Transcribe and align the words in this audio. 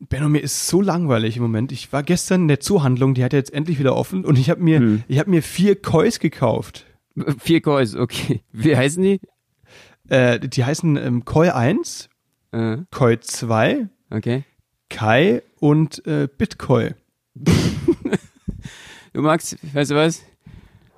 Benno, 0.00 0.28
mir 0.28 0.40
ist 0.40 0.68
so 0.68 0.80
langweilig 0.80 1.36
im 1.36 1.42
Moment. 1.42 1.72
Ich 1.72 1.92
war 1.92 2.02
gestern 2.02 2.42
in 2.42 2.48
der 2.48 2.60
Zoohandlung, 2.60 3.14
die 3.14 3.24
hat 3.24 3.32
jetzt 3.32 3.52
endlich 3.52 3.78
wieder 3.78 3.96
offen 3.96 4.24
und 4.24 4.38
ich 4.38 4.48
habe 4.50 4.62
mir, 4.62 4.78
Hm. 4.78 5.02
ich 5.08 5.18
habe 5.18 5.30
mir 5.30 5.42
vier 5.42 5.80
Kois 5.80 6.18
gekauft. 6.20 6.86
Vier 7.40 7.60
Coins, 7.60 7.96
okay. 7.96 8.42
Wie 8.52 8.76
heißen 8.76 9.02
die? 9.02 9.20
Äh, 10.08 10.38
die 10.38 10.64
heißen 10.64 10.96
ähm, 10.96 11.24
Koi 11.24 11.50
1, 11.52 12.08
Äh, 12.52 12.78
Koi 12.92 13.16
2, 13.18 13.88
okay. 14.10 14.44
Kai 14.88 15.42
und 15.58 16.06
äh, 16.06 16.28
Bitcoin. 16.28 16.94
Du 19.14 19.22
Max, 19.22 19.56
weißt 19.72 19.90
du 19.90 19.94
was? 19.96 20.22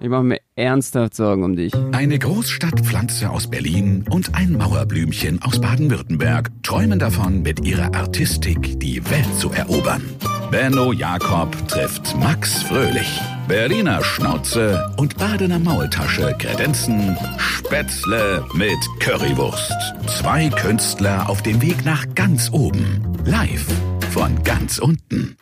Ich 0.02 0.08
mache 0.08 0.22
mir 0.22 0.38
ernsthaft 0.56 1.14
Sorgen 1.14 1.44
um 1.44 1.56
dich. 1.56 1.74
Eine 1.92 2.18
Großstadtpflanze 2.18 3.28
aus 3.28 3.50
Berlin 3.50 4.06
und 4.08 4.34
ein 4.34 4.52
Mauerblümchen 4.52 5.42
aus 5.42 5.60
Baden-Württemberg 5.60 6.50
träumen 6.62 6.98
davon, 6.98 7.42
mit 7.42 7.66
ihrer 7.66 7.94
Artistik 7.94 8.80
die 8.80 9.04
Welt 9.10 9.34
zu 9.38 9.50
erobern. 9.50 10.02
Benno 10.50 10.92
Jakob 10.92 11.54
trifft 11.68 12.16
Max 12.18 12.62
Fröhlich. 12.62 13.20
Berliner 13.46 14.02
Schnauze 14.02 14.90
und 14.96 15.18
Badener 15.18 15.58
Maultasche 15.58 16.34
kredenzen 16.38 17.18
Spätzle 17.36 18.42
mit 18.54 18.78
Currywurst. 19.00 19.74
Zwei 20.06 20.48
Künstler 20.48 21.28
auf 21.28 21.42
dem 21.42 21.60
Weg 21.60 21.84
nach 21.84 22.06
ganz 22.14 22.50
oben. 22.52 23.02
Live 23.26 23.66
von 24.12 24.42
ganz 24.44 24.78
unten. 24.78 25.36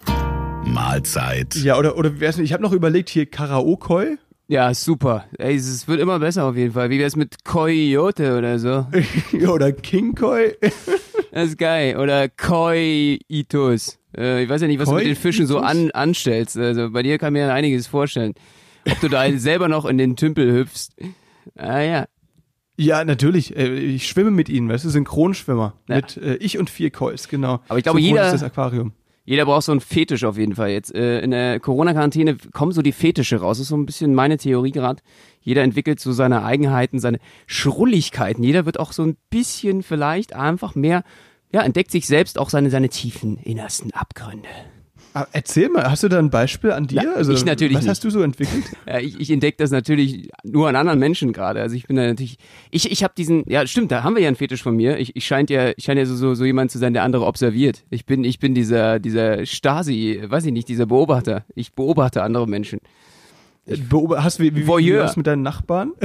Mahlzeit. 0.65 1.55
Ja, 1.55 1.79
oder, 1.79 1.97
oder? 1.97 2.11
Ich 2.21 2.53
habe 2.53 2.63
noch 2.63 2.73
überlegt, 2.73 3.09
hier 3.09 3.27
Karaokoi. 3.27 4.19
Ja, 4.51 4.73
super. 4.73 5.27
Ey, 5.37 5.55
es 5.57 5.87
wird 5.89 6.01
immer 6.01 6.19
besser 6.19 6.45
auf 6.45 6.57
jeden 6.57 6.73
Fall. 6.73 6.89
Wie 6.89 6.99
wär's 6.99 7.17
mit 7.17 7.45
Coyote 7.45 8.39
oder 8.39 8.59
so? 8.59 8.87
oder 9.53 9.73
King 9.73 10.15
Koi. 10.15 10.53
Das 11.31 11.51
ist 11.51 11.59
geil. 11.59 11.99
Oder 11.99 12.29
Koi-Itus. 12.31 13.99
Äh, 14.17 14.43
ich 14.45 14.49
weiß 14.49 14.63
ja 14.63 14.67
nicht, 14.67 14.81
was 14.81 14.89
du 14.89 14.95
mit 14.95 15.07
den 15.07 15.15
Fischen 15.15 15.47
so 15.47 15.59
an, 15.59 15.91
anstellst. 15.91 16.57
Also 16.57 16.91
bei 16.91 17.03
dir 17.03 17.19
kann 17.19 17.35
mir 17.35 17.53
einiges 17.53 17.87
vorstellen. 17.87 18.33
Ob 18.91 18.99
du 19.01 19.09
da 19.09 19.31
selber 19.39 19.69
noch 19.69 19.85
in 19.85 19.99
den 19.99 20.17
Tümpel 20.17 20.51
hüpfst. 20.53 20.97
Ah 21.55 21.81
ja. 21.81 22.07
Ja, 22.79 23.05
natürlich. 23.05 23.55
Äh, 23.57 23.75
Ich 23.79 24.09
schwimme 24.09 24.31
mit 24.31 24.49
ihnen, 24.49 24.69
weißt 24.71 24.87
du, 24.87 24.89
Synchronschwimmer. 24.89 25.75
Ja. 25.89 25.97
Mit 25.97 26.17
äh, 26.17 26.37
ich 26.37 26.59
und 26.59 26.71
vier 26.71 26.91
Kois, 26.91 27.29
genau. 27.29 27.61
Aber 27.69 27.79
ich 27.79 27.83
glaube, 27.85 27.99
groß 28.01 28.09
jeder- 28.09 28.27
ist 28.27 28.33
das 28.33 28.43
Aquarium. 28.43 28.93
Jeder 29.29 29.45
braucht 29.45 29.65
so 29.65 29.73
einen 29.73 29.83
Fetisch 29.83 30.25
auf 30.25 30.39
jeden 30.39 30.55
Fall 30.55 30.71
jetzt. 30.71 30.95
Äh, 30.95 31.21
in 31.21 31.33
der 31.33 31.61
Corona-Quarantäne 31.61 32.39
kommen 32.55 32.73
so 32.73 32.81
die 32.81 32.93
Fetische 32.93 33.37
raus. 33.37 33.59
Das 33.59 33.65
ist 33.65 33.69
so 33.69 33.77
ein 33.77 33.85
bisschen 33.85 34.15
meine 34.15 34.39
Theorie 34.39 34.71
gerade. 34.71 35.03
Jeder 35.43 35.63
entwickelt 35.65 36.01
so 36.01 36.13
seine 36.13 36.45
Eigenheiten, 36.45 36.99
seine 36.99 37.19
Schrulligkeiten. 37.47 38.43
Jeder 38.43 38.65
wird 38.65 38.81
auch 38.81 38.93
so 38.93 39.03
ein 39.03 39.19
bisschen 39.29 39.83
vielleicht 39.83 40.33
einfach 40.33 40.75
mehr, 40.75 41.05
ja, 41.53 41.61
entdeckt 41.61 41.91
sich 41.91 42.07
selbst 42.07 42.39
auch 42.39 42.49
seine, 42.49 42.71
seine 42.71 42.89
tiefen, 42.89 43.37
innersten 43.37 43.93
Abgründe. 43.93 44.49
Ah, 45.15 45.27
erzähl 45.33 45.69
mal, 45.69 45.91
hast 45.91 46.03
du 46.03 46.09
da 46.09 46.19
ein 46.19 46.31
Beispiel 46.31 46.71
an 46.71 46.87
dir? 46.87 47.15
Also, 47.17 47.33
Na, 47.33 47.39
ich 47.39 47.45
natürlich 47.45 47.77
Was 47.77 47.83
nicht. 47.85 47.91
hast 47.91 48.05
du 48.05 48.11
so 48.11 48.23
entwickelt? 48.23 48.65
Ja, 48.87 48.99
ich, 49.01 49.19
ich 49.21 49.31
entdecke 49.31 49.57
das 49.59 49.71
natürlich 49.71 50.31
nur 50.45 50.69
an 50.69 50.77
anderen 50.77 50.99
Menschen 50.99 51.33
gerade. 51.33 51.61
Also 51.61 51.77
ich 51.77 51.87
bin 51.87 51.97
da 51.97 52.07
natürlich, 52.07 52.39
ich, 52.71 52.91
ich 52.91 53.03
habe 53.05 53.15
diesen, 53.17 53.43
ja 53.47 53.67
stimmt, 53.67 53.91
da 53.91 54.03
haben 54.03 54.15
wir 54.15 54.23
ja 54.23 54.29
einen 54.29 54.37
Fetisch 54.37 54.63
von 54.63 54.77
mir. 54.77 54.99
Ich, 54.99 55.15
ich 55.17 55.27
scheint 55.27 55.51
ja, 55.51 55.71
ich 55.77 55.85
scheine 55.85 56.01
ja 56.01 56.07
so, 56.07 56.15
so, 56.17 56.35
so 56.35 56.45
jemand 56.45 56.71
zu 56.71 56.79
sein, 56.79 56.93
der 56.93 57.03
andere 57.03 57.25
observiert. 57.27 57.85
Ich 57.91 58.07
bin, 58.07 58.25
ich 58.25 58.39
bin 58.39 58.55
dieser, 58.55 58.99
dieser 58.99 59.45
Stasi, 59.45 60.23
weiß 60.25 60.45
ich 60.47 60.53
nicht, 60.53 60.69
dieser 60.69 60.87
Beobachter. 60.87 61.45
Ich 61.55 61.73
beobachte 61.73 62.23
andere 62.23 62.47
Menschen. 62.47 62.81
Beob 63.89 64.17
hast, 64.17 64.41
wie, 64.41 64.55
wie, 64.55 64.63
wie 64.63 64.67
Voyeur. 64.67 65.03
läuft's 65.03 65.17
mit 65.17 65.27
deinen 65.27 65.43
Nachbarn? 65.43 65.93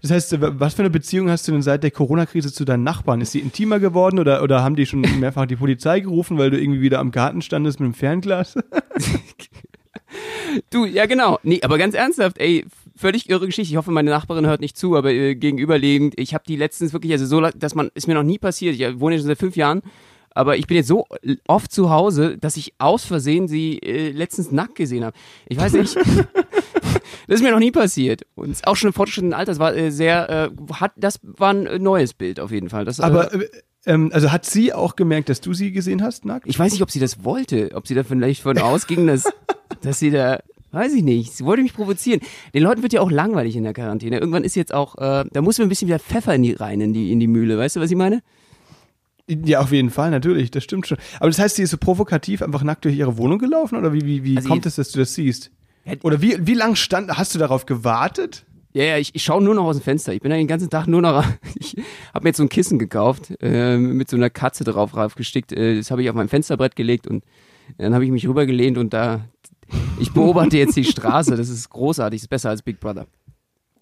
Das 0.00 0.10
heißt, 0.10 0.36
was 0.40 0.74
für 0.74 0.82
eine 0.82 0.90
Beziehung 0.90 1.30
hast 1.30 1.46
du 1.46 1.52
denn 1.52 1.62
seit 1.62 1.84
der 1.84 1.92
Corona-Krise 1.92 2.52
zu 2.52 2.64
deinen 2.64 2.82
Nachbarn? 2.82 3.20
Ist 3.20 3.32
sie 3.32 3.38
intimer 3.38 3.78
geworden 3.78 4.18
oder, 4.18 4.42
oder 4.42 4.64
haben 4.64 4.74
die 4.74 4.86
schon 4.86 5.00
mehrfach 5.20 5.46
die 5.46 5.54
Polizei 5.54 6.00
gerufen, 6.00 6.38
weil 6.38 6.50
du 6.50 6.60
irgendwie 6.60 6.80
wieder 6.80 6.98
am 6.98 7.12
Garten 7.12 7.40
standest 7.40 7.78
mit 7.78 7.86
dem 7.86 7.94
Fernglas? 7.94 8.56
Du, 10.70 10.84
ja 10.84 11.06
genau. 11.06 11.38
Nee, 11.42 11.60
aber 11.62 11.78
ganz 11.78 11.94
ernsthaft, 11.94 12.38
ey, 12.38 12.66
völlig 12.94 13.30
irre 13.30 13.46
Geschichte. 13.46 13.72
Ich 13.72 13.76
hoffe, 13.76 13.90
meine 13.90 14.10
Nachbarin 14.10 14.46
hört 14.46 14.60
nicht 14.60 14.76
zu, 14.76 14.96
aber 14.96 15.10
äh, 15.10 15.34
gegenüberliegend, 15.34 16.18
ich 16.18 16.34
habe 16.34 16.44
die 16.46 16.56
letztens 16.56 16.92
wirklich, 16.92 17.12
also 17.12 17.26
so, 17.26 17.40
dass 17.40 17.74
man, 17.74 17.90
ist 17.94 18.06
mir 18.06 18.14
noch 18.14 18.22
nie 18.22 18.38
passiert. 18.38 18.78
Ich 18.78 19.00
wohne 19.00 19.14
jetzt 19.14 19.22
schon 19.22 19.28
seit 19.28 19.38
fünf 19.38 19.56
Jahren, 19.56 19.82
aber 20.34 20.56
ich 20.56 20.66
bin 20.66 20.76
jetzt 20.76 20.88
so 20.88 21.06
oft 21.46 21.72
zu 21.72 21.90
Hause, 21.90 22.38
dass 22.38 22.56
ich 22.56 22.74
aus 22.78 23.04
Versehen 23.04 23.48
sie 23.48 23.78
äh, 23.78 24.10
letztens 24.10 24.52
nackt 24.52 24.74
gesehen 24.74 25.04
habe. 25.04 25.16
Ich 25.48 25.58
weiß 25.58 25.72
nicht. 25.74 25.96
Das 27.26 27.36
ist 27.36 27.42
mir 27.42 27.52
noch 27.52 27.58
nie 27.58 27.70
passiert. 27.70 28.22
Und 28.34 28.58
auch 28.66 28.76
schon 28.76 28.88
im 28.88 28.94
fortgeschrittenen 28.94 29.34
Alter. 29.34 29.52
Das 29.52 29.58
war 29.58 29.74
äh, 29.74 29.90
sehr, 29.90 30.28
äh, 30.28 30.74
hat, 30.74 30.92
das 30.96 31.20
war 31.22 31.50
ein 31.50 31.66
äh, 31.66 31.78
neues 31.78 32.14
Bild 32.14 32.40
auf 32.40 32.50
jeden 32.50 32.68
Fall. 32.68 32.84
Das, 32.84 32.98
äh, 32.98 33.02
Aber 33.02 33.32
äh, 33.32 33.48
ähm, 33.86 34.10
also 34.12 34.32
hat 34.32 34.44
sie 34.44 34.72
auch 34.72 34.96
gemerkt, 34.96 35.28
dass 35.28 35.40
du 35.40 35.54
sie 35.54 35.72
gesehen 35.72 36.02
hast, 36.02 36.24
nackt? 36.24 36.46
ich 36.46 36.58
weiß 36.58 36.72
nicht, 36.72 36.82
ob 36.82 36.90
sie 36.90 37.00
das 37.00 37.24
wollte, 37.24 37.70
ob 37.74 37.86
sie 37.86 37.94
da 37.94 38.04
vielleicht 38.04 38.42
von 38.42 38.58
ausging, 38.58 39.06
dass, 39.06 39.24
dass 39.82 39.98
sie 39.98 40.10
da, 40.10 40.40
weiß 40.70 40.94
ich 40.94 41.02
nicht, 41.02 41.32
sie 41.32 41.44
wollte 41.44 41.62
mich 41.62 41.74
provozieren. 41.74 42.20
Den 42.54 42.62
Leuten 42.62 42.82
wird 42.82 42.92
ja 42.92 43.00
auch 43.00 43.10
langweilig 43.10 43.56
in 43.56 43.64
der 43.64 43.72
Quarantäne. 43.72 44.18
Irgendwann 44.18 44.44
ist 44.44 44.54
jetzt 44.54 44.72
auch, 44.72 44.96
äh, 44.98 45.24
da 45.30 45.42
muss 45.42 45.58
man 45.58 45.66
ein 45.66 45.68
bisschen 45.68 45.88
wieder 45.88 45.98
Pfeffer 45.98 46.34
in 46.34 46.42
die 46.42 46.52
rein 46.52 46.80
in 46.80 46.92
die 46.92 47.12
in 47.12 47.20
die 47.20 47.28
Mühle. 47.28 47.58
Weißt 47.58 47.76
du, 47.76 47.80
was 47.80 47.90
ich 47.90 47.96
meine? 47.96 48.22
Ja, 49.44 49.60
auf 49.60 49.72
jeden 49.72 49.90
Fall, 49.90 50.10
natürlich, 50.10 50.50
das 50.50 50.64
stimmt 50.64 50.86
schon. 50.86 50.98
Aber 51.18 51.28
das 51.28 51.38
heißt, 51.38 51.56
sie 51.56 51.62
ist 51.62 51.70
so 51.70 51.78
provokativ 51.78 52.42
einfach 52.42 52.62
nackt 52.62 52.84
durch 52.84 52.96
ihre 52.96 53.16
Wohnung 53.18 53.38
gelaufen 53.38 53.76
oder 53.76 53.92
wie, 53.92 54.04
wie, 54.04 54.24
wie 54.24 54.36
Also 54.36 54.48
kommt 54.48 54.66
es, 54.66 54.76
dass 54.76 54.90
du 54.90 54.98
das 54.98 55.14
siehst? 55.14 55.50
Ja, 55.84 55.94
Oder 56.02 56.22
wie, 56.22 56.46
wie 56.46 56.54
lang 56.54 56.76
stand, 56.76 57.16
hast 57.16 57.34
du 57.34 57.38
darauf 57.38 57.66
gewartet? 57.66 58.44
Ja, 58.74 58.84
ja, 58.84 58.98
ich, 58.98 59.14
ich 59.14 59.22
schaue 59.22 59.42
nur 59.42 59.54
noch 59.54 59.64
aus 59.64 59.76
dem 59.76 59.82
Fenster. 59.82 60.14
Ich 60.14 60.20
bin 60.20 60.30
da 60.30 60.36
den 60.36 60.46
ganzen 60.46 60.70
Tag 60.70 60.86
nur 60.86 61.02
noch. 61.02 61.24
Ich 61.54 61.76
habe 62.14 62.24
mir 62.24 62.30
jetzt 62.30 62.38
so 62.38 62.42
ein 62.42 62.48
Kissen 62.48 62.78
gekauft 62.78 63.32
äh, 63.40 63.76
mit 63.76 64.08
so 64.08 64.16
einer 64.16 64.30
Katze 64.30 64.64
drauf 64.64 64.96
raufgestickt. 64.96 65.52
Äh, 65.52 65.76
das 65.76 65.90
habe 65.90 66.02
ich 66.02 66.10
auf 66.10 66.16
mein 66.16 66.28
Fensterbrett 66.28 66.76
gelegt 66.76 67.06
und 67.06 67.24
dann 67.78 67.94
habe 67.94 68.04
ich 68.04 68.10
mich 68.10 68.26
rübergelehnt 68.26 68.78
und 68.78 68.92
da. 68.92 69.24
Ich 70.00 70.12
beobachte 70.12 70.58
jetzt 70.58 70.76
die 70.76 70.84
Straße. 70.84 71.36
Das 71.36 71.48
ist 71.48 71.70
großartig. 71.70 72.20
Das 72.20 72.24
ist 72.24 72.28
besser 72.28 72.50
als 72.50 72.62
Big 72.62 72.80
Brother. 72.80 73.06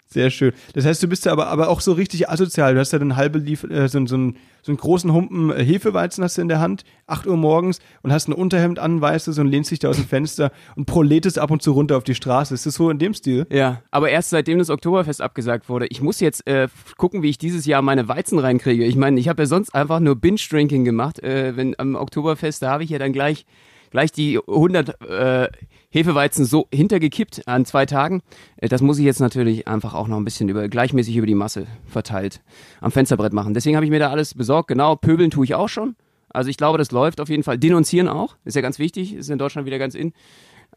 Sehr 0.07 0.29
schön. 0.29 0.51
Das 0.73 0.85
heißt, 0.85 1.01
du 1.01 1.07
bist 1.07 1.25
ja 1.25 1.31
aber, 1.31 1.47
aber 1.47 1.69
auch 1.69 1.79
so 1.79 1.93
richtig 1.93 2.29
asozial. 2.29 2.73
Du 2.73 2.79
hast 2.79 2.91
ja 2.91 2.99
dann 2.99 3.15
halbe 3.15 3.39
Lief 3.39 3.63
äh, 3.63 3.87
so, 3.87 4.05
so, 4.05 4.15
einen, 4.15 4.37
so 4.61 4.71
einen 4.71 4.77
großen 4.77 5.11
Humpen 5.11 5.51
äh, 5.51 5.63
Hefeweizen 5.63 6.23
hast 6.23 6.37
du 6.37 6.41
in 6.41 6.47
der 6.47 6.59
Hand, 6.59 6.83
8 7.07 7.27
Uhr 7.27 7.37
morgens 7.37 7.79
und 8.01 8.11
hast 8.11 8.27
ein 8.27 8.33
Unterhemd 8.33 8.79
an, 8.79 9.01
weißt 9.01 9.27
du, 9.27 9.41
und 9.41 9.47
lehnst 9.47 9.71
dich 9.71 9.79
da 9.79 9.89
aus 9.89 9.97
dem 9.97 10.05
Fenster 10.05 10.51
und 10.75 10.85
proletest 10.85 11.39
ab 11.39 11.51
und 11.51 11.61
zu 11.61 11.71
runter 11.71 11.97
auf 11.97 12.03
die 12.03 12.15
Straße. 12.15 12.53
Ist 12.53 12.65
das 12.65 12.75
so 12.75 12.89
in 12.89 12.99
dem 12.99 13.13
Stil? 13.13 13.47
Ja, 13.51 13.81
aber 13.91 14.09
erst 14.09 14.29
seitdem 14.29 14.59
das 14.59 14.69
Oktoberfest 14.69 15.21
abgesagt 15.21 15.69
wurde. 15.69 15.87
Ich 15.87 16.01
muss 16.01 16.19
jetzt 16.19 16.45
äh, 16.47 16.67
gucken, 16.97 17.23
wie 17.23 17.29
ich 17.29 17.37
dieses 17.37 17.65
Jahr 17.65 17.81
meine 17.81 18.07
Weizen 18.07 18.39
reinkriege. 18.39 18.85
Ich 18.85 18.95
meine, 18.95 19.19
ich 19.19 19.27
habe 19.27 19.43
ja 19.43 19.47
sonst 19.47 19.73
einfach 19.73 19.99
nur 19.99 20.15
Binge-Drinking 20.15 20.85
gemacht. 20.85 21.21
Äh, 21.23 21.55
wenn 21.55 21.77
am 21.77 21.95
Oktoberfest, 21.95 22.61
da 22.61 22.71
habe 22.71 22.83
ich 22.83 22.89
ja 22.89 22.99
dann 22.99 23.13
gleich 23.13 23.45
gleich 23.91 24.11
die 24.11 24.39
100 24.39 25.01
äh, 25.01 25.47
Hefeweizen 25.89 26.45
so 26.45 26.67
hintergekippt 26.73 27.47
an 27.47 27.65
zwei 27.65 27.85
Tagen. 27.85 28.21
Äh, 28.57 28.69
das 28.69 28.81
muss 28.81 28.97
ich 28.97 29.05
jetzt 29.05 29.19
natürlich 29.19 29.67
einfach 29.67 29.93
auch 29.93 30.07
noch 30.07 30.17
ein 30.17 30.25
bisschen 30.25 30.49
über 30.49 30.67
gleichmäßig 30.67 31.15
über 31.17 31.27
die 31.27 31.35
Masse 31.35 31.67
verteilt 31.85 32.41
am 32.79 32.91
Fensterbrett 32.91 33.33
machen. 33.33 33.53
Deswegen 33.53 33.75
habe 33.75 33.85
ich 33.85 33.91
mir 33.91 33.99
da 33.99 34.09
alles 34.09 34.33
besorgt. 34.33 34.69
Genau, 34.69 34.95
pöbeln 34.95 35.29
tue 35.29 35.45
ich 35.45 35.53
auch 35.53 35.69
schon. 35.69 35.95
Also 36.29 36.49
ich 36.49 36.57
glaube, 36.57 36.77
das 36.77 36.91
läuft 36.91 37.19
auf 37.19 37.29
jeden 37.29 37.43
Fall. 37.43 37.57
Denunzieren 37.57 38.07
auch, 38.07 38.35
ist 38.45 38.55
ja 38.55 38.61
ganz 38.61 38.79
wichtig, 38.79 39.13
ist 39.13 39.29
in 39.29 39.37
Deutschland 39.37 39.65
wieder 39.65 39.79
ganz 39.79 39.95
in. 39.95 40.13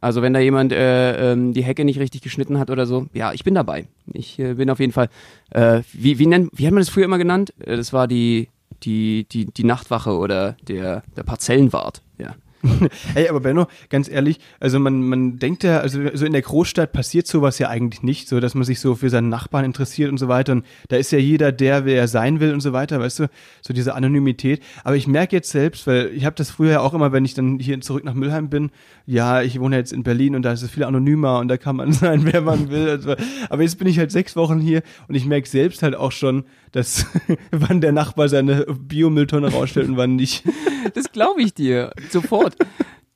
Also 0.01 0.21
wenn 0.21 0.33
da 0.33 0.41
jemand 0.41 0.73
äh, 0.73 1.33
ähm, 1.33 1.53
die 1.53 1.63
Hecke 1.63 1.85
nicht 1.85 2.01
richtig 2.01 2.23
geschnitten 2.23 2.59
hat 2.59 2.71
oder 2.71 2.85
so, 2.85 3.07
ja, 3.15 3.33
ich 3.33 3.45
bin 3.45 3.55
dabei. 3.55 3.87
Ich 4.13 4.39
äh, 4.41 4.55
bin 4.55 4.69
auf 4.69 4.81
jeden 4.81 4.93
Fall, 4.93 5.09
äh, 5.51 5.83
wie, 5.93 6.19
wie, 6.19 6.27
nennt, 6.27 6.51
wie 6.53 6.67
hat 6.67 6.75
man 6.75 6.81
das 6.81 6.89
früher 6.89 7.05
immer 7.05 7.19
genannt? 7.19 7.55
Äh, 7.61 7.77
das 7.77 7.93
war 7.93 8.09
die, 8.09 8.49
die, 8.83 9.27
die, 9.31 9.47
die 9.47 9.65
Nachtwache 9.65 10.11
oder 10.19 10.57
der, 10.67 11.05
der 11.17 11.23
Parzellenwart, 11.23 12.03
ja. 12.19 12.35
Ey, 13.15 13.29
aber 13.29 13.41
Benno, 13.41 13.67
ganz 13.91 14.09
ehrlich, 14.09 14.41
also 14.61 14.79
man, 14.79 15.03
man 15.03 15.39
denkt 15.39 15.65
ja, 15.65 15.81
also 15.81 16.01
so 16.15 16.25
in 16.25 16.33
der 16.33 16.43
Großstadt 16.43 16.93
passiert 16.93 17.27
sowas 17.27 17.59
ja 17.59 17.69
eigentlich 17.69 18.03
nicht, 18.03 18.29
so 18.29 18.41
dass 18.41 18.55
man 18.55 18.65
sich 18.65 18.81
so 18.81 18.95
für 18.95 19.11
seinen 19.11 19.29
Nachbarn 19.29 19.65
interessiert 19.65 20.11
und 20.11 20.19
so 20.19 20.29
weiter. 20.29 20.53
Und 20.53 20.67
da 20.89 20.97
ist 20.97 21.13
ja 21.13 21.19
jeder 21.19 21.53
der, 21.53 21.85
wer 21.85 21.97
er 21.97 22.09
sein 22.09 22.41
will 22.41 22.53
und 22.53 22.61
so 22.61 22.73
weiter, 22.73 23.01
weißt 23.01 23.21
du, 23.21 23.31
so 23.63 23.75
diese 23.75 23.95
Anonymität. 23.95 24.63
Aber 24.83 24.97
ich 24.97 25.07
merke 25.07 25.37
jetzt 25.37 25.51
selbst, 25.51 25.87
weil 25.87 26.11
ich 26.15 26.25
habe 26.25 26.37
das 26.37 26.51
früher 26.51 26.83
auch 26.83 26.95
immer, 26.95 27.13
wenn 27.13 27.25
ich 27.25 27.35
dann 27.35 27.59
hier 27.59 27.81
zurück 27.81 28.05
nach 28.05 28.15
Mülheim 28.15 28.49
bin, 28.49 28.71
ja, 29.07 29.43
ich 29.43 29.61
wohne 29.61 29.77
jetzt 29.77 29.93
in 29.93 30.03
Berlin 30.03 30.35
und 30.35 30.43
da 30.43 30.53
ist 30.53 30.63
es 30.63 30.71
viel 30.71 30.85
anonymer 30.85 31.39
und 31.41 31.49
da 31.49 31.57
kann 31.57 31.77
man 31.77 31.93
sein, 31.93 32.25
wer 32.25 32.41
man 32.41 32.71
will. 32.71 32.89
Also, 32.89 33.15
aber 33.51 33.63
jetzt 33.63 33.79
bin 33.79 33.89
ich 33.89 33.99
halt 33.99 34.11
sechs 34.11 34.37
Wochen 34.37 34.61
hier 34.61 34.83
und 35.09 35.15
ich 35.15 35.27
merke 35.27 35.49
selbst 35.49 35.83
halt 35.83 35.95
auch 35.95 36.13
schon, 36.13 36.45
dass 36.75 37.07
wann 37.51 37.81
der 37.81 37.93
Nachbar 37.93 38.29
seine 38.29 38.67
Biomülltonne 38.67 39.53
rausstellt 39.53 39.89
und 39.89 39.97
wann 39.97 40.17
nicht. 40.17 40.45
Das 40.93 41.11
glaube 41.11 41.41
ich 41.41 41.55
dir, 41.55 41.93
sofort. 42.11 42.57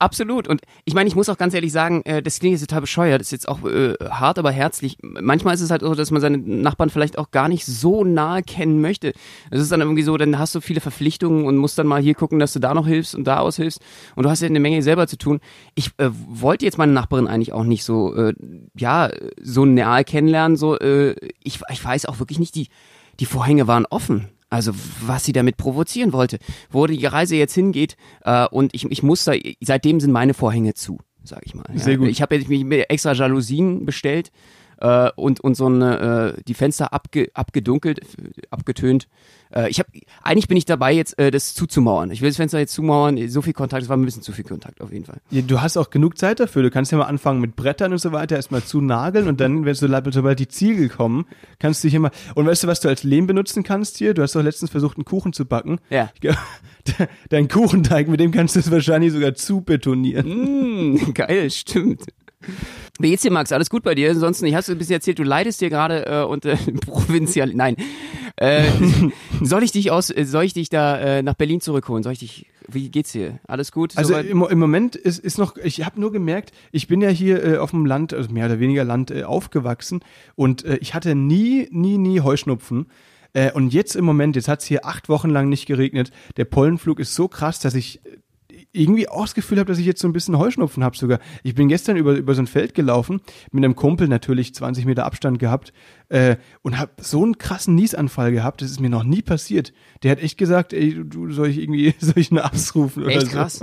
Absolut. 0.00 0.46
Und 0.46 0.62
ich 0.84 0.94
meine, 0.94 1.08
ich 1.08 1.16
muss 1.16 1.28
auch 1.28 1.38
ganz 1.38 1.55
ehrlich 1.55 1.72
sagen, 1.72 2.02
äh, 2.05 2.22
das 2.22 2.38
klingt 2.38 2.52
jetzt 2.52 2.69
total 2.69 2.82
bescheuert, 2.82 3.20
das 3.20 3.28
ist 3.28 3.32
jetzt 3.32 3.49
auch 3.49 3.64
äh, 3.64 3.94
hart, 4.08 4.38
aber 4.38 4.52
herzlich. 4.52 4.96
Manchmal 5.02 5.55
ist 5.55 5.60
es 5.60 5.72
halt 5.72 5.82
so, 5.82 5.93
dass 5.94 6.12
man 6.12 6.20
seine 6.20 6.38
Nachbarn 6.38 6.88
vielleicht 6.88 7.19
auch 7.19 7.32
gar 7.32 7.49
nicht 7.49 7.66
so 7.66 8.05
nahe 8.05 8.43
kennen 8.43 8.81
möchte. 8.81 9.12
Es 9.50 9.61
ist 9.61 9.72
dann 9.72 9.81
irgendwie 9.81 10.04
so, 10.04 10.16
dann 10.16 10.38
hast 10.38 10.54
du 10.54 10.61
viele 10.61 10.81
Verpflichtungen 10.81 11.46
und 11.46 11.56
musst 11.56 11.78
dann 11.78 11.88
mal 11.88 12.00
hier 12.00 12.14
gucken, 12.14 12.38
dass 12.38 12.52
du 12.52 12.61
da 12.61 12.75
noch 12.75 12.87
hilfst 12.87 13.16
und 13.16 13.25
da 13.25 13.40
aushilfst. 13.40 13.81
Und 14.14 14.22
du 14.22 14.31
hast 14.31 14.40
ja 14.40 14.46
eine 14.46 14.61
Menge 14.61 14.82
selber 14.82 15.08
zu 15.08 15.19
tun. 15.19 15.40
Ich 15.75 15.90
äh, 15.99 16.11
wollte 16.11 16.64
jetzt 16.64 16.78
meine 16.78 16.93
Nachbarin 16.93 17.26
eigentlich 17.26 17.52
auch 17.52 17.64
nicht 17.64 17.82
so, 17.82 18.14
äh, 18.14 18.34
ja, 18.76 19.11
so 19.43 19.64
nahe 19.64 20.04
kennenlernen. 20.04 20.56
So, 20.56 20.78
äh, 20.78 21.16
ich, 21.43 21.61
ich 21.70 21.84
weiß 21.84 22.06
auch 22.06 22.20
wirklich 22.20 22.38
nicht, 22.38 22.54
die, 22.54 22.69
die 23.20 23.26
Vorhänge 23.26 23.67
waren 23.67 23.87
offen. 23.87 24.29
Also 24.50 24.73
was 25.06 25.25
sie 25.25 25.32
damit 25.32 25.59
provozieren 25.59 26.15
wollte, 26.15 26.38
wo 26.70 26.87
die 26.87 27.05
Reise 27.05 27.37
jetzt 27.37 27.55
hingeht 27.55 27.97
äh, 28.23 28.47
und 28.47 28.75
ich, 28.75 28.91
ich 28.91 29.03
muss 29.03 29.25
da, 29.25 29.35
seitdem 29.61 30.00
sind 30.00 30.11
meine 30.11 30.32
Vorhänge 30.32 30.73
zu, 30.73 30.99
sag 31.23 31.44
ich 31.44 31.55
mal. 31.55 31.67
Ja. 31.70 31.79
Sehr 31.79 31.99
gut. 31.99 32.09
Ich 32.09 32.23
habe 32.23 32.37
jetzt 32.37 32.49
mir 32.49 32.88
extra 32.88 33.12
Jalousien 33.12 33.85
bestellt 33.85 34.31
äh, 34.80 35.10
und, 35.16 35.40
und 35.40 35.56
so 35.56 35.66
eine, 35.66 36.34
äh, 36.36 36.42
die 36.46 36.54
Fenster 36.54 36.92
abge, 36.92 37.30
abgedunkelt, 37.34 38.00
abgetönt. 38.50 39.08
Äh, 39.54 39.70
ich 39.70 39.78
habe 39.78 39.88
eigentlich 40.22 40.48
bin 40.48 40.56
ich 40.56 40.64
dabei 40.64 40.92
jetzt 40.92 41.19
äh, 41.19 41.30
das 41.30 41.54
zuzumauern. 41.54 42.10
Ich 42.10 42.20
will 42.20 42.30
das 42.30 42.36
Fenster 42.36 42.58
jetzt 42.58 42.75
zumauern. 42.75 43.28
So 43.28 43.42
viel 43.42 43.52
Kontakt, 43.52 43.82
das 43.82 43.88
war 43.88 43.96
ein 43.96 44.04
bisschen 44.04 44.22
zu 44.22 44.32
viel 44.32 44.44
Kontakt 44.44 44.80
auf 44.80 44.92
jeden 44.92 45.04
Fall. 45.04 45.20
Ja, 45.30 45.42
du 45.42 45.60
hast 45.60 45.76
auch 45.76 45.90
genug 45.90 46.19
Zeit 46.19 46.40
dafür. 46.40 46.62
Du 46.62 46.70
kannst 46.70 46.92
ja 46.92 46.98
mal 46.98 47.06
anfangen 47.06 47.40
mit 47.40 47.56
Brettern 47.56 47.92
und 47.92 47.98
so 47.98 48.12
weiter, 48.12 48.36
erstmal 48.36 48.62
zu 48.62 48.80
nageln 48.80 49.28
und 49.28 49.40
dann, 49.40 49.64
wenn 49.64 49.75
so, 49.75 49.88
sobald 50.10 50.38
die 50.38 50.48
Ziegel 50.48 50.88
kommen, 50.88 51.26
kannst 51.58 51.82
du 51.84 51.88
hier 51.88 52.00
mal. 52.00 52.10
Und 52.34 52.46
weißt 52.46 52.64
du, 52.64 52.69
was 52.69 52.80
du 52.80 52.88
als 52.88 53.02
Lehm 53.02 53.26
benutzen 53.26 53.62
kannst 53.62 53.98
hier? 53.98 54.14
Du 54.14 54.22
hast 54.22 54.34
doch 54.34 54.42
letztens 54.42 54.70
versucht, 54.70 54.96
einen 54.96 55.04
Kuchen 55.04 55.32
zu 55.32 55.44
backen. 55.44 55.78
Ja. 55.90 56.10
Dein 57.28 57.48
Kuchenteig, 57.48 58.08
mit 58.08 58.20
dem 58.20 58.30
kannst 58.30 58.56
du 58.56 58.60
es 58.60 58.70
wahrscheinlich 58.70 59.12
sogar 59.12 59.34
zubetonieren. 59.34 60.94
Mm, 60.94 61.14
geil, 61.14 61.50
stimmt. 61.50 62.04
Wie 63.00 63.11
geht's 63.11 63.23
dir, 63.23 63.31
Max? 63.31 63.52
Alles 63.52 63.70
gut 63.70 63.82
bei 63.82 63.94
dir? 63.94 64.11
Ansonsten, 64.11 64.46
ich 64.46 64.55
hast 64.55 64.69
du 64.69 64.76
bis 64.76 64.90
erzählt, 64.90 65.19
du 65.19 65.23
leidest 65.23 65.61
dir 65.61 65.70
gerade 65.70 66.06
äh, 66.06 66.25
und 66.25 66.44
äh, 66.44 66.56
provinzial. 66.87 67.52
Nein. 67.55 67.76
Äh, 68.37 68.64
soll 69.43 69.62
ich 69.64 69.73
dich 69.73 69.90
aus, 69.90 70.11
äh, 70.11 70.25
soll 70.25 70.44
ich 70.44 70.55
dich 70.55 70.69
da 70.69 70.99
äh, 70.99 71.23
nach 71.23 71.35
Berlin 71.35 71.61
zurückholen? 71.61 72.02
Soll 72.02 72.12
ich 72.12 72.19
dich? 72.20 72.46
Wie 72.69 72.90
geht's 72.90 73.12
dir? 73.12 73.40
Alles 73.46 73.73
gut? 73.73 73.96
Also 73.96 74.14
im, 74.17 74.43
im 74.43 74.58
Moment 74.58 74.94
ist, 74.94 75.19
ist 75.19 75.38
noch, 75.38 75.56
ich 75.56 75.85
habe 75.85 76.00
nur 76.00 76.12
gemerkt, 76.12 76.52
ich 76.70 76.87
bin 76.87 77.00
ja 77.00 77.08
hier 77.08 77.43
äh, 77.43 77.56
auf 77.56 77.70
dem 77.70 77.87
Land, 77.87 78.12
also 78.12 78.31
mehr 78.31 78.46
oder 78.46 78.61
weniger 78.61 78.85
Land 78.85 79.11
äh, 79.11 79.23
aufgewachsen 79.25 80.00
und 80.35 80.64
äh, 80.64 80.76
ich 80.76 80.94
hatte 80.94 81.14
nie, 81.14 81.69
nie, 81.70 81.99
nie 81.99 82.20
Heuschnupfen. 82.20 82.87
Und 83.52 83.75
jetzt 83.75 83.94
im 83.94 84.06
Moment, 84.06 84.37
jetzt 84.37 84.49
hat 84.49 84.62
es 84.62 84.67
hier 84.67 84.87
acht 84.87 85.11
Wochen 85.11 85.29
lang 85.29 85.50
nicht 85.50 85.67
geregnet. 85.67 86.11
Der 86.38 86.46
Pollenflug 86.46 86.99
ist 86.99 87.14
so 87.14 87.29
krass, 87.29 87.61
dass 87.61 87.75
ich 87.75 88.00
irgendwie 88.73 89.09
auch 89.09 89.23
das 89.23 89.35
Gefühl 89.35 89.59
habe, 89.59 89.69
dass 89.69 89.79
ich 89.79 89.87
jetzt 89.87 90.00
so 90.00 90.09
ein 90.09 90.12
bisschen 90.12 90.38
Heuschnupfen 90.38 90.85
habe 90.85 90.97
sogar. 90.97 91.20
Ich 91.43 91.55
bin 91.55 91.69
gestern 91.69 91.97
über, 91.97 92.15
über 92.15 92.35
so 92.35 92.43
ein 92.43 92.47
Feld 92.47 92.75
gelaufen, 92.75 93.20
mit 93.50 93.65
einem 93.65 93.75
Kumpel 93.76 94.09
natürlich 94.09 94.55
20 94.55 94.85
Meter 94.85 95.05
Abstand 95.06 95.38
gehabt 95.38 95.73
äh, 96.11 96.37
und 96.62 96.79
habe 96.79 96.93
so 97.00 97.23
einen 97.23 97.38
krassen 97.38 97.75
Niesanfall 97.75 98.31
gehabt, 98.32 98.61
das 98.62 98.70
ist 98.70 98.81
mir 98.81 98.91
noch 98.91 99.05
nie 99.05 99.23
passiert. 99.23 99.73
Der 100.03 100.11
hat 100.12 100.20
echt 100.23 100.37
gesagt, 100.38 100.73
ey, 100.73 101.03
du 101.05 101.31
soll 101.32 101.49
ich 101.49 101.59
irgendwie, 101.59 101.94
soll 102.00 102.19
ich 102.19 102.31
eine 102.31 102.44
Arzt 102.44 102.75
rufen 102.75 103.05
oder 103.05 103.12
Echt 103.12 103.26
so. 103.26 103.32
krass. 103.32 103.61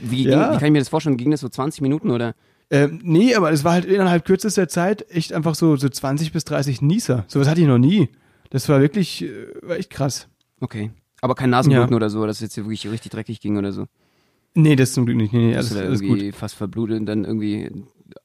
Wie, 0.00 0.24
Ja. 0.24 0.44
ging, 0.48 0.54
wie 0.54 0.58
kann 0.58 0.66
ich 0.66 0.72
mir 0.72 0.78
das 0.78 0.88
vorstellen? 0.88 1.16
Ging 1.16 1.30
das 1.30 1.40
so 1.40 1.48
20 1.48 1.80
Minuten 1.80 2.10
oder? 2.10 2.34
Ähm, 2.70 3.00
nee, 3.02 3.34
aber 3.34 3.52
es 3.52 3.64
war 3.64 3.72
halt 3.72 3.84
innerhalb 3.84 4.24
kürzester 4.24 4.68
Zeit 4.68 5.04
echt 5.10 5.32
einfach 5.34 5.54
so, 5.54 5.76
so 5.76 5.88
20 5.88 6.32
bis 6.32 6.44
30 6.44 6.80
Nieser. 6.80 7.24
Sowas 7.28 7.48
hatte 7.48 7.60
ich 7.60 7.66
noch 7.66 7.78
nie. 7.78 8.08
Das 8.50 8.68
war 8.68 8.80
wirklich, 8.80 9.22
äh, 9.24 9.28
war 9.62 9.76
echt 9.76 9.90
krass. 9.90 10.28
Okay. 10.60 10.90
Aber 11.20 11.34
kein 11.34 11.50
Nasenbluten 11.50 11.90
Ja. 11.92 11.96
oder 11.96 12.08
so, 12.10 12.26
dass 12.26 12.36
es 12.36 12.42
jetzt 12.42 12.56
wirklich 12.56 12.86
richtig 12.90 13.10
dreckig 13.12 13.40
ging 13.40 13.56
oder 13.58 13.72
so. 13.72 13.86
Nee, 14.54 14.76
das 14.76 14.92
zum 14.92 15.04
Glück 15.06 15.16
nicht. 15.16 15.32
Nee, 15.32 15.48
nee, 15.48 15.54
alles, 15.56 15.74
alles 15.76 16.00
irgendwie 16.00 16.26
gut. 16.26 16.36
fast 16.36 16.54
verblutet 16.54 17.00
und 17.00 17.06
dann 17.06 17.24
irgendwie 17.24 17.70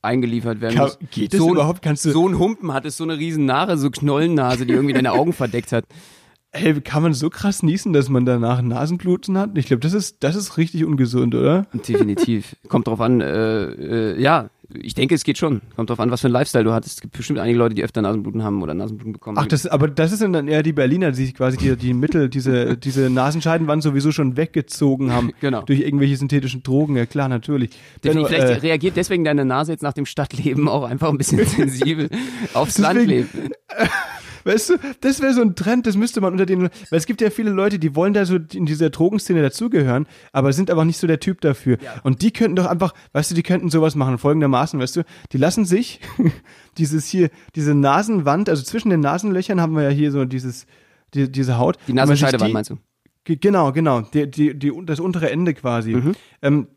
eingeliefert 0.01 0.61
werden 0.61 0.77
muss. 0.77 0.99
geht 1.11 1.33
das 1.33 1.39
so 1.39 1.47
ein- 1.47 1.53
überhaupt? 1.53 1.81
Kannst 1.81 2.05
du, 2.05 2.11
So 2.11 2.27
ein 2.27 2.37
Humpen 2.37 2.73
hat 2.73 2.85
es 2.85 2.97
so 2.97 3.03
eine 3.03 3.17
riesen 3.17 3.45
Nare, 3.45 3.77
so 3.77 3.89
Knollennase, 3.89 4.65
die 4.65 4.73
irgendwie 4.73 4.93
deine 4.93 5.11
Augen 5.13 5.33
verdeckt 5.33 5.71
hat. 5.71 5.85
Ey, 6.51 6.81
kann 6.81 7.03
man 7.03 7.13
so 7.13 7.29
krass 7.29 7.61
niesen, 7.61 7.93
dass 7.93 8.09
man 8.09 8.25
danach 8.25 8.61
Nasenbluten 8.63 9.37
hat? 9.37 9.55
Ich 9.57 9.67
glaube, 9.67 9.81
das 9.81 9.93
ist, 9.93 10.23
das 10.23 10.35
ist 10.35 10.57
richtig 10.57 10.83
ungesund, 10.83 11.35
oder? 11.35 11.67
Definitiv. 11.73 12.55
Kommt 12.67 12.87
drauf 12.87 13.01
an, 13.01 13.21
äh, 13.21 13.65
äh, 14.13 14.21
ja, 14.21 14.49
ich 14.73 14.93
denke, 14.93 15.15
es 15.15 15.23
geht 15.23 15.37
schon. 15.37 15.61
Kommt 15.75 15.89
drauf 15.89 15.99
an, 15.99 16.11
was 16.11 16.21
für 16.21 16.27
ein 16.27 16.31
Lifestyle 16.31 16.63
du 16.63 16.71
hattest. 16.71 16.97
Es 16.97 17.01
gibt 17.01 17.17
bestimmt 17.17 17.39
einige 17.39 17.57
Leute, 17.57 17.73
die 17.73 17.83
öfter 17.83 18.01
Nasenbluten 18.01 18.43
haben 18.43 18.61
oder 18.61 18.73
Nasenbluten 18.75 19.13
bekommen. 19.13 19.37
Ach, 19.39 19.47
das, 19.47 19.65
aber 19.65 19.87
das 19.87 20.11
sind 20.11 20.33
dann 20.33 20.47
eher 20.47 20.61
die 20.61 20.73
Berliner, 20.73 21.11
die 21.11 21.25
sich 21.25 21.33
quasi 21.35 21.57
die, 21.57 21.75
die 21.75 21.93
Mittel, 21.93 22.29
diese, 22.29 22.77
diese 22.77 23.09
Nasenscheidenwand 23.09 23.81
sowieso 23.81 24.11
schon 24.11 24.37
weggezogen 24.37 25.11
haben. 25.11 25.31
Genau. 25.41 25.61
Durch 25.61 25.79
irgendwelche 25.79 26.17
synthetischen 26.17 26.63
Drogen, 26.63 26.97
ja 26.97 27.05
klar, 27.05 27.29
natürlich. 27.29 27.69
Benno, 28.01 28.23
Definitiv, 28.23 28.27
Vielleicht 28.27 28.63
äh, 28.63 28.67
reagiert 28.67 28.97
deswegen 28.97 29.23
deine 29.23 29.45
Nase 29.45 29.71
jetzt 29.71 29.83
nach 29.83 29.93
dem 29.93 30.05
Stadtleben 30.05 30.67
auch 30.67 30.83
einfach 30.83 31.09
ein 31.09 31.17
bisschen 31.17 31.45
sensibel 31.45 32.09
aufs 32.53 32.77
Landleben. 32.77 33.29
Weißt 34.49 34.69
du, 34.71 34.73
das 35.01 35.21
wäre 35.21 35.33
so 35.33 35.41
ein 35.41 35.55
Trend, 35.55 35.85
das 35.87 35.95
müsste 35.95 36.21
man 36.21 36.31
unter 36.33 36.45
den, 36.45 36.63
weil 36.63 36.69
es 36.91 37.05
gibt 37.05 37.21
ja 37.21 37.29
viele 37.29 37.51
Leute, 37.51 37.77
die 37.79 37.95
wollen 37.95 38.13
da 38.13 38.25
so 38.25 38.37
in 38.53 38.65
dieser 38.65 38.89
Drogenszene 38.89 39.41
dazugehören, 39.41 40.07
aber 40.33 40.51
sind 40.53 40.71
aber 40.71 40.85
nicht 40.85 40.97
so 40.97 41.07
der 41.07 41.19
Typ 41.19 41.41
dafür. 41.41 41.77
Und 42.03 42.21
die 42.21 42.31
könnten 42.31 42.55
doch 42.55 42.65
einfach, 42.65 42.93
weißt 43.13 43.31
du, 43.31 43.35
die 43.35 43.43
könnten 43.43 43.69
sowas 43.69 43.95
machen, 43.95 44.17
folgendermaßen, 44.17 44.79
weißt 44.79 44.95
du, 44.97 45.03
die 45.31 45.37
lassen 45.37 45.65
sich 45.65 45.99
dieses 46.77 47.07
hier, 47.07 47.29
diese 47.55 47.75
Nasenwand, 47.75 48.49
also 48.49 48.63
zwischen 48.63 48.89
den 48.89 48.99
Nasenlöchern 49.01 49.61
haben 49.61 49.75
wir 49.75 49.83
ja 49.83 49.89
hier 49.89 50.11
so 50.11 50.25
dieses, 50.25 50.65
die, 51.13 51.31
diese 51.31 51.57
Haut. 51.57 51.77
Die 51.87 51.93
Nasenscheidewand 51.93 52.49
die- 52.49 52.53
meinst 52.53 52.69
du? 52.71 52.77
Ge- 53.23 53.37
Genau, 53.37 53.71
genau. 53.71 54.01
Die, 54.01 54.29
die, 54.29 54.57
die, 54.57 54.71
das 54.85 54.99
untere 54.99 55.29
Ende 55.29 55.53
quasi. 55.53 55.95
Ähm, 56.41 56.67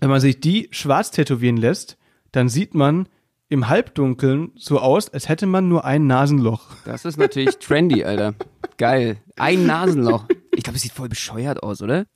wenn 0.00 0.10
man 0.10 0.20
sich 0.20 0.40
die 0.40 0.68
schwarz 0.72 1.10
tätowieren 1.12 1.56
lässt, 1.56 1.96
dann 2.32 2.48
sieht 2.48 2.74
man 2.74 3.06
im 3.54 3.68
Halbdunkeln 3.68 4.50
so 4.56 4.78
aus, 4.80 5.08
als 5.08 5.28
hätte 5.28 5.46
man 5.46 5.68
nur 5.68 5.84
ein 5.84 6.06
Nasenloch. 6.06 6.76
Das 6.84 7.04
ist 7.04 7.16
natürlich 7.16 7.56
trendy, 7.58 8.04
Alter. 8.04 8.34
Geil. 8.76 9.18
Ein 9.36 9.64
Nasenloch. 9.66 10.26
Ich 10.54 10.62
glaube, 10.64 10.76
es 10.76 10.82
sieht 10.82 10.92
voll 10.92 11.08
bescheuert 11.08 11.62
aus, 11.62 11.80
oder? 11.80 12.06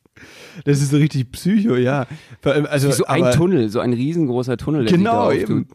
Das 0.64 0.82
ist 0.82 0.90
so 0.90 0.96
richtig 0.96 1.30
Psycho, 1.30 1.76
ja. 1.76 2.06
Also, 2.42 2.90
so 2.90 3.04
ein 3.06 3.32
Tunnel, 3.32 3.68
so 3.68 3.80
ein 3.80 3.92
riesengroßer 3.92 4.56
Tunnel. 4.56 4.84
Der 4.84 4.98
Genau, 4.98 5.30
auftut. 5.30 5.66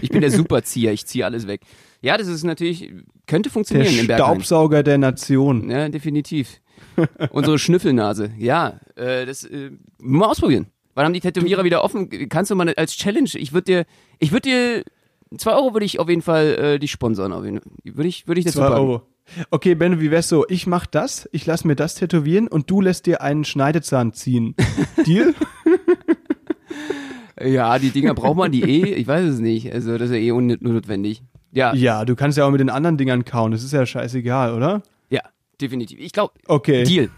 Ich 0.00 0.08
bin 0.08 0.22
der 0.22 0.30
Superzieher, 0.30 0.92
ich 0.92 1.06
ziehe 1.06 1.26
alles 1.26 1.46
weg. 1.46 1.60
Ja, 2.00 2.16
das 2.16 2.26
ist 2.26 2.42
natürlich, 2.42 2.90
könnte 3.26 3.48
Der 3.48 3.52
funktionieren 3.52 3.98
im 3.98 4.06
Berghain. 4.06 4.26
Staubsauger 4.40 4.82
der 4.82 4.96
Nation. 4.96 5.68
Ja, 5.68 5.88
definitiv. 5.90 6.60
Unsere 7.30 7.58
Schnüffelnase. 7.58 8.30
Ja, 8.38 8.80
äh, 8.96 9.26
das 9.26 9.44
äh, 9.44 9.70
mal 9.98 10.26
ausprobieren. 10.30 10.66
Wann 10.94 11.06
haben 11.06 11.12
die 11.14 11.20
Tätowierer 11.20 11.64
wieder 11.64 11.84
offen? 11.84 12.08
Kannst 12.28 12.50
du 12.50 12.54
mal 12.54 12.72
als 12.74 12.96
Challenge? 12.96 13.30
Ich 13.34 13.52
würde 13.52 13.64
dir, 13.64 13.84
ich 14.18 14.32
würde 14.32 14.48
dir 14.48 14.84
zwei 15.38 15.54
Euro 15.54 15.72
würde 15.72 15.86
ich 15.86 15.98
auf 15.98 16.08
jeden 16.08 16.22
Fall 16.22 16.46
äh, 16.54 16.78
dich 16.78 16.90
sponsern. 16.90 17.32
Auf 17.32 17.44
jeden 17.44 17.60
Fall. 17.60 17.72
Würde 17.84 18.08
ich, 18.08 18.26
würde 18.26 18.40
ich 18.40 18.44
das 18.44 18.54
Zwei. 18.54 18.68
Euro. 18.68 19.02
Okay, 19.50 19.74
Benno, 19.74 20.00
wie 20.00 20.10
wär's 20.10 20.28
so? 20.28 20.44
Ich 20.48 20.66
mach 20.66 20.84
das, 20.84 21.28
ich 21.32 21.46
lass 21.46 21.64
mir 21.64 21.76
das 21.76 21.94
tätowieren 21.94 22.48
und 22.48 22.68
du 22.70 22.80
lässt 22.80 23.06
dir 23.06 23.22
einen 23.22 23.44
Schneidezahn 23.44 24.12
ziehen. 24.12 24.54
Deal? 25.06 25.34
Ja, 27.40 27.78
die 27.78 27.90
Dinger 27.90 28.14
braucht 28.14 28.36
man 28.36 28.52
die 28.52 28.62
eh. 28.62 28.94
Ich 28.94 29.06
weiß 29.06 29.24
es 29.26 29.38
nicht. 29.38 29.72
Also 29.72 29.92
das 29.98 30.10
ist 30.10 30.16
ja 30.16 30.20
eh 30.20 30.30
unnotwendig. 30.32 31.22
Ja, 31.52 31.74
ja, 31.74 32.04
du 32.04 32.14
kannst 32.16 32.38
ja 32.38 32.44
auch 32.46 32.50
mit 32.50 32.60
den 32.60 32.70
anderen 32.70 32.96
Dingern 32.96 33.24
kauen. 33.24 33.52
Das 33.52 33.62
ist 33.62 33.72
ja 33.72 33.84
scheißegal, 33.84 34.54
oder? 34.54 34.82
ja, 35.10 35.20
definitiv. 35.60 35.98
Ich 36.00 36.12
glaube, 36.12 36.34
Okay. 36.46 36.84
Deal. 36.84 37.10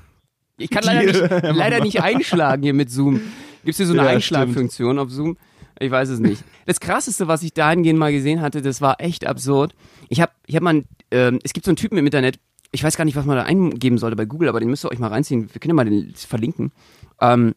Ich 0.56 0.70
kann 0.70 0.84
leider 0.84 1.04
nicht, 1.04 1.42
leider 1.56 1.80
nicht 1.80 2.00
einschlagen 2.02 2.62
hier 2.62 2.74
mit 2.74 2.90
Zoom. 2.90 3.20
Gibt's 3.64 3.78
hier 3.78 3.86
so 3.86 3.92
eine 3.92 4.02
Ja, 4.02 4.08
Einschlagfunktion 4.08 4.98
auf 4.98 5.10
Zoom? 5.10 5.36
Ich 5.78 5.90
weiß 5.90 6.08
es 6.08 6.20
nicht. 6.20 6.42
Das 6.66 6.80
krasseste, 6.80 7.28
was 7.28 7.42
ich 7.42 7.52
dahingehend 7.52 7.98
mal 7.98 8.10
gesehen 8.10 8.40
hatte, 8.40 8.62
das 8.62 8.80
war 8.80 8.98
echt 8.98 9.26
absurd. 9.26 9.74
Ich 10.08 10.22
habe 10.22 10.32
ich 10.46 10.56
hab 10.56 10.62
mal, 10.62 10.82
ähm, 11.10 11.38
es 11.44 11.52
gibt 11.52 11.66
so 11.66 11.70
einen 11.70 11.76
Typen 11.76 11.98
im 11.98 12.06
Internet, 12.06 12.38
ich 12.72 12.82
weiß 12.82 12.96
gar 12.96 13.04
nicht, 13.04 13.16
was 13.16 13.26
man 13.26 13.36
da 13.36 13.42
eingeben 13.42 13.98
sollte 13.98 14.16
bei 14.16 14.24
Google, 14.24 14.48
aber 14.48 14.60
den 14.60 14.70
müsst 14.70 14.84
ihr 14.86 14.90
euch 14.90 14.98
mal 14.98 15.08
reinziehen. 15.08 15.52
Wir 15.52 15.60
können 15.60 15.70
ja 15.70 15.74
mal 15.74 15.84
den 15.84 16.14
verlinken. 16.14 16.72
Ähm, 17.20 17.54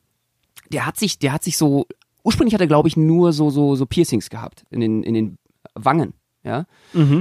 der 0.74 0.86
hat 0.86 0.98
sich, 0.98 1.20
der 1.20 1.32
hat 1.32 1.44
sich 1.44 1.56
so, 1.56 1.88
ursprünglich 2.24 2.54
hat 2.54 2.60
er, 2.60 2.68
glaube 2.68 2.90
ich, 2.90 2.98
nur 2.98 3.32
so, 3.32 3.50
so, 3.50 3.76
so 3.76 3.86
Piercings 3.86 4.30
gehabt 4.30 4.66
in 4.72 4.82
den, 4.82 5.04
in 5.04 5.14
den 5.14 5.38
Wangen. 5.74 6.14
Ja. 6.44 6.66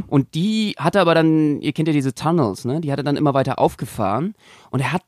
Und 0.06 0.34
die 0.34 0.74
hat 0.78 0.94
er 0.94 1.00
aber 1.02 1.14
dann, 1.14 1.60
ihr 1.60 1.72
kennt 1.72 1.88
ja 1.88 1.94
diese 1.94 2.14
Tunnels, 2.14 2.64
ne? 2.64 2.80
Die 2.80 2.92
hat 2.92 2.98
er 3.00 3.02
dann 3.02 3.16
immer 3.16 3.34
weiter 3.34 3.58
aufgefahren. 3.58 4.34
Und 4.70 4.80
er 4.80 4.92
hat 4.92 5.02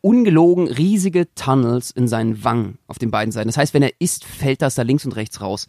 ungelogen 0.00 0.68
riesige 0.68 1.32
Tunnels 1.34 1.90
in 1.90 2.08
seinen 2.08 2.44
Wangen 2.44 2.78
auf 2.86 2.98
den 2.98 3.10
beiden 3.10 3.32
Seiten. 3.32 3.48
Das 3.48 3.56
heißt, 3.56 3.74
wenn 3.74 3.82
er 3.82 3.92
isst, 3.98 4.24
fällt 4.24 4.62
das 4.62 4.74
da 4.74 4.82
links 4.82 5.04
und 5.04 5.16
rechts 5.16 5.40
raus. 5.40 5.66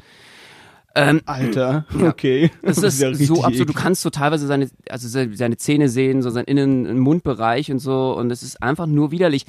Ähm, 0.95 1.21
Alter, 1.25 1.85
okay. 2.01 2.49
das 2.63 2.79
ist 2.79 2.99
ja 2.99 3.09
richtig 3.09 3.27
so 3.27 3.43
absurd. 3.43 3.69
Du 3.69 3.73
kannst 3.73 4.01
so 4.01 4.09
teilweise 4.09 4.47
seine, 4.47 4.69
also 4.89 5.07
se- 5.07 5.29
seine 5.35 5.57
Zähne 5.57 5.87
sehen, 5.87 6.21
so 6.23 6.29
seinen 6.31 6.45
Innen- 6.45 6.97
Mundbereich 6.99 7.71
und 7.71 7.79
so. 7.79 8.15
Und 8.17 8.31
es 8.31 8.41
ist 8.43 8.61
einfach 8.63 8.87
nur 8.87 9.11
widerlich. 9.11 9.45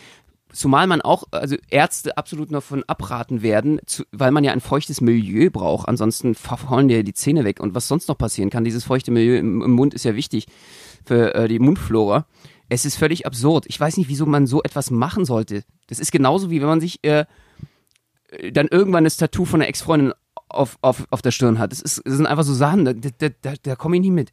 Zumal 0.53 0.87
man 0.89 1.01
auch, 1.01 1.25
also 1.31 1.57
Ärzte 1.71 2.17
absolut 2.19 2.53
davon 2.53 2.83
abraten 2.89 3.41
werden, 3.41 3.81
zu, 3.87 4.03
weil 4.11 4.33
man 4.33 4.43
ja 4.45 4.53
ein 4.53 4.61
feuchtes 4.61 5.01
Milieu 5.01 5.49
braucht. 5.51 5.89
Ansonsten 5.89 6.35
verfaulen 6.35 6.89
dir 6.89 7.05
die 7.05 7.15
Zähne 7.15 7.45
weg. 7.45 7.61
Und 7.61 7.75
was 7.75 7.87
sonst 7.89 8.09
noch 8.09 8.19
passieren 8.19 8.51
kann, 8.51 8.65
dieses 8.65 8.85
feuchte 8.85 9.11
Milieu 9.13 9.37
im, 9.39 9.63
im 9.63 9.71
Mund 9.71 9.95
ist 9.95 10.05
ja 10.05 10.17
wichtig 10.17 10.47
für 11.07 11.35
äh, 11.35 11.49
die 11.49 11.59
Mundflora. 11.61 12.27
Es 12.71 12.85
ist 12.85 12.97
völlig 12.97 13.27
absurd. 13.27 13.67
Ich 13.69 13.79
weiß 13.79 13.97
nicht, 13.97 14.09
wieso 14.09 14.27
man 14.27 14.47
so 14.47 14.63
etwas 14.63 14.91
machen 14.91 15.25
sollte. 15.25 15.65
Das 15.89 15.99
ist 15.99 16.13
genauso 16.13 16.51
wie 16.51 16.61
wenn 16.61 16.69
man 16.69 16.81
sich 16.81 17.03
äh, 17.03 17.27
dann 18.53 18.69
irgendwann 18.69 19.05
das 19.05 19.17
Tattoo 19.17 19.45
von 19.45 19.61
einer 19.61 19.69
Ex-Freundin 19.69 20.15
auf, 20.49 20.79
auf, 20.81 21.07
auf 21.11 21.21
der 21.21 21.33
Stirn 21.33 21.59
hat. 21.59 21.73
Das, 21.73 21.81
ist, 21.81 22.01
das 22.05 22.17
sind 22.17 22.27
einfach 22.27 22.45
so 22.45 22.55
Sachen, 22.55 22.85
da, 22.85 22.93
da, 22.93 23.29
da, 23.43 23.55
da 23.61 23.77
komme 23.77 23.97
ich 23.97 24.03
nie 24.03 24.13
mit. 24.13 24.33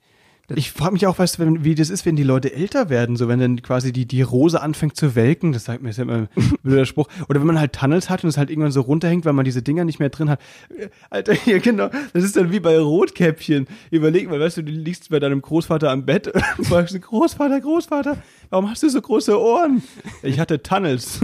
Ich 0.56 0.72
frage 0.72 0.94
mich 0.94 1.06
auch, 1.06 1.20
weißt 1.20 1.40
du, 1.40 1.64
wie 1.66 1.76
das 1.76 1.90
ist, 1.90 2.06
wenn 2.06 2.16
die 2.16 2.24
Leute 2.24 2.54
älter 2.54 2.90
werden, 2.90 3.18
so 3.18 3.28
wenn 3.28 3.40
dann 3.40 3.62
quasi 3.62 3.92
die, 3.92 4.06
die 4.06 4.22
Rose 4.22 4.62
anfängt 4.62 4.96
zu 4.96 5.14
welken, 5.14 5.52
das 5.52 5.66
sagt 5.66 5.84
mir 5.84 5.90
ist 5.90 5.98
ja 5.98 6.04
immer 6.04 6.14
ein 6.14 6.30
blöder 6.64 6.86
Spruch. 6.86 7.10
Oder 7.28 7.42
wenn 7.42 7.48
man 7.48 7.60
halt 7.60 7.74
Tunnels 7.74 8.10
hat 8.10 8.24
und 8.24 8.30
es 8.30 8.38
halt 8.38 8.50
irgendwann 8.50 8.72
so 8.72 8.80
runterhängt, 8.80 9.26
weil 9.26 9.34
man 9.34 9.44
diese 9.44 9.62
Dinger 9.62 9.84
nicht 9.84 10.00
mehr 10.00 10.08
drin 10.08 10.30
hat. 10.30 10.40
Äh, 10.70 10.88
Alter, 11.10 11.34
ja 11.46 11.58
genau, 11.58 11.90
das 12.14 12.24
ist 12.24 12.38
dann 12.38 12.50
wie 12.50 12.62
bei 12.62 12.80
Rotkäppchen. 12.80 13.68
Überleg 13.92 14.30
mal, 14.30 14.40
weißt 14.40 14.58
du, 14.58 14.62
du 14.64 14.72
liegst 14.72 15.10
bei 15.10 15.20
deinem 15.20 15.42
Großvater 15.42 15.92
am 15.92 16.06
Bett 16.06 16.32
und 16.58 16.66
fragst, 16.66 17.00
Großvater, 17.02 17.60
Großvater, 17.60 18.18
warum 18.50 18.70
hast 18.70 18.84
du 18.84 18.90
so 18.90 19.02
große 19.02 19.38
Ohren? 19.38 19.84
Ich 20.24 20.40
hatte 20.40 20.64
Tunnels. 20.64 21.20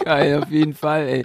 Geil, 0.00 0.42
auf 0.42 0.50
jeden 0.50 0.74
Fall, 0.74 1.06
ey. 1.06 1.24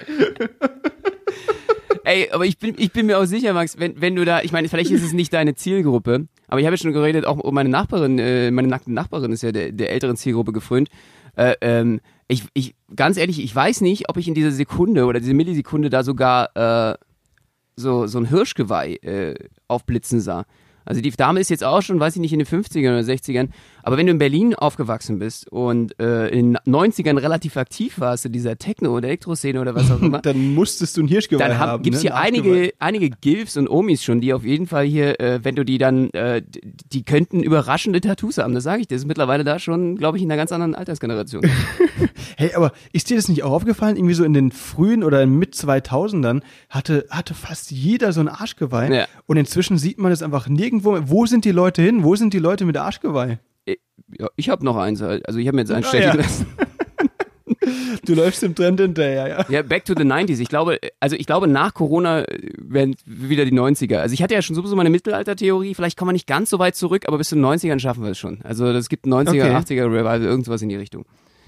Ey, 2.11 2.29
aber 2.29 2.45
ich 2.45 2.57
bin, 2.57 2.75
ich 2.77 2.91
bin 2.91 3.05
mir 3.05 3.17
auch 3.17 3.25
sicher, 3.25 3.53
Max, 3.53 3.79
wenn, 3.79 4.01
wenn 4.01 4.17
du 4.17 4.25
da, 4.25 4.41
ich 4.41 4.51
meine, 4.51 4.67
vielleicht 4.67 4.91
ist 4.91 5.01
es 5.01 5.13
nicht 5.13 5.31
deine 5.31 5.55
Zielgruppe, 5.55 6.27
aber 6.49 6.59
ich 6.59 6.65
habe 6.65 6.75
ja 6.75 6.77
schon 6.77 6.91
geredet, 6.91 7.25
auch 7.25 7.49
meine 7.53 7.69
Nachbarin, 7.69 8.19
äh, 8.19 8.51
meine 8.51 8.67
nackte 8.67 8.91
Nachbarin 8.91 9.31
ist 9.31 9.43
ja 9.43 9.53
der, 9.53 9.71
der 9.71 9.91
älteren 9.91 10.17
Zielgruppe 10.17 10.51
gefrönt. 10.51 10.89
Äh, 11.37 11.55
ähm, 11.61 12.01
ich, 12.27 12.43
ich, 12.53 12.75
ganz 12.97 13.15
ehrlich, 13.15 13.41
ich 13.41 13.55
weiß 13.55 13.79
nicht, 13.79 14.09
ob 14.09 14.17
ich 14.17 14.27
in 14.27 14.33
dieser 14.33 14.51
Sekunde 14.51 15.05
oder 15.05 15.21
diese 15.21 15.33
Millisekunde 15.33 15.89
da 15.89 16.03
sogar 16.03 16.49
äh, 16.91 16.97
so, 17.77 18.07
so 18.07 18.19
ein 18.19 18.25
Hirschgeweih 18.25 18.95
äh, 18.95 19.35
aufblitzen 19.69 20.19
sah. 20.19 20.43
Also 20.83 20.99
die 20.99 21.11
Dame 21.11 21.39
ist 21.39 21.49
jetzt 21.49 21.63
auch 21.63 21.81
schon, 21.81 21.97
weiß 21.97 22.15
ich 22.15 22.21
nicht, 22.21 22.33
in 22.33 22.39
den 22.39 22.47
50ern 22.47 22.89
oder 22.89 22.99
60ern. 22.99 23.49
Aber 23.83 23.97
wenn 23.97 24.05
du 24.05 24.11
in 24.11 24.17
Berlin 24.17 24.55
aufgewachsen 24.55 25.19
bist 25.19 25.51
und 25.51 25.99
äh, 25.99 26.27
in 26.27 26.53
den 26.53 26.73
90ern 26.73 27.17
relativ 27.17 27.57
aktiv 27.57 27.99
warst 27.99 28.25
in 28.25 28.31
dieser 28.31 28.57
Techno- 28.57 28.95
oder 28.95 29.07
Elektroszene 29.07 29.59
oder 29.59 29.75
was 29.75 29.91
auch 29.91 30.01
immer, 30.01 30.19
dann 30.19 30.53
musstest 30.53 30.97
du 30.97 31.03
ein 31.03 31.07
Hirschgeweih 31.07 31.47
dann 31.47 31.59
hab, 31.59 31.67
haben. 31.69 31.83
gibt's 31.83 32.03
ne? 32.03 32.09
hier 32.09 32.15
Arschgeweih. 32.15 32.51
einige, 32.51 32.73
einige 32.79 33.09
Gilfs 33.09 33.57
und 33.57 33.67
Omis 33.67 34.03
schon, 34.03 34.21
die 34.21 34.33
auf 34.33 34.43
jeden 34.43 34.67
Fall 34.67 34.85
hier, 34.85 35.19
äh, 35.19 35.39
wenn 35.43 35.55
du 35.55 35.65
die 35.65 35.77
dann, 35.77 36.09
äh, 36.11 36.41
die 36.91 37.03
könnten 37.03 37.41
überraschende 37.41 38.01
Tattoos 38.01 38.37
haben, 38.37 38.53
das 38.53 38.63
sage 38.63 38.81
ich 38.81 38.87
dir. 38.87 38.95
Das 38.95 39.03
ist 39.03 39.07
mittlerweile 39.07 39.43
da 39.43 39.59
schon, 39.59 39.95
glaube 39.95 40.17
ich, 40.17 40.23
in 40.23 40.31
einer 40.31 40.37
ganz 40.37 40.51
anderen 40.51 40.75
Altersgeneration. 40.75 41.43
Hey, 42.37 42.55
aber 42.55 42.71
ist 42.91 43.09
dir 43.09 43.17
das 43.17 43.27
nicht 43.27 43.43
auch 43.43 43.51
aufgefallen? 43.51 43.97
Irgendwie 43.97 44.15
so 44.15 44.23
in 44.23 44.33
den 44.33 44.51
frühen 44.51 45.03
oder 45.03 45.27
mit 45.27 45.53
2000ern 45.53 46.41
hatte, 46.69 47.05
hatte 47.09 47.35
fast 47.35 47.69
jeder 47.69 48.13
so 48.13 48.21
ein 48.21 48.27
Arschgeweih. 48.27 48.91
Ja. 48.91 49.07
Und 49.27 49.37
inzwischen 49.37 49.77
sieht 49.77 49.99
man 49.99 50.11
es 50.11 50.23
einfach 50.23 50.47
nirgendwo. 50.47 50.93
mehr. 50.93 51.09
Wo 51.09 51.25
sind 51.25 51.45
die 51.45 51.51
Leute 51.51 51.81
hin? 51.81 52.03
Wo 52.03 52.15
sind 52.15 52.33
die 52.33 52.39
Leute 52.39 52.65
mit 52.65 52.77
Arschgeweih? 52.77 53.39
Ja, 54.19 54.27
ich 54.35 54.49
habe 54.49 54.63
noch 54.65 54.77
eins, 54.77 55.01
also 55.01 55.39
ich 55.39 55.47
habe 55.47 55.55
mir 55.55 55.61
jetzt 55.61 55.71
eins 55.71 55.85
Ah, 55.87 55.89
stechen 55.89 56.09
ja. 56.09 56.15
lassen. 56.15 56.45
Du 58.05 58.15
läufst 58.15 58.41
im 58.43 58.55
Trend 58.55 58.79
hinterher, 58.79 59.27
ja. 59.27 59.45
Ja, 59.49 59.61
back 59.61 59.85
to 59.85 59.93
the 59.95 60.03
90s. 60.03 60.39
Ich 60.39 60.47
glaube, 60.49 60.79
also 60.99 61.15
ich 61.15 61.27
glaube, 61.27 61.47
nach 61.47 61.73
Corona 61.73 62.23
werden 62.57 62.95
wieder 63.05 63.45
die 63.45 63.51
90er. 63.51 63.97
Also 63.97 64.13
ich 64.13 64.23
hatte 64.23 64.33
ja 64.33 64.41
schon 64.41 64.55
sowieso 64.55 64.75
meine 64.75 64.89
Mittelalter-Theorie. 64.89 65.75
Vielleicht 65.75 65.97
kommen 65.97 66.09
wir 66.09 66.13
nicht 66.13 66.25
ganz 66.27 66.49
so 66.49 66.57
weit 66.59 66.75
zurück, 66.75 67.03
aber 67.07 67.17
bis 67.19 67.29
zu 67.29 67.35
den 67.35 67.45
90ern 67.45 67.79
schaffen 67.79 68.03
wir 68.03 68.11
es 68.11 68.17
schon. 68.17 68.39
Also 68.43 68.65
es 68.67 68.89
gibt 68.89 69.05
90er, 69.05 69.29
Okay. 69.29 69.75
80er 69.75 69.85
Revival, 69.85 70.23
irgendwas 70.23 70.61
in 70.63 70.69
die 70.69 70.75
Richtung. 70.75 71.05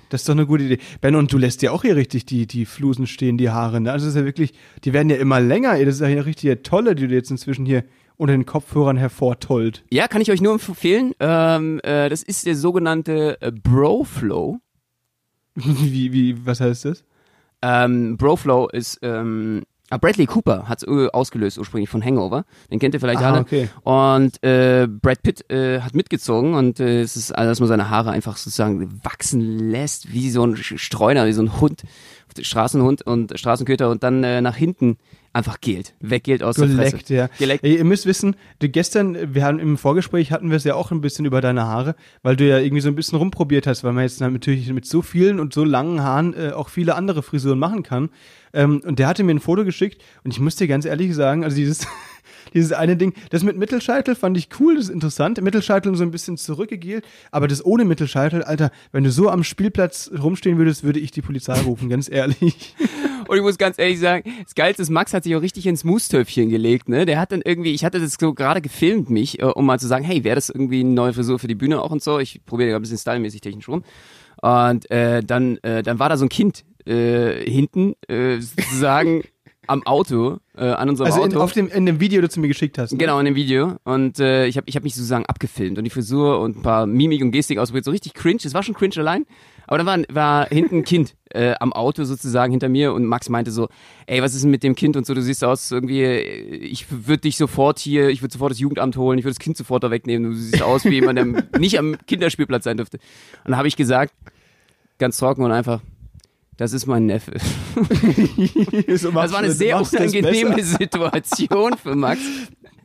Das 0.09 0.21
ist 0.21 0.29
doch 0.29 0.35
eine 0.35 0.45
gute 0.45 0.63
Idee. 0.65 0.77
Ben, 1.01 1.15
und 1.15 1.33
du 1.33 1.37
lässt 1.39 1.61
ja 1.63 1.71
auch 1.71 1.81
hier 1.81 1.95
richtig 1.95 2.25
die, 2.25 2.45
die 2.45 2.65
Flusen 2.65 3.07
stehen, 3.07 3.37
die 3.37 3.49
Haare. 3.49 3.81
Ne? 3.81 3.91
Also 3.91 4.05
das 4.05 4.13
ist 4.13 4.19
ja 4.19 4.25
wirklich, 4.25 4.53
die 4.83 4.93
werden 4.93 5.09
ja 5.09 5.15
immer 5.15 5.39
länger. 5.39 5.79
Das 5.83 5.95
ist 5.95 6.01
ja 6.01 6.07
hier 6.07 6.25
richtig 6.27 6.63
tolle, 6.63 6.93
die 6.93 7.07
du 7.07 7.15
jetzt 7.15 7.31
inzwischen 7.31 7.65
hier 7.65 7.83
unter 8.17 8.33
den 8.33 8.45
Kopfhörern 8.45 8.97
hervortollt. 8.97 9.83
Ja, 9.89 10.07
kann 10.07 10.21
ich 10.21 10.31
euch 10.31 10.41
nur 10.41 10.53
empfehlen. 10.53 11.13
Ähm, 11.19 11.79
äh, 11.83 12.09
das 12.09 12.23
ist 12.23 12.45
der 12.45 12.55
sogenannte 12.55 13.41
äh, 13.41 13.51
Bro-Flow. 13.51 14.59
Wie, 15.55 16.11
wie, 16.11 16.45
was 16.47 16.59
heißt 16.61 16.85
das? 16.85 17.03
Ähm, 17.61 18.17
Broflow 18.17 18.67
ist 18.69 18.99
ähm, 19.03 19.61
ah, 19.89 19.97
Bradley 19.97 20.25
Cooper 20.25 20.67
hat 20.67 20.83
es 20.83 20.87
ausgelöst 21.13 21.57
ursprünglich 21.59 21.89
von 21.89 22.03
Hangover. 22.03 22.43
Den 22.71 22.79
kennt 22.79 22.93
ihr 22.95 22.99
vielleicht 22.99 23.21
Ah, 23.21 23.31
alle. 23.33 23.39
okay. 23.41 23.69
Und 23.83 24.43
äh, 24.43 24.87
Brad 24.89 25.21
Pitt 25.21 25.49
äh, 25.51 25.79
hat 25.81 25.93
mitgezogen 25.93 26.55
und 26.55 26.79
äh, 26.79 27.01
es 27.01 27.15
ist, 27.15 27.31
also, 27.33 27.51
dass 27.51 27.59
man 27.59 27.69
seine 27.69 27.89
Haare 27.89 28.11
einfach 28.11 28.35
sozusagen 28.35 28.99
wachsen 29.03 29.69
lässt, 29.69 30.11
wie 30.11 30.29
so 30.31 30.43
ein 30.43 30.57
Streuner, 30.57 31.25
wie 31.27 31.33
so 31.33 31.41
ein 31.43 31.61
Hund, 31.61 31.83
Straßenhund 32.41 33.03
und 33.03 33.37
Straßenköter 33.37 33.89
und 33.91 34.01
dann 34.03 34.23
äh, 34.23 34.41
nach 34.41 34.55
hinten 34.55 34.97
einfach 35.33 35.59
gelt, 35.61 35.95
weggelt 35.99 36.43
aus 36.43 36.55
der 36.55 36.69
Fresse. 36.69 36.91
Geleckt, 36.91 37.09
ja. 37.09 37.27
Geleckt. 37.39 37.63
Ey, 37.63 37.77
ihr 37.77 37.83
müsst 37.83 38.05
wissen, 38.05 38.35
du 38.59 38.69
gestern, 38.69 39.33
wir 39.33 39.43
haben 39.43 39.59
im 39.59 39.77
Vorgespräch 39.77 40.31
hatten 40.31 40.49
wir 40.49 40.57
es 40.57 40.63
ja 40.63 40.75
auch 40.75 40.91
ein 40.91 41.01
bisschen 41.01 41.25
über 41.25 41.41
deine 41.41 41.63
Haare, 41.65 41.95
weil 42.21 42.35
du 42.35 42.47
ja 42.47 42.59
irgendwie 42.59 42.81
so 42.81 42.89
ein 42.89 42.95
bisschen 42.95 43.17
rumprobiert 43.17 43.65
hast, 43.65 43.83
weil 43.83 43.93
man 43.93 44.03
jetzt 44.03 44.21
natürlich 44.21 44.71
mit 44.71 44.85
so 44.85 45.01
vielen 45.01 45.39
und 45.39 45.53
so 45.53 45.63
langen 45.63 46.01
Haaren 46.01 46.33
äh, 46.35 46.51
auch 46.51 46.69
viele 46.69 46.95
andere 46.95 47.23
Frisuren 47.23 47.57
machen 47.57 47.81
kann. 47.81 48.09
Ähm, 48.53 48.81
und 48.85 48.99
der 48.99 49.07
hatte 49.07 49.23
mir 49.23 49.33
ein 49.33 49.39
Foto 49.39 49.65
geschickt 49.65 50.03
und 50.23 50.31
ich 50.31 50.39
muss 50.39 50.55
dir 50.55 50.67
ganz 50.67 50.85
ehrlich 50.85 51.15
sagen, 51.15 51.43
also 51.43 51.55
dieses 51.55 51.87
dieses 52.53 52.71
eine 52.71 52.97
Ding, 52.97 53.13
das 53.29 53.43
mit 53.43 53.57
Mittelscheitel 53.57 54.15
fand 54.15 54.37
ich 54.37 54.49
cool, 54.59 54.75
das 54.75 54.85
ist 54.85 54.91
interessant. 54.91 55.41
Mittelscheitel 55.41 55.95
so 55.95 56.03
ein 56.03 56.11
bisschen 56.11 56.37
zurückgegelt, 56.37 57.05
aber 57.31 57.47
das 57.47 57.63
ohne 57.65 57.85
Mittelscheitel, 57.85 58.43
Alter, 58.43 58.71
wenn 58.91 59.03
du 59.03 59.11
so 59.11 59.29
am 59.29 59.43
Spielplatz 59.43 60.11
rumstehen 60.17 60.57
würdest, 60.57 60.83
würde 60.83 60.99
ich 60.99 61.11
die 61.11 61.21
Polizei 61.21 61.59
rufen, 61.61 61.89
ganz 61.89 62.09
ehrlich. 62.09 62.75
Und 63.27 63.37
ich 63.37 63.43
muss 63.43 63.57
ganz 63.57 63.79
ehrlich 63.79 63.99
sagen, 63.99 64.29
das 64.43 64.53
Geilste 64.53 64.81
ist, 64.81 64.89
Max 64.89 65.13
hat 65.13 65.23
sich 65.23 65.35
auch 65.35 65.41
richtig 65.41 65.65
ins 65.65 65.83
Moostöpfchen 65.83 66.49
gelegt, 66.49 66.89
ne? 66.89 67.05
Der 67.05 67.19
hat 67.19 67.31
dann 67.31 67.41
irgendwie, 67.43 67.71
ich 67.71 67.85
hatte 67.85 67.99
das 67.99 68.17
so 68.19 68.33
gerade 68.33 68.61
gefilmt, 68.61 69.09
mich, 69.09 69.41
äh, 69.41 69.45
um 69.45 69.65
mal 69.65 69.79
zu 69.79 69.87
sagen, 69.87 70.03
hey, 70.03 70.23
wäre 70.23 70.35
das 70.35 70.49
irgendwie 70.49 70.81
eine 70.81 70.89
neue 70.89 71.13
Frisur 71.13 71.39
für 71.39 71.47
die 71.47 71.55
Bühne 71.55 71.81
auch 71.81 71.91
und 71.91 72.03
so? 72.03 72.19
Ich 72.19 72.45
probiere 72.45 72.71
ja 72.71 72.75
ein 72.75 72.81
bisschen 72.81 72.97
stylmäßig 72.97 73.41
technisch 73.41 73.67
rum. 73.67 73.83
Und 74.41 74.91
äh, 74.91 75.23
dann, 75.23 75.57
äh, 75.63 75.83
dann 75.83 75.99
war 75.99 76.09
da 76.09 76.17
so 76.17 76.25
ein 76.25 76.29
Kind 76.29 76.65
äh, 76.85 77.49
hinten, 77.49 77.95
äh, 78.07 78.39
sozusagen 78.39 79.23
am 79.67 79.83
Auto, 79.85 80.37
äh, 80.55 80.65
an 80.65 80.89
unserem 80.89 81.05
Also 81.11 81.21
Auto. 81.23 81.39
auf 81.39 81.53
dem, 81.53 81.67
in 81.69 81.85
dem 81.85 81.99
Video, 81.99 82.21
das 82.21 82.33
du 82.33 82.39
mir 82.39 82.47
geschickt 82.47 82.77
hast. 82.77 82.91
ne? 82.91 82.97
Genau, 82.97 83.19
in 83.19 83.25
dem 83.25 83.35
Video. 83.35 83.77
Und 83.83 84.19
äh, 84.19 84.45
ich 84.47 84.57
habe 84.57 84.67
ich 84.69 84.75
hab 84.75 84.83
mich 84.83 84.95
sozusagen 84.95 85.25
abgefilmt 85.25 85.77
und 85.77 85.83
die 85.83 85.89
Frisur 85.89 86.39
und 86.39 86.57
ein 86.57 86.61
paar 86.61 86.85
Mimik 86.85 87.21
und 87.21 87.31
Gestik 87.31 87.57
ausprobiert. 87.57 87.85
So 87.85 87.91
richtig 87.91 88.13
cringe. 88.13 88.39
Es 88.43 88.53
war 88.53 88.63
schon 88.63 88.75
cringe 88.75 88.95
allein. 88.97 89.25
Aber 89.65 89.77
dann 89.77 89.85
war, 89.87 89.99
war 90.13 90.47
hinten 90.47 90.79
ein 90.79 90.83
Kind 90.83 91.15
äh, 91.29 91.53
am 91.59 91.71
Auto 91.71 92.03
sozusagen 92.03 92.51
hinter 92.51 92.67
mir 92.69 92.93
und 92.93 93.05
Max 93.05 93.29
meinte 93.29 93.49
so, 93.51 93.69
ey, 94.07 94.21
was 94.21 94.35
ist 94.35 94.43
denn 94.43 94.51
mit 94.51 94.61
dem 94.61 94.75
Kind 94.75 94.97
und 94.97 95.05
so, 95.05 95.13
du 95.13 95.21
siehst 95.21 95.43
aus 95.43 95.71
irgendwie, 95.71 96.03
ich 96.03 96.87
würde 96.91 97.21
dich 97.21 97.37
sofort 97.37 97.79
hier, 97.79 98.09
ich 98.09 98.21
würde 98.21 98.33
sofort 98.33 98.51
das 98.51 98.59
Jugendamt 98.59 98.97
holen, 98.97 99.17
ich 99.17 99.23
würde 99.25 99.33
das 99.35 99.39
Kind 99.39 99.55
sofort 99.55 99.83
da 99.83 99.89
wegnehmen, 99.89 100.31
du 100.31 100.37
siehst 100.37 100.61
aus 100.61 100.83
wie 100.83 100.89
jemand, 100.95 101.17
der 101.17 101.25
nicht 101.59 101.79
am 101.79 101.95
Kinderspielplatz 102.07 102.65
sein 102.65 102.75
dürfte. 102.77 102.97
Und 103.45 103.51
dann 103.51 103.57
habe 103.57 103.69
ich 103.69 103.77
gesagt, 103.77 104.13
ganz 104.99 105.17
trocken 105.17 105.43
und 105.43 105.51
einfach, 105.53 105.81
das 106.57 106.73
ist 106.73 106.85
mein 106.85 107.05
Neffe. 107.05 107.33
Das 108.87 109.03
war 109.13 109.37
eine 109.37 109.51
sehr 109.51 109.79
unangenehme 109.79 110.61
Situation 110.63 111.77
für 111.77 111.95
Max. 111.95 112.21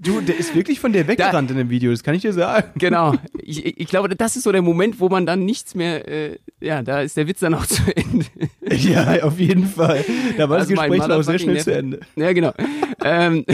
Du, 0.01 0.21
der 0.21 0.39
ist 0.39 0.55
wirklich 0.55 0.79
von 0.79 0.93
dir 0.93 1.07
weggerannt 1.09 1.51
in 1.51 1.57
dem 1.57 1.71
Video, 1.71 1.91
das 1.91 2.03
kann 2.03 2.15
ich 2.15 2.23
dir 2.23 2.33
sagen. 2.33 2.71
Genau. 2.77 3.15
Ich, 3.51 3.65
ich 3.65 3.89
glaube, 3.89 4.15
das 4.15 4.37
ist 4.37 4.43
so 4.43 4.53
der 4.53 4.61
Moment, 4.61 5.01
wo 5.01 5.09
man 5.09 5.25
dann 5.25 5.47
nichts 5.47 5.75
mehr, 5.75 6.07
äh, 6.07 6.39
ja, 6.61 6.83
da 6.83 7.01
ist 7.01 7.17
der 7.17 7.27
Witz 7.27 7.41
dann 7.41 7.55
auch 7.55 7.65
zu 7.65 7.83
Ende. 7.97 8.27
Ja, 8.71 9.23
auf 9.23 9.41
jeden 9.41 9.67
Fall. 9.67 10.05
Da 10.37 10.51
war 10.51 10.59
das, 10.59 10.69
Das 10.69 10.77
Gespräch 10.77 11.01
dann 11.01 11.13
auch 11.13 11.23
sehr 11.23 11.39
schnell 11.39 11.57
zu 11.59 11.71
Neffe. 11.71 11.79
Ende. 11.79 12.01
Ja, 12.17 12.33
genau. 12.35 12.53
ähm, 13.03 13.47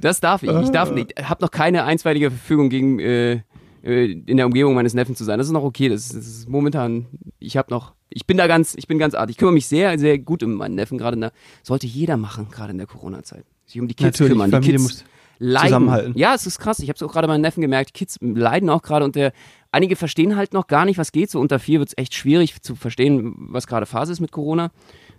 das 0.00 0.20
darf 0.20 0.42
ich. 0.42 0.50
Ich 0.50 0.70
darf 0.70 0.90
nicht. 0.90 1.14
Habe 1.22 1.44
noch 1.44 1.52
keine 1.52 1.84
einstweilige 1.84 2.32
Verfügung 2.32 2.68
gegen 2.68 2.98
äh, 2.98 3.42
äh, 3.84 4.10
in 4.26 4.36
der 4.36 4.46
Umgebung 4.46 4.74
meines 4.74 4.94
Neffen 4.94 5.14
zu 5.14 5.22
sein. 5.22 5.38
Das 5.38 5.46
ist 5.46 5.52
noch 5.52 5.62
okay. 5.62 5.88
Das 5.88 6.06
ist, 6.06 6.16
das 6.16 6.26
ist 6.26 6.48
momentan. 6.48 7.06
Ich 7.38 7.56
habe 7.56 7.70
noch. 7.70 7.94
Ich 8.08 8.26
bin 8.26 8.36
da 8.36 8.46
ganz. 8.46 8.74
Ich 8.76 8.86
bin 8.86 8.98
ganz 8.98 9.14
artig. 9.14 9.34
Ich 9.34 9.38
kümmere 9.38 9.54
mich 9.54 9.66
sehr, 9.66 9.98
sehr 9.98 10.18
gut 10.18 10.42
um 10.42 10.54
meinen 10.54 10.74
Neffen 10.74 10.96
gerade. 10.98 11.14
in 11.16 11.22
der- 11.22 11.32
Sollte 11.62 11.86
jeder 11.86 12.16
machen, 12.16 12.48
gerade 12.50 12.70
in 12.72 12.78
der 12.78 12.86
Corona-Zeit. 12.86 13.44
Sich 13.64 13.80
um 13.80 13.88
die 13.88 13.94
Kids 13.94 14.18
Natürlich, 14.20 14.32
kümmern. 14.32 14.50
Die 14.50 14.56
Familie 14.56 14.76
Kids 14.78 15.04
leiden. 15.38 15.66
zusammenhalten. 15.68 16.12
Ja, 16.16 16.34
es 16.34 16.46
ist 16.46 16.58
krass. 16.58 16.78
Ich 16.78 16.88
habe 16.88 16.96
es 16.96 17.02
auch 17.02 17.12
gerade 17.12 17.26
bei 17.26 17.34
meinen 17.34 17.42
Neffen 17.42 17.60
gemerkt. 17.60 17.94
Kids 17.94 18.18
leiden 18.20 18.70
auch 18.70 18.82
gerade 18.82 19.04
und 19.04 19.16
der, 19.16 19.32
einige 19.72 19.96
verstehen 19.96 20.36
halt 20.36 20.52
noch 20.54 20.66
gar 20.68 20.84
nicht, 20.84 20.98
was 20.98 21.10
geht. 21.12 21.30
So 21.30 21.40
unter 21.40 21.58
vier 21.58 21.80
wird 21.80 21.88
es 21.90 21.98
echt 21.98 22.14
schwierig 22.14 22.62
zu 22.62 22.76
verstehen, 22.76 23.34
was 23.50 23.66
gerade 23.66 23.86
Phase 23.86 24.12
ist 24.12 24.20
mit 24.20 24.30
Corona. 24.32 24.70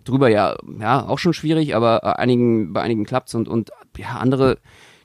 Drüber 0.04 0.28
ja, 0.30 0.56
ja, 0.80 1.06
auch 1.06 1.18
schon 1.18 1.34
schwierig, 1.34 1.74
aber 1.76 2.02
äh, 2.02 2.06
einigen, 2.20 2.72
bei 2.72 2.80
einigen 2.80 3.04
klappt's 3.04 3.34
und, 3.34 3.48
und 3.48 3.70
ja, 3.98 4.16
andere, 4.16 4.56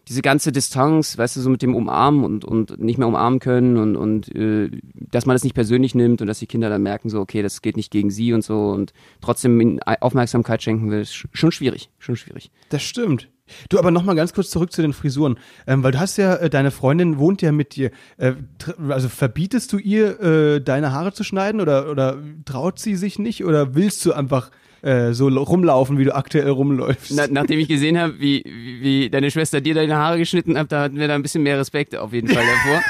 diese 0.07 0.21
ganze 0.21 0.51
Distanz, 0.51 1.17
weißt 1.17 1.37
du, 1.37 1.41
so 1.41 1.49
mit 1.49 1.61
dem 1.61 1.75
Umarmen 1.75 2.23
und, 2.25 2.43
und 2.43 2.79
nicht 2.79 2.97
mehr 2.97 3.07
umarmen 3.07 3.39
können 3.39 3.77
und, 3.77 3.95
und 3.95 4.33
äh, 4.35 4.69
dass 5.11 5.25
man 5.25 5.35
das 5.35 5.43
nicht 5.43 5.53
persönlich 5.55 5.95
nimmt 5.95 6.21
und 6.21 6.27
dass 6.27 6.39
die 6.39 6.47
Kinder 6.47 6.69
dann 6.69 6.83
merken, 6.83 7.09
so, 7.09 7.19
okay, 7.21 7.41
das 7.41 7.61
geht 7.61 7.77
nicht 7.77 7.91
gegen 7.91 8.11
sie 8.11 8.33
und 8.33 8.43
so 8.43 8.69
und 8.69 8.93
trotzdem 9.21 9.59
ihnen 9.61 9.79
Aufmerksamkeit 9.81 10.61
schenken 10.61 10.91
will, 10.91 11.01
ist 11.01 11.13
sch- 11.13 11.27
schon 11.31 11.51
schwierig, 11.51 11.89
schon 11.99 12.15
schwierig. 12.15 12.51
Das 12.69 12.83
stimmt. 12.83 13.29
Du, 13.69 13.79
aber 13.79 13.91
noch 13.91 14.03
mal 14.03 14.15
ganz 14.15 14.33
kurz 14.33 14.49
zurück 14.49 14.71
zu 14.71 14.81
den 14.81 14.93
Frisuren, 14.93 15.37
ähm, 15.67 15.83
weil 15.83 15.91
du 15.91 15.99
hast 15.99 16.17
ja, 16.17 16.35
äh, 16.35 16.49
deine 16.49 16.71
Freundin 16.71 17.17
wohnt 17.17 17.41
ja 17.41 17.51
mit 17.51 17.75
dir. 17.75 17.91
Äh, 18.17 18.33
also 18.89 19.09
verbietest 19.09 19.71
du 19.73 19.77
ihr, 19.77 20.19
äh, 20.21 20.61
deine 20.61 20.91
Haare 20.91 21.13
zu 21.13 21.23
schneiden 21.23 21.61
oder, 21.61 21.89
oder 21.89 22.17
traut 22.45 22.79
sie 22.79 22.95
sich 22.95 23.19
nicht 23.19 23.43
oder 23.45 23.75
willst 23.75 24.05
du 24.05 24.13
einfach 24.13 24.51
äh, 24.83 25.13
so 25.13 25.29
rumlaufen, 25.29 25.97
wie 25.97 26.03
du 26.03 26.13
aktuell 26.13 26.49
rumläufst? 26.49 27.13
Na, 27.15 27.25
nachdem 27.29 27.59
ich 27.59 27.69
gesehen 27.69 27.97
habe, 27.97 28.19
wie, 28.19 28.43
wie, 28.45 28.81
wie 28.81 29.09
deine 29.09 29.31
Schwester 29.31 29.61
dir 29.61 29.73
deine 29.73 29.95
Haare 29.95 30.17
geschnitten 30.17 30.57
hat, 30.57 30.71
da 30.71 30.83
hatten 30.83 30.97
wir 30.97 31.07
da 31.07 31.15
ein 31.15 31.21
bisschen 31.21 31.43
mehr 31.43 31.57
Respekt 31.57 31.95
auf 31.95 32.11
jeden 32.11 32.27
Fall 32.27 32.43
davor. 32.43 32.81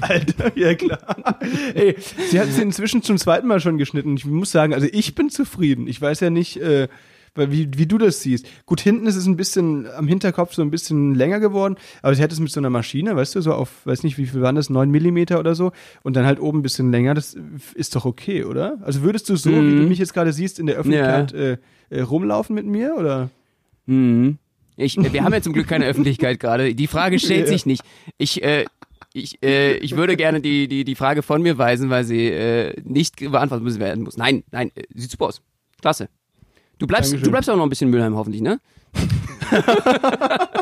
Alter, 0.00 0.56
ja 0.56 0.74
klar. 0.74 1.16
Ey, 1.74 1.96
sie 2.30 2.40
hat 2.40 2.48
sie 2.48 2.62
inzwischen 2.62 3.02
zum 3.02 3.18
zweiten 3.18 3.46
Mal 3.46 3.60
schon 3.60 3.76
geschnitten. 3.76 4.16
Ich 4.16 4.24
muss 4.24 4.50
sagen, 4.50 4.72
also 4.72 4.86
ich 4.90 5.14
bin 5.14 5.28
zufrieden. 5.28 5.86
Ich 5.86 6.00
weiß 6.00 6.20
ja 6.20 6.30
nicht, 6.30 6.56
äh, 6.62 6.88
weil 7.34 7.52
wie, 7.52 7.68
wie 7.76 7.86
du 7.86 7.98
das 7.98 8.22
siehst. 8.22 8.46
Gut, 8.66 8.80
hinten 8.80 9.06
ist 9.06 9.16
es 9.16 9.26
ein 9.26 9.36
bisschen 9.36 9.86
am 9.96 10.08
Hinterkopf 10.08 10.54
so 10.54 10.62
ein 10.62 10.70
bisschen 10.70 11.14
länger 11.14 11.40
geworden, 11.40 11.76
aber 12.02 12.14
sie 12.14 12.22
hätte 12.22 12.34
es 12.34 12.40
mit 12.40 12.50
so 12.50 12.60
einer 12.60 12.70
Maschine, 12.70 13.16
weißt 13.16 13.34
du, 13.34 13.40
so 13.40 13.52
auf, 13.52 13.86
weiß 13.86 14.02
nicht, 14.02 14.18
wie 14.18 14.26
viel 14.26 14.40
waren 14.42 14.56
das, 14.56 14.70
9 14.70 14.90
Millimeter 14.90 15.38
oder 15.38 15.54
so 15.54 15.72
und 16.02 16.16
dann 16.16 16.26
halt 16.26 16.40
oben 16.40 16.60
ein 16.60 16.62
bisschen 16.62 16.90
länger, 16.90 17.14
das 17.14 17.36
ist 17.74 17.94
doch 17.96 18.04
okay, 18.04 18.44
oder? 18.44 18.78
Also 18.82 19.02
würdest 19.02 19.28
du 19.28 19.36
so, 19.36 19.50
mhm. 19.50 19.72
wie 19.72 19.76
du 19.82 19.88
mich 19.88 19.98
jetzt 19.98 20.14
gerade 20.14 20.32
siehst, 20.32 20.58
in 20.58 20.66
der 20.66 20.76
Öffentlichkeit 20.76 21.32
ja. 21.32 21.38
äh, 21.38 21.58
äh, 21.90 22.00
rumlaufen 22.02 22.54
mit 22.54 22.66
mir, 22.66 22.96
oder? 22.96 23.30
Mhm. 23.86 24.38
Ich, 24.76 24.96
wir 24.96 25.24
haben 25.24 25.32
ja 25.32 25.42
zum 25.42 25.52
Glück 25.52 25.66
keine 25.66 25.86
Öffentlichkeit 25.88 26.38
gerade. 26.38 26.74
Die 26.74 26.86
Frage 26.86 27.18
stellt 27.18 27.48
sich 27.48 27.66
nicht. 27.66 27.82
Ich, 28.16 28.42
äh, 28.44 28.64
ich, 29.12 29.42
äh, 29.42 29.76
ich 29.78 29.96
würde 29.96 30.16
gerne 30.16 30.40
die, 30.40 30.68
die, 30.68 30.84
die 30.84 30.94
Frage 30.94 31.22
von 31.22 31.42
mir 31.42 31.58
weisen, 31.58 31.90
weil 31.90 32.04
sie 32.04 32.28
äh, 32.28 32.80
nicht 32.84 33.16
beantwortet 33.16 33.80
werden 33.80 34.04
muss. 34.04 34.16
Nein, 34.16 34.44
nein, 34.52 34.70
äh, 34.74 34.84
sieht 34.94 35.10
super 35.10 35.26
aus. 35.26 35.42
Klasse. 35.80 36.08
Du 36.78 36.86
bleibst, 36.86 37.12
du 37.12 37.30
bleibst 37.30 37.50
auch 37.50 37.56
noch 37.56 37.64
ein 37.64 37.68
bisschen 37.68 37.90
Mülheim 37.90 38.14
hoffentlich, 38.14 38.42
ne? 38.42 38.60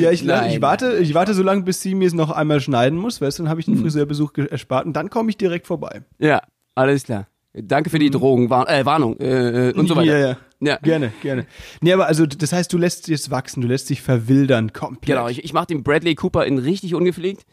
ja, 0.00 0.10
ich, 0.10 0.22
ich, 0.22 0.60
warte, 0.60 0.98
ich 0.98 1.14
warte 1.14 1.34
so 1.34 1.42
lange, 1.42 1.62
bis 1.62 1.80
sie 1.80 1.94
mir 1.94 2.06
es 2.06 2.14
noch 2.14 2.30
einmal 2.30 2.60
schneiden 2.60 2.98
muss, 2.98 3.20
weißt 3.20 3.38
du, 3.38 3.44
dann 3.44 3.50
habe 3.50 3.60
ich 3.60 3.66
den 3.66 3.74
hm. 3.74 3.82
Friseurbesuch 3.82 4.32
erspart 4.36 4.86
und 4.86 4.94
dann 4.94 5.10
komme 5.10 5.30
ich 5.30 5.36
direkt 5.36 5.66
vorbei. 5.66 6.02
Ja, 6.18 6.42
alles 6.74 7.04
klar. 7.04 7.28
Danke 7.54 7.90
für 7.90 7.98
die 7.98 8.08
mhm. 8.08 8.12
Drogen, 8.12 8.50
Warn 8.50 8.66
äh, 8.66 8.84
Warnung 8.84 9.18
äh, 9.18 9.72
und 9.74 9.88
so 9.88 9.96
weiter. 9.96 10.18
Ja, 10.18 10.28
ja. 10.28 10.36
Ja. 10.60 10.76
Gerne, 10.82 11.12
gerne. 11.22 11.46
Nee, 11.80 11.92
aber 11.92 12.06
also 12.06 12.26
das 12.26 12.52
heißt, 12.52 12.72
du 12.72 12.78
lässt 12.78 13.08
jetzt 13.08 13.30
wachsen, 13.30 13.60
du 13.60 13.68
lässt 13.68 13.90
dich 13.90 14.02
verwildern 14.02 14.72
komplett. 14.72 15.16
Genau, 15.16 15.28
ich, 15.28 15.44
ich 15.44 15.52
mache 15.52 15.66
den 15.66 15.84
Bradley 15.84 16.16
Cooper 16.16 16.46
in 16.46 16.58
richtig 16.58 16.94
ungepflegt. 16.94 17.44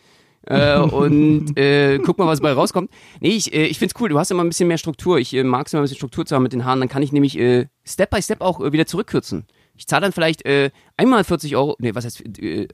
Äh, 0.45 0.79
und 0.79 1.57
äh, 1.57 1.99
guck 1.99 2.17
mal, 2.17 2.27
was 2.27 2.41
bei 2.41 2.51
rauskommt. 2.51 2.89
Nee, 3.19 3.29
ich, 3.29 3.53
äh, 3.53 3.65
ich 3.65 3.79
find's 3.79 3.95
cool, 3.99 4.09
du 4.09 4.19
hast 4.19 4.31
immer 4.31 4.43
ein 4.43 4.49
bisschen 4.49 4.67
mehr 4.67 4.77
Struktur. 4.77 5.17
Ich 5.19 5.33
äh, 5.33 5.43
mag 5.43 5.67
es 5.67 5.73
immer 5.73 5.81
ein 5.81 5.85
bisschen 5.85 5.97
Struktur 5.97 6.25
zu 6.25 6.35
haben 6.35 6.43
mit 6.43 6.53
den 6.53 6.65
Haaren, 6.65 6.79
dann 6.79 6.89
kann 6.89 7.03
ich 7.03 7.11
nämlich 7.11 7.37
äh, 7.37 7.67
Step 7.85 8.09
by 8.09 8.21
Step 8.21 8.41
auch 8.41 8.61
äh, 8.61 8.71
wieder 8.71 8.85
zurückkürzen. 8.85 9.45
Ich 9.75 9.87
zahle 9.87 10.03
dann 10.03 10.11
vielleicht 10.11 10.45
äh, 10.45 10.71
einmal 10.97 11.23
40 11.23 11.55
Euro, 11.55 11.75
nee, 11.79 11.93
was 11.93 12.05
heißt, 12.05 12.39
äh, 12.39 12.67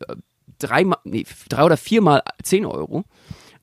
dreimal, 0.60 1.00
nee, 1.04 1.26
drei 1.50 1.64
oder 1.64 1.78
viermal 1.78 2.22
10 2.44 2.66
Euro 2.66 3.06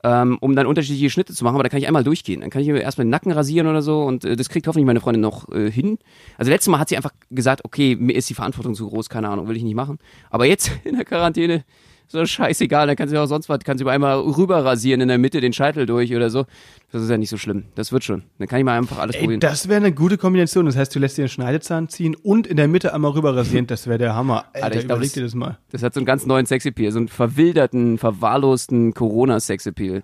ähm, 0.03 0.37
um 0.39 0.55
dann 0.55 0.65
unterschiedliche 0.65 1.09
Schnitte 1.09 1.33
zu 1.33 1.43
machen, 1.43 1.55
aber 1.55 1.63
da 1.63 1.69
kann 1.69 1.79
ich 1.79 1.87
einmal 1.87 2.03
durchgehen. 2.03 2.41
Dann 2.41 2.49
kann 2.49 2.61
ich 2.61 2.67
mir 2.67 2.79
erstmal 2.79 3.05
den 3.05 3.11
Nacken 3.11 3.31
rasieren 3.31 3.67
oder 3.67 3.81
so 3.81 4.03
und 4.03 4.23
äh, 4.23 4.35
das 4.35 4.49
kriegt 4.49 4.67
hoffentlich 4.67 4.85
meine 4.85 5.01
Freundin 5.01 5.21
noch 5.21 5.49
äh, 5.49 5.69
hin. 5.69 5.97
Also 6.37 6.51
letztes 6.51 6.69
Mal 6.69 6.79
hat 6.79 6.89
sie 6.89 6.97
einfach 6.97 7.11
gesagt, 7.29 7.65
okay, 7.65 7.95
mir 7.95 8.13
ist 8.15 8.29
die 8.29 8.33
Verantwortung 8.33 8.75
zu 8.75 8.87
groß, 8.87 9.09
keine 9.09 9.29
Ahnung, 9.29 9.47
will 9.47 9.57
ich 9.57 9.63
nicht 9.63 9.75
machen. 9.75 9.99
Aber 10.29 10.45
jetzt 10.45 10.71
in 10.83 10.95
der 10.95 11.05
Quarantäne 11.05 11.65
so 12.11 12.25
scheißegal, 12.25 12.87
dann 12.87 12.95
kann 12.95 13.07
sie 13.07 13.17
auch 13.17 13.27
sonst 13.27 13.49
was, 13.49 13.59
kann 13.59 13.77
sie 13.77 13.87
einmal 13.87 14.19
rüber 14.19 14.65
rasieren 14.65 14.99
in 14.99 15.07
der 15.07 15.19
Mitte 15.19 15.41
den 15.41 15.53
Scheitel 15.53 15.85
durch 15.85 16.13
oder 16.15 16.31
so. 16.31 16.45
Das 16.91 17.03
ist 17.03 17.09
ja 17.09 17.17
nicht 17.17 17.29
so 17.29 17.37
schlimm. 17.37 17.65
Das 17.75 17.91
wird 17.91 18.03
schon. 18.03 18.23
Dann 18.39 18.47
kann 18.47 18.57
ich 18.57 18.65
mal 18.65 18.77
einfach 18.77 18.97
alles 18.97 19.15
Ey, 19.15 19.21
probieren. 19.21 19.39
Das 19.39 19.69
wäre 19.69 19.77
eine 19.77 19.93
gute 19.93 20.17
Kombination. 20.17 20.65
Das 20.65 20.75
heißt, 20.75 20.93
du 20.95 20.99
lässt 20.99 21.17
dir 21.17 21.23
einen 21.23 21.29
Schneidezahn 21.29 21.87
ziehen 21.87 22.15
und 22.15 22.47
in 22.47 22.57
der 22.57 22.67
Mitte 22.67 22.95
einmal 22.95 23.11
rüber 23.11 23.35
rasieren. 23.35 23.67
Das 23.67 23.85
wäre 23.85 23.99
der 23.99 24.15
Hammer. 24.15 24.45
Alter, 24.53 24.65
Alter 24.65 24.79
ich 24.79 24.85
glaub, 24.87 24.97
überleg 24.97 25.13
dir 25.13 25.23
das 25.23 25.35
mal. 25.35 25.59
Das 25.71 25.83
hat 25.83 25.93
so 25.93 25.99
einen 25.99 26.07
ganz 26.07 26.25
neuen 26.25 26.47
Sexappeal, 26.47 26.91
so 26.91 26.97
einen 26.97 27.09
verwilderten, 27.09 27.99
verwahrlosten 27.99 28.95
Corona-Sexappeal. 28.95 30.03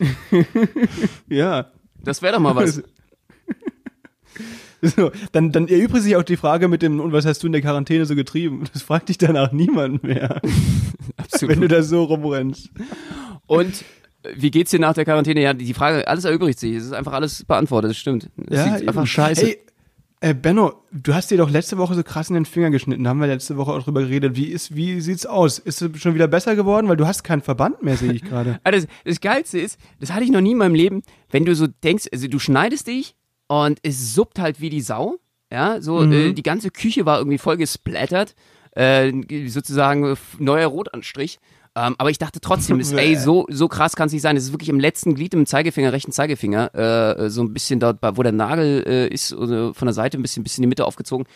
ja. 1.28 1.66
Das 2.02 2.22
wäre 2.22 2.32
doch 2.32 2.40
mal 2.40 2.56
was. 2.56 2.82
So, 4.84 5.12
dann, 5.30 5.52
dann 5.52 5.68
erübrigt 5.68 6.02
sich 6.02 6.16
auch 6.16 6.24
die 6.24 6.36
Frage 6.36 6.66
mit 6.66 6.82
dem, 6.82 6.98
und 6.98 7.12
was 7.12 7.24
hast 7.24 7.42
du 7.42 7.46
in 7.46 7.52
der 7.52 7.62
Quarantäne 7.62 8.04
so 8.04 8.16
getrieben? 8.16 8.64
Das 8.72 8.82
fragt 8.82 9.08
dich 9.08 9.18
danach 9.18 9.52
niemand 9.52 10.02
mehr. 10.02 10.40
Absolut. 11.16 11.54
Wenn 11.54 11.60
du 11.60 11.68
da 11.68 11.82
so 11.82 12.04
rumrennst. 12.04 12.70
Und 13.46 13.84
wie 14.34 14.50
geht's 14.50 14.70
dir 14.70 14.80
nach 14.80 14.94
der 14.94 15.04
Quarantäne? 15.04 15.40
Ja, 15.40 15.54
die 15.54 15.74
Frage, 15.74 16.08
alles 16.08 16.24
erübrigt 16.24 16.58
sich. 16.58 16.74
Es 16.74 16.84
ist 16.86 16.92
einfach 16.92 17.12
alles 17.12 17.44
beantwortet, 17.44 17.90
das 17.90 17.98
stimmt. 17.98 18.30
Es 18.48 18.56
ja, 18.56 18.74
einfach 18.74 19.06
scheiße. 19.06 19.46
Ey, 19.46 19.58
äh, 20.20 20.34
Benno, 20.34 20.74
du 20.92 21.14
hast 21.14 21.30
dir 21.30 21.38
doch 21.38 21.50
letzte 21.50 21.78
Woche 21.78 21.94
so 21.94 22.02
krass 22.02 22.28
in 22.28 22.34
den 22.34 22.44
Finger 22.44 22.70
geschnitten. 22.70 23.04
Da 23.04 23.10
haben 23.10 23.20
wir 23.20 23.26
letzte 23.26 23.56
Woche 23.56 23.72
auch 23.72 23.82
drüber 23.82 24.02
geredet. 24.02 24.36
Wie, 24.36 24.46
ist, 24.46 24.74
wie 24.74 25.00
sieht's 25.00 25.26
aus? 25.26 25.58
Ist 25.58 25.82
es 25.82 26.00
schon 26.00 26.14
wieder 26.14 26.28
besser 26.28 26.54
geworden? 26.56 26.88
Weil 26.88 26.96
du 26.96 27.06
hast 27.06 27.24
keinen 27.24 27.42
Verband 27.42 27.82
mehr, 27.82 27.96
sehe 27.96 28.12
ich 28.12 28.22
gerade. 28.22 28.60
Also 28.62 28.86
das, 28.86 28.96
das 29.04 29.20
Geilste 29.20 29.58
ist, 29.58 29.78
das 30.00 30.12
hatte 30.12 30.24
ich 30.24 30.30
noch 30.30 30.40
nie 30.40 30.52
in 30.52 30.58
meinem 30.58 30.76
Leben, 30.76 31.02
wenn 31.30 31.44
du 31.44 31.54
so 31.54 31.66
denkst, 31.66 32.06
also 32.12 32.28
du 32.28 32.38
schneidest 32.38 32.86
dich 32.86 33.16
und 33.52 33.80
es 33.82 34.14
suppt 34.14 34.38
halt 34.38 34.62
wie 34.62 34.70
die 34.70 34.80
Sau. 34.80 35.16
Ja, 35.52 35.82
so 35.82 36.00
mhm. 36.00 36.12
äh, 36.12 36.32
die 36.32 36.42
ganze 36.42 36.70
Küche 36.70 37.04
war 37.04 37.18
irgendwie 37.18 37.36
voll 37.36 37.58
gesplattert. 37.58 38.34
Äh, 38.74 39.12
sozusagen 39.48 40.16
neuer 40.38 40.68
Rotanstrich. 40.68 41.38
Ähm, 41.76 41.94
aber 41.98 42.08
ich 42.08 42.16
dachte 42.16 42.40
trotzdem, 42.40 42.80
ist, 42.80 42.92
ey, 42.96 43.14
so, 43.14 43.44
so 43.50 43.68
krass 43.68 43.94
kann 43.94 44.06
es 44.06 44.14
nicht 44.14 44.22
sein. 44.22 44.38
Es 44.38 44.44
ist 44.44 44.52
wirklich 44.52 44.70
im 44.70 44.80
letzten 44.80 45.14
Glied 45.14 45.34
im 45.34 45.44
Zeigefinger, 45.44 45.92
rechten 45.92 46.12
Zeigefinger, 46.12 46.74
äh, 46.74 47.28
so 47.28 47.42
ein 47.42 47.52
bisschen 47.52 47.78
dort, 47.78 47.98
wo 48.00 48.22
der 48.22 48.32
Nagel 48.32 48.84
äh, 48.86 49.08
ist, 49.08 49.34
von 49.34 49.74
der 49.82 49.92
Seite 49.92 50.18
ein 50.18 50.22
bisschen, 50.22 50.42
bisschen 50.42 50.62
in 50.62 50.68
die 50.68 50.72
Mitte 50.72 50.86
aufgezogen 50.86 51.26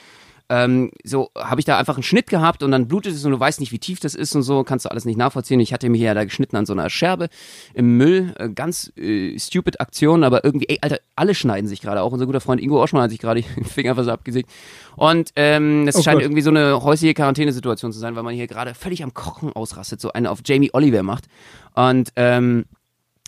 ähm, 0.49 0.91
so 1.05 1.31
habe 1.37 1.61
ich 1.61 1.65
da 1.65 1.79
einfach 1.79 1.95
einen 1.95 2.03
Schnitt 2.03 2.29
gehabt 2.29 2.63
und 2.63 2.71
dann 2.71 2.87
blutet 2.87 3.15
es 3.15 3.25
und 3.25 3.33
du 3.33 3.41
weißt 3.41 3.61
nicht, 3.61 3.73
wie 3.73 3.79
tief 3.79 4.01
das 4.01 4.15
ist 4.15 4.35
und 4.37 4.43
so, 4.43 4.63
kannst 4.65 4.85
du 4.85 4.91
alles 4.91 5.05
nicht 5.05 5.17
nachvollziehen. 5.17 5.59
Ich 5.61 5.73
hatte 5.73 5.89
mir 5.89 5.99
ja 5.99 6.15
da 6.15 6.25
geschnitten 6.25 6.57
an 6.57 6.67
so 6.67 6.73
einer 6.73 6.89
Scherbe 6.89 7.29
im 7.75 7.97
Müll, 7.97 8.35
äh, 8.39 8.49
ganz 8.49 8.93
äh, 8.97 9.39
stupid 9.39 9.81
Aktion, 9.81 10.25
aber 10.25 10.45
irgendwie, 10.45 10.67
ey, 10.69 10.79
Alter, 10.81 10.99
alle 11.17 11.35
schneiden 11.35 11.69
sich 11.69 11.81
gerade. 11.81 12.03
Auch 12.03 12.13
unser 12.13 12.27
guter 12.27 12.41
Freund 12.41 12.61
Ingo 12.61 12.83
Oschmann 12.83 13.03
hat 13.03 13.11
sich 13.11 13.19
gerade 13.19 13.43
den 13.57 13.65
Finger 13.65 13.95
fast 13.95 14.09
abgesägt. 14.09 14.51
Und 14.97 15.31
ähm, 15.37 15.89
es 15.89 15.97
oh 15.97 16.03
scheint 16.03 16.17
Gott. 16.17 16.25
irgendwie 16.25 16.43
so 16.43 16.51
eine 16.51 16.83
häusliche 16.83 17.15
Quarantänesituation 17.15 17.93
zu 17.93 17.99
sein, 17.99 18.15
weil 18.15 18.23
man 18.23 18.35
hier 18.35 18.47
gerade 18.47 18.75
völlig 18.75 19.03
am 19.03 19.15
Kochen 19.15 19.53
ausrastet, 19.53 20.01
so 20.01 20.13
eine 20.13 20.31
auf 20.31 20.41
Jamie 20.45 20.71
Oliver 20.73 21.03
macht. 21.03 21.27
Und 21.75 22.13
ähm, 22.17 22.67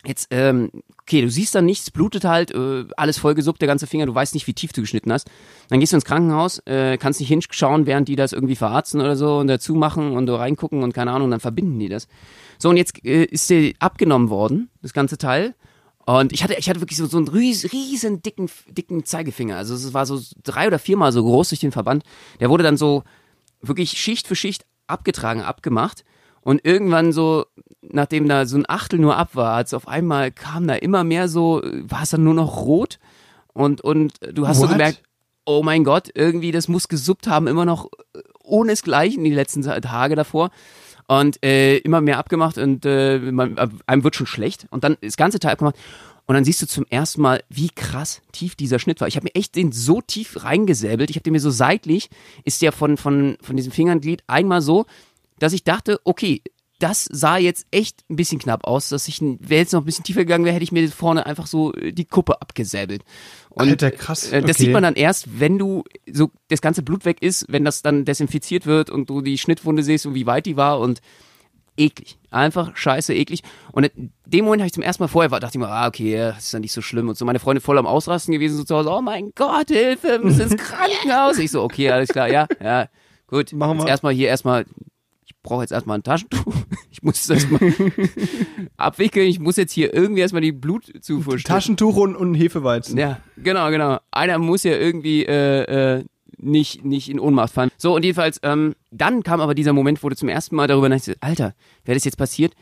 Jetzt, 0.06 0.28
ähm, 0.30 0.70
okay, 1.02 1.22
du 1.22 1.30
siehst 1.30 1.54
dann 1.54 1.66
nichts, 1.66 1.90
blutet 1.90 2.24
halt, 2.24 2.52
äh, 2.52 2.84
alles 2.96 3.18
vollgesuppt, 3.18 3.60
der 3.60 3.66
ganze 3.66 3.86
Finger, 3.86 4.06
du 4.06 4.14
weißt 4.14 4.34
nicht, 4.34 4.46
wie 4.46 4.54
tief 4.54 4.72
du 4.72 4.80
geschnitten 4.80 5.12
hast. 5.12 5.28
Dann 5.70 5.80
gehst 5.80 5.92
du 5.92 5.96
ins 5.96 6.04
Krankenhaus, 6.04 6.60
äh, 6.66 6.98
kannst 6.98 7.18
nicht 7.18 7.28
hinschauen, 7.28 7.86
während 7.86 8.06
die 8.06 8.14
das 8.14 8.32
irgendwie 8.32 8.54
verarzten 8.54 9.00
oder 9.00 9.16
so 9.16 9.38
und 9.38 9.48
dazu 9.48 9.74
machen 9.74 10.12
und 10.12 10.28
reingucken 10.28 10.82
und 10.82 10.94
keine 10.94 11.10
Ahnung, 11.10 11.30
dann 11.30 11.40
verbinden 11.40 11.78
die 11.78 11.88
das. 11.88 12.06
So, 12.58 12.68
und 12.68 12.76
jetzt 12.76 13.04
äh, 13.04 13.24
ist 13.24 13.50
dir 13.50 13.72
abgenommen 13.80 14.30
worden, 14.30 14.70
das 14.82 14.92
ganze 14.92 15.18
Teil. 15.18 15.54
Und 16.06 16.32
ich 16.32 16.42
hatte, 16.42 16.54
ich 16.54 16.70
hatte 16.70 16.80
wirklich 16.80 16.96
so, 16.96 17.06
so 17.06 17.18
einen 17.18 17.28
riesen, 17.28 17.68
riesen 17.70 18.22
dicken, 18.22 18.48
dicken 18.70 19.04
Zeigefinger. 19.04 19.56
Also 19.56 19.74
es 19.74 19.92
war 19.92 20.06
so 20.06 20.20
drei 20.42 20.66
oder 20.66 20.78
viermal 20.78 21.12
so 21.12 21.22
groß 21.22 21.50
durch 21.50 21.60
den 21.60 21.72
Verband. 21.72 22.02
Der 22.40 22.48
wurde 22.48 22.64
dann 22.64 22.78
so 22.78 23.02
wirklich 23.60 23.90
Schicht 23.98 24.26
für 24.26 24.36
Schicht 24.36 24.64
abgetragen, 24.86 25.42
abgemacht. 25.42 26.04
Und 26.42 26.64
irgendwann 26.64 27.12
so, 27.12 27.46
nachdem 27.82 28.28
da 28.28 28.46
so 28.46 28.56
ein 28.56 28.68
Achtel 28.68 28.98
nur 28.98 29.16
ab 29.16 29.30
war, 29.34 29.54
als 29.54 29.74
auf 29.74 29.88
einmal 29.88 30.30
kam 30.30 30.66
da 30.66 30.74
immer 30.74 31.04
mehr 31.04 31.28
so, 31.28 31.62
war 31.62 32.02
es 32.02 32.10
dann 32.10 32.24
nur 32.24 32.34
noch 32.34 32.62
rot. 32.62 32.98
Und, 33.52 33.80
und 33.80 34.14
du 34.32 34.46
hast 34.46 34.58
What? 34.60 34.68
so 34.68 34.72
gemerkt, 34.72 35.02
oh 35.44 35.62
mein 35.62 35.84
Gott, 35.84 36.10
irgendwie, 36.14 36.52
das 36.52 36.68
muss 36.68 36.88
gesuppt 36.88 37.26
haben, 37.26 37.46
immer 37.46 37.64
noch 37.64 37.88
ohne 38.42 38.72
es 38.72 38.82
gleich 38.82 39.16
in 39.16 39.24
die 39.24 39.32
letzten 39.32 39.62
Tage 39.62 40.14
davor. 40.14 40.50
Und 41.06 41.42
äh, 41.42 41.78
immer 41.78 42.02
mehr 42.02 42.18
abgemacht 42.18 42.58
und 42.58 42.84
äh, 42.84 43.18
man, 43.18 43.56
einem 43.86 44.04
wird 44.04 44.14
schon 44.14 44.26
schlecht. 44.26 44.66
Und 44.70 44.84
dann 44.84 44.98
das 45.00 45.16
ganze 45.16 45.38
Teil 45.38 45.52
abgemacht. 45.52 45.76
Und 46.26 46.34
dann 46.34 46.44
siehst 46.44 46.60
du 46.60 46.66
zum 46.66 46.84
ersten 46.90 47.22
Mal, 47.22 47.42
wie 47.48 47.70
krass 47.70 48.20
tief 48.32 48.54
dieser 48.54 48.78
Schnitt 48.78 49.00
war. 49.00 49.08
Ich 49.08 49.16
habe 49.16 49.24
mir 49.24 49.34
echt 49.34 49.56
den 49.56 49.72
so 49.72 50.02
tief 50.02 50.44
reingesäbelt. 50.44 51.08
Ich 51.08 51.16
habe 51.16 51.22
den 51.22 51.32
mir 51.32 51.40
so 51.40 51.48
seitlich, 51.48 52.10
ist 52.44 52.60
der 52.60 52.72
von, 52.72 52.98
von, 52.98 53.38
von 53.40 53.56
diesem 53.56 53.72
Fingernglied 53.72 54.22
einmal 54.26 54.60
so 54.60 54.84
dass 55.38 55.52
ich 55.52 55.64
dachte, 55.64 56.00
okay, 56.04 56.42
das 56.78 57.06
sah 57.10 57.38
jetzt 57.38 57.66
echt 57.72 58.04
ein 58.08 58.16
bisschen 58.16 58.38
knapp 58.38 58.64
aus, 58.64 58.88
dass 58.88 59.08
ich, 59.08 59.20
wäre 59.20 59.60
jetzt 59.62 59.72
noch 59.72 59.82
ein 59.82 59.84
bisschen 59.84 60.04
tiefer 60.04 60.20
gegangen 60.20 60.44
wäre, 60.44 60.54
hätte 60.54 60.62
ich 60.62 60.72
mir 60.72 60.88
vorne 60.90 61.26
einfach 61.26 61.46
so 61.46 61.74
äh, 61.74 61.92
die 61.92 62.04
Kuppe 62.04 62.40
abgesäbelt. 62.40 63.02
Und 63.50 63.68
Alter, 63.68 63.90
krass. 63.90 64.28
Okay. 64.28 64.42
das 64.42 64.58
sieht 64.58 64.72
man 64.72 64.84
dann 64.84 64.94
erst, 64.94 65.40
wenn 65.40 65.58
du 65.58 65.82
so 66.10 66.30
das 66.48 66.60
ganze 66.60 66.82
Blut 66.82 67.04
weg 67.04 67.20
ist, 67.20 67.46
wenn 67.48 67.64
das 67.64 67.82
dann 67.82 68.04
desinfiziert 68.04 68.66
wird 68.66 68.90
und 68.90 69.10
du 69.10 69.22
die 69.22 69.38
Schnittwunde 69.38 69.82
siehst 69.82 70.06
und 70.06 70.14
wie 70.14 70.26
weit 70.26 70.46
die 70.46 70.56
war 70.56 70.78
und 70.78 71.00
eklig. 71.76 72.18
Einfach 72.30 72.76
scheiße 72.76 73.12
eklig. 73.12 73.42
Und 73.72 73.84
in 73.84 74.12
dem 74.26 74.44
Moment 74.44 74.62
habe 74.62 74.66
ich 74.66 74.72
zum 74.72 74.82
ersten 74.82 75.02
Mal 75.02 75.08
vorher 75.08 75.30
war, 75.32 75.40
dachte 75.40 75.58
ich 75.58 75.60
mir, 75.60 75.68
ah, 75.68 75.88
okay, 75.88 76.16
das 76.16 76.46
ist 76.46 76.52
ja 76.52 76.60
nicht 76.60 76.72
so 76.72 76.82
schlimm. 76.82 77.08
Und 77.08 77.16
so 77.16 77.24
meine 77.24 77.40
Freunde 77.40 77.60
voll 77.60 77.78
am 77.78 77.86
Ausrasten 77.86 78.32
gewesen, 78.32 78.56
so 78.56 78.64
zu 78.64 78.76
Hause, 78.76 78.90
oh 78.90 79.00
mein 79.00 79.32
Gott, 79.34 79.68
Hilfe, 79.68 80.08
wir 80.08 80.18
müssen 80.20 80.42
ins 80.42 80.56
Krankenhaus. 80.62 81.38
Ich 81.38 81.50
so, 81.50 81.62
okay, 81.62 81.90
alles 81.90 82.10
klar, 82.10 82.30
ja, 82.30 82.46
ja, 82.62 82.88
gut. 83.26 83.52
Machen 83.52 83.78
wir. 83.78 83.88
Erstmal 83.88 84.12
hier 84.12 84.28
erstmal 84.28 84.64
brauche 85.48 85.62
jetzt 85.62 85.72
erstmal 85.72 85.98
ein 85.98 86.02
Taschentuch. 86.02 86.54
Ich 86.90 87.04
muss 87.04 87.20
es 87.20 87.30
erstmal 87.30 87.60
abwickeln. 88.76 89.28
Ich 89.28 89.38
muss 89.38 89.56
jetzt 89.56 89.70
hier 89.70 89.94
irgendwie 89.94 90.20
erstmal 90.20 90.42
die 90.42 90.50
Blutzufuhr 90.50 91.38
stellen. 91.38 91.54
Taschentuch 91.54 91.96
und, 91.96 92.16
und 92.16 92.34
Hefeweizen. 92.34 92.98
Ja, 92.98 93.20
genau, 93.36 93.70
genau. 93.70 94.00
Einer 94.10 94.38
muss 94.38 94.64
ja 94.64 94.72
irgendwie 94.72 95.24
äh, 95.24 95.98
äh, 95.98 96.04
nicht, 96.38 96.84
nicht 96.84 97.08
in 97.08 97.20
Ohnmacht 97.20 97.52
fallen. 97.52 97.70
So, 97.76 97.94
und 97.94 98.04
jedenfalls, 98.04 98.40
ähm, 98.42 98.74
dann 98.90 99.22
kam 99.22 99.40
aber 99.40 99.54
dieser 99.54 99.72
Moment, 99.72 100.02
wo 100.02 100.08
du 100.08 100.16
zum 100.16 100.28
ersten 100.28 100.56
Mal 100.56 100.66
darüber 100.66 100.88
nachdenkst, 100.88 101.20
Alter, 101.20 101.54
wäre 101.84 101.94
das 101.94 102.04
jetzt 102.04 102.18
passiert? 102.18 102.54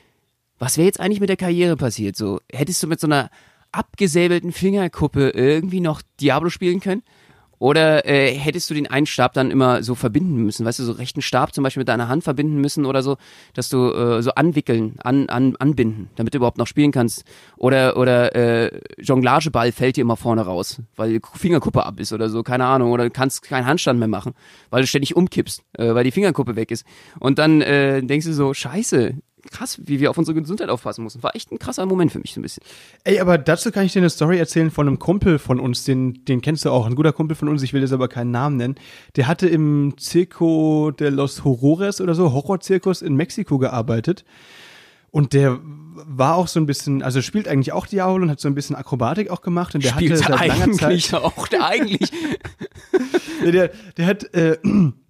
Was 0.58 0.76
wäre 0.76 0.86
jetzt 0.86 1.00
eigentlich 1.00 1.20
mit 1.20 1.30
der 1.30 1.38
Karriere 1.38 1.76
passiert? 1.76 2.14
So, 2.14 2.40
hättest 2.52 2.82
du 2.82 2.88
mit 2.88 3.00
so 3.00 3.06
einer 3.06 3.30
abgesäbelten 3.72 4.52
Fingerkuppe 4.52 5.30
irgendwie 5.30 5.80
noch 5.80 6.02
Diablo 6.20 6.50
spielen 6.50 6.80
können? 6.80 7.02
Oder 7.58 8.06
äh, 8.06 8.34
hättest 8.34 8.68
du 8.70 8.74
den 8.74 8.86
einen 8.86 9.06
Stab 9.06 9.32
dann 9.32 9.50
immer 9.50 9.82
so 9.82 9.94
verbinden 9.94 10.36
müssen, 10.42 10.66
weißt 10.66 10.78
du, 10.78 10.84
so 10.84 10.92
rechten 10.92 11.22
Stab 11.22 11.54
zum 11.54 11.64
Beispiel 11.64 11.80
mit 11.80 11.88
deiner 11.88 12.08
Hand 12.08 12.24
verbinden 12.24 12.60
müssen 12.60 12.84
oder 12.84 13.02
so, 13.02 13.16
dass 13.54 13.68
du 13.68 13.90
äh, 13.92 14.22
so 14.22 14.32
anwickeln, 14.32 14.96
an, 15.02 15.28
an, 15.28 15.56
anbinden, 15.56 16.10
damit 16.16 16.34
du 16.34 16.38
überhaupt 16.38 16.58
noch 16.58 16.66
spielen 16.66 16.92
kannst. 16.92 17.24
Oder 17.56 17.96
oder 17.96 18.34
äh, 18.34 18.80
Jonglageball 18.98 19.72
fällt 19.72 19.96
dir 19.96 20.02
immer 20.02 20.16
vorne 20.16 20.42
raus, 20.42 20.80
weil 20.96 21.20
Fingerkuppe 21.34 21.84
ab 21.84 21.98
ist 21.98 22.12
oder 22.12 22.28
so, 22.28 22.42
keine 22.42 22.66
Ahnung. 22.66 22.92
Oder 22.92 23.04
du 23.04 23.10
kannst 23.10 23.42
keinen 23.42 23.66
Handstand 23.66 23.98
mehr 23.98 24.08
machen, 24.08 24.34
weil 24.70 24.82
du 24.82 24.86
ständig 24.86 25.16
umkippst, 25.16 25.62
äh, 25.78 25.94
weil 25.94 26.04
die 26.04 26.10
Fingerkuppe 26.10 26.56
weg 26.56 26.70
ist. 26.70 26.84
Und 27.18 27.38
dann 27.38 27.62
äh, 27.62 28.02
denkst 28.02 28.26
du 28.26 28.32
so, 28.32 28.52
scheiße, 28.52 29.14
krass, 29.50 29.80
wie 29.84 30.00
wir 30.00 30.10
auf 30.10 30.18
unsere 30.18 30.40
Gesundheit 30.40 30.68
aufpassen 30.68 31.04
müssen. 31.04 31.22
War 31.22 31.34
echt 31.34 31.52
ein 31.52 31.58
krasser 31.58 31.86
Moment 31.86 32.12
für 32.12 32.18
mich 32.18 32.34
so 32.34 32.40
ein 32.40 32.42
bisschen. 32.42 32.62
Ey, 33.04 33.20
aber 33.20 33.38
dazu 33.38 33.70
kann 33.70 33.84
ich 33.84 33.92
dir 33.92 34.00
eine 34.00 34.10
Story 34.10 34.38
erzählen 34.38 34.70
von 34.70 34.86
einem 34.86 34.98
Kumpel 34.98 35.38
von 35.38 35.60
uns, 35.60 35.84
den, 35.84 36.24
den 36.24 36.40
kennst 36.40 36.64
du 36.64 36.70
auch, 36.70 36.86
ein 36.86 36.94
guter 36.94 37.12
Kumpel 37.12 37.36
von 37.36 37.48
uns, 37.48 37.62
ich 37.62 37.72
will 37.72 37.82
jetzt 37.82 37.92
aber 37.92 38.08
keinen 38.08 38.30
Namen 38.30 38.56
nennen. 38.56 38.74
Der 39.16 39.26
hatte 39.26 39.48
im 39.48 39.94
Circo 39.98 40.90
de 40.90 41.10
los 41.10 41.44
Horrores 41.44 42.00
oder 42.00 42.14
so, 42.14 42.32
Horrorzirkus 42.32 43.02
in 43.02 43.14
Mexiko 43.14 43.58
gearbeitet. 43.58 44.24
Und 45.10 45.32
der 45.32 45.58
war 45.62 46.34
auch 46.34 46.46
so 46.46 46.60
ein 46.60 46.66
bisschen, 46.66 47.02
also 47.02 47.22
spielt 47.22 47.48
eigentlich 47.48 47.72
auch 47.72 47.86
Diablo 47.86 48.22
und 48.24 48.30
hat 48.30 48.38
so 48.38 48.48
ein 48.48 48.54
bisschen 48.54 48.76
Akrobatik 48.76 49.30
auch 49.30 49.40
gemacht. 49.40 49.74
Und 49.74 49.82
der 49.82 49.90
Spielt 49.92 50.12
hatte 50.12 50.36
seit 50.36 50.48
langer 50.48 50.64
eigentlich 50.64 51.06
Zeit. 51.06 51.22
auch, 51.22 51.48
der 51.48 51.66
eigentlich. 51.66 52.10
Der, 53.44 53.70
der 53.96 54.06
hat, 54.06 54.34
äh, 54.34 54.58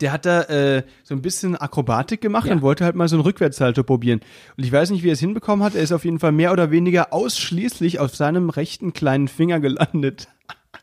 der 0.00 0.12
hat 0.12 0.26
da 0.26 0.42
äh, 0.42 0.82
so 1.04 1.14
ein 1.14 1.22
bisschen 1.22 1.56
Akrobatik 1.56 2.20
gemacht 2.20 2.46
Ja. 2.46 2.54
und 2.54 2.62
wollte 2.62 2.84
halt 2.84 2.96
mal 2.96 3.08
so 3.08 3.16
einen 3.16 3.22
Rückwärtssalto 3.24 3.82
probieren. 3.82 4.20
Und 4.56 4.64
ich 4.64 4.72
weiß 4.72 4.90
nicht, 4.90 5.02
wie 5.02 5.08
er 5.10 5.14
es 5.14 5.20
hinbekommen 5.20 5.64
hat. 5.64 5.74
Er 5.74 5.82
ist 5.82 5.92
auf 5.92 6.04
jeden 6.04 6.18
Fall 6.18 6.32
mehr 6.32 6.52
oder 6.52 6.70
weniger 6.70 7.12
ausschließlich 7.12 7.98
auf 7.98 8.14
seinem 8.16 8.50
rechten 8.50 8.92
kleinen 8.92 9.28
Finger 9.28 9.60
gelandet. 9.60 10.28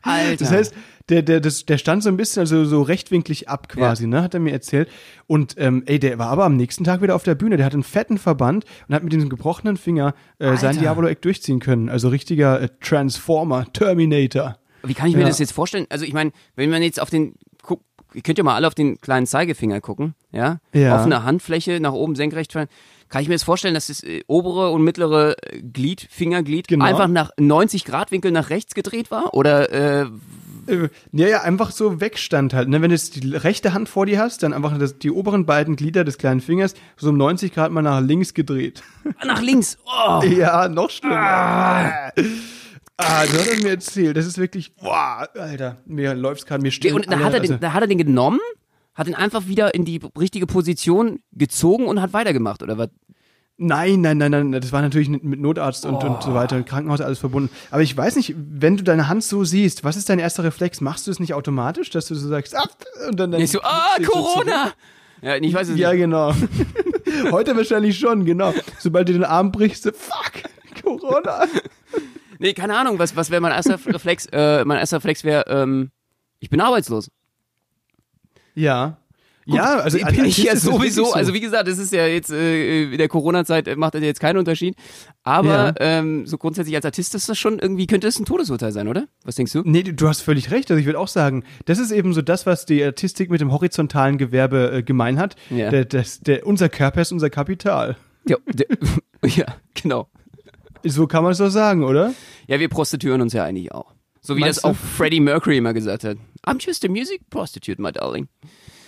Alter. 0.02 0.36
Das 0.36 0.50
heißt, 0.52 0.74
der, 1.08 1.22
der, 1.22 1.40
das, 1.40 1.66
der 1.66 1.76
stand 1.76 2.02
so 2.04 2.08
ein 2.08 2.16
bisschen 2.16 2.40
also 2.40 2.64
so 2.64 2.80
rechtwinklig 2.82 3.48
ab 3.48 3.68
quasi, 3.68 4.06
ne, 4.06 4.22
hat 4.22 4.32
er 4.34 4.40
mir 4.40 4.52
erzählt. 4.52 4.88
Und 5.26 5.56
ähm, 5.58 5.82
ey, 5.86 5.98
der 5.98 6.18
war 6.18 6.28
aber 6.28 6.44
am 6.44 6.56
nächsten 6.56 6.84
Tag 6.84 7.02
wieder 7.02 7.16
auf 7.16 7.24
der 7.24 7.34
Bühne. 7.34 7.56
Der 7.56 7.66
hat 7.66 7.74
einen 7.74 7.82
fetten 7.82 8.16
Verband 8.16 8.64
und 8.88 8.94
hat 8.94 9.02
mit 9.02 9.12
diesem 9.12 9.28
gebrochenen 9.28 9.76
Finger 9.76 10.14
äh, 10.38 10.56
sein. 10.56 10.78
Diablo-Eck 10.78 11.20
durchziehen 11.22 11.58
können. 11.58 11.88
Also 11.88 12.08
richtiger 12.08 12.60
äh, 12.62 12.68
Transformer, 12.80 13.66
Terminator. 13.72 14.58
Wie 14.84 14.94
kann 14.94 15.08
ich 15.08 15.14
mir 15.16 15.22
Ja. 15.22 15.26
das 15.28 15.40
jetzt 15.40 15.52
vorstellen? 15.52 15.86
Also 15.90 16.04
ich 16.04 16.12
meine, 16.14 16.30
wenn 16.54 16.70
man 16.70 16.82
jetzt 16.82 17.00
auf 17.00 17.10
den 17.10 17.34
ihr 18.14 18.22
könnt 18.22 18.38
ja 18.38 18.44
mal 18.44 18.54
alle 18.54 18.66
auf 18.66 18.74
den 18.74 19.00
kleinen 19.00 19.26
Zeigefinger 19.26 19.80
gucken, 19.80 20.14
ja? 20.32 20.58
Ja. 20.72 20.96
Offene 20.98 21.24
Handfläche 21.24 21.80
nach 21.80 21.92
oben 21.92 22.14
senkrecht 22.16 22.52
fallen. 22.52 22.68
Kann 23.08 23.22
ich 23.22 23.28
mir 23.28 23.34
jetzt 23.34 23.42
vorstellen, 23.44 23.74
dass 23.74 23.88
das 23.88 24.02
äh, 24.04 24.22
obere 24.28 24.70
und 24.70 24.82
mittlere 24.82 25.34
äh, 25.52 25.60
Glied, 25.60 26.06
Fingerglied 26.10 26.68
Genau. 26.68 26.84
einfach 26.84 27.08
nach 27.08 27.30
90 27.38 27.84
Grad 27.84 28.12
Winkel 28.12 28.30
nach 28.30 28.50
rechts 28.50 28.74
gedreht 28.74 29.10
war? 29.10 29.34
Oder 29.34 29.72
äh, 29.72 30.06
Äh, 30.66 30.88
ja, 31.12 31.26
ja, 31.26 31.40
einfach 31.40 31.72
so 31.72 32.00
wegstand 32.00 32.54
halt. 32.54 32.68
Ne? 32.68 32.80
Wenn 32.82 32.90
du 32.90 32.94
jetzt 32.94 33.16
die 33.16 33.34
rechte 33.34 33.72
Hand 33.72 33.88
vor 33.88 34.06
dir 34.06 34.20
hast, 34.20 34.42
dann 34.44 34.52
einfach 34.52 34.76
das, 34.78 34.98
die 34.98 35.10
oberen 35.10 35.44
beiden 35.46 35.74
Glieder 35.74 36.04
des 36.04 36.18
kleinen 36.18 36.40
Fingers 36.40 36.74
so 36.96 37.08
um 37.08 37.16
90 37.16 37.52
Grad 37.52 37.72
mal 37.72 37.82
nach 37.82 38.00
links 38.00 38.34
gedreht. 38.34 38.82
nach 39.26 39.40
links? 39.42 39.78
Oh. 39.86 40.22
ja, 40.24 40.68
noch 40.68 40.90
schlimmer. 40.90 41.16
Ah, 41.16 42.12
du 43.00 43.38
hast 43.38 43.46
es 43.48 43.62
mir 43.62 43.70
erzählt. 43.70 44.16
Das 44.16 44.26
ist 44.26 44.38
wirklich, 44.38 44.74
boah, 44.76 45.28
Alter, 45.34 45.78
mir 45.86 46.14
läuft's 46.14 46.46
gerade, 46.46 46.62
mir 46.62 46.70
steht. 46.70 46.92
Und 46.92 47.10
da 47.10 47.18
hat, 47.20 47.34
er 47.34 47.40
den, 47.40 47.60
da 47.60 47.72
hat 47.72 47.82
er 47.82 47.86
den 47.86 47.98
genommen, 47.98 48.40
hat 48.94 49.08
ihn 49.08 49.14
einfach 49.14 49.46
wieder 49.46 49.74
in 49.74 49.84
die 49.84 50.00
richtige 50.18 50.46
Position 50.46 51.20
gezogen 51.32 51.86
und 51.86 52.00
hat 52.00 52.12
weitergemacht, 52.12 52.62
oder 52.62 52.78
was? 52.78 52.88
Nein, 53.62 54.00
nein, 54.00 54.16
nein, 54.16 54.30
nein, 54.30 54.52
das 54.52 54.72
war 54.72 54.80
natürlich 54.80 55.10
mit 55.10 55.38
Notarzt 55.38 55.84
und, 55.84 56.02
und 56.02 56.22
so 56.22 56.32
weiter 56.32 56.56
und 56.56 56.64
Krankenhaus 56.64 57.02
alles 57.02 57.18
verbunden. 57.18 57.50
Aber 57.70 57.82
ich 57.82 57.94
weiß 57.94 58.16
nicht, 58.16 58.34
wenn 58.36 58.78
du 58.78 58.82
deine 58.84 59.06
Hand 59.08 59.22
so 59.22 59.44
siehst, 59.44 59.84
was 59.84 59.96
ist 59.96 60.08
dein 60.08 60.18
erster 60.18 60.44
Reflex? 60.44 60.80
Machst 60.80 61.06
du 61.06 61.10
es 61.10 61.20
nicht 61.20 61.34
automatisch, 61.34 61.90
dass 61.90 62.06
du 62.06 62.14
so 62.14 62.26
sagst, 62.26 62.54
ab 62.56 62.70
und 63.06 63.20
dann, 63.20 63.32
so, 63.46 63.60
ah, 63.60 63.96
du 63.98 64.04
zurück? 64.04 64.16
Corona! 64.16 64.72
Ja, 65.20 65.36
ich 65.36 65.52
weiß 65.52 65.68
es 65.68 65.78
Ja, 65.78 65.90
nicht. 65.90 66.00
genau. 66.00 66.34
Heute 67.30 67.54
wahrscheinlich 67.54 67.98
schon, 67.98 68.24
genau. 68.24 68.54
Sobald 68.78 69.10
du 69.10 69.12
den 69.12 69.24
Arm 69.24 69.52
brichst, 69.52 69.82
so, 69.82 69.90
fuck, 69.92 70.32
Corona. 70.82 71.44
Nee, 72.40 72.54
keine 72.54 72.76
Ahnung, 72.76 72.98
was, 72.98 73.14
was 73.14 73.30
wäre 73.30 73.40
mein 73.40 73.52
erster 73.52 73.78
Reflex? 73.86 74.26
Äh, 74.32 74.64
mein 74.64 74.78
erster 74.78 74.96
Reflex 74.96 75.22
wäre, 75.24 75.44
ähm, 75.48 75.90
ich 76.40 76.48
bin 76.50 76.60
arbeitslos. 76.60 77.10
Ja. 78.54 78.96
ja, 79.46 79.76
also 79.78 79.98
bin 79.98 80.06
als 80.06 80.16
ich 80.26 80.38
ja 80.38 80.56
sowieso. 80.56 81.04
so. 81.04 81.12
Also 81.12 81.34
wie 81.34 81.40
gesagt, 81.40 81.68
das 81.68 81.78
ist 81.78 81.92
ja 81.92 82.06
jetzt 82.06 82.30
äh, 82.30 82.84
in 82.92 82.98
der 82.98 83.08
Corona-Zeit 83.08 83.76
macht 83.76 83.94
das 83.94 84.02
jetzt 84.02 84.20
keinen 84.20 84.38
Unterschied. 84.38 84.74
Aber 85.22 85.48
Ja. 85.48 85.74
ähm, 85.80 86.26
so 86.26 86.38
grundsätzlich 86.38 86.74
als 86.76 86.84
Artist 86.84 87.14
ist 87.14 87.28
das 87.28 87.38
schon 87.38 87.58
irgendwie 87.58 87.86
könnte 87.86 88.08
es 88.08 88.18
ein 88.18 88.24
Todesurteil 88.24 88.72
sein, 88.72 88.88
oder? 88.88 89.06
Was 89.24 89.34
denkst 89.36 89.52
du? 89.52 89.62
Nee, 89.64 89.82
du 89.82 90.08
hast 90.08 90.22
völlig 90.22 90.50
recht. 90.50 90.70
Also 90.70 90.80
ich 90.80 90.86
würde 90.86 90.98
auch 90.98 91.08
sagen, 91.08 91.44
das 91.66 91.78
ist 91.78 91.90
eben 91.90 92.12
so 92.14 92.22
das, 92.22 92.46
was 92.46 92.64
die 92.66 92.82
Artistik 92.82 93.30
mit 93.30 93.40
dem 93.40 93.52
horizontalen 93.52 94.18
Gewerbe 94.18 94.72
äh, 94.78 94.82
gemein 94.82 95.18
hat. 95.18 95.36
Ja. 95.50 95.70
Der, 95.70 95.84
das, 95.84 96.20
der, 96.20 96.46
unser 96.46 96.68
Körper 96.68 97.02
ist 97.02 97.12
unser 97.12 97.28
Kapital. 97.30 97.96
Ja, 98.26 98.36
der, 98.46 98.66
ja, 99.24 99.46
genau. 99.74 100.08
So 100.84 101.06
kann 101.06 101.22
man 101.22 101.32
es 101.32 101.38
doch 101.38 101.50
sagen, 101.50 101.84
oder? 101.84 102.14
Ja, 102.46 102.58
wir 102.60 102.68
prostituieren 102.68 103.20
uns 103.20 103.32
ja 103.32 103.44
eigentlich 103.44 103.72
auch. 103.72 103.92
So 104.20 104.36
wie 104.36 104.40
Meinst 104.40 104.58
das 104.58 104.64
auch 104.64 104.70
du? 104.70 104.76
Freddie 104.76 105.20
Mercury 105.20 105.58
immer 105.58 105.72
gesagt 105.72 106.04
hat. 106.04 106.18
I'm 106.46 106.64
just 106.64 106.84
a 106.84 106.88
music 106.88 107.22
prostitute, 107.30 107.80
my 107.80 107.92
darling. 107.92 108.28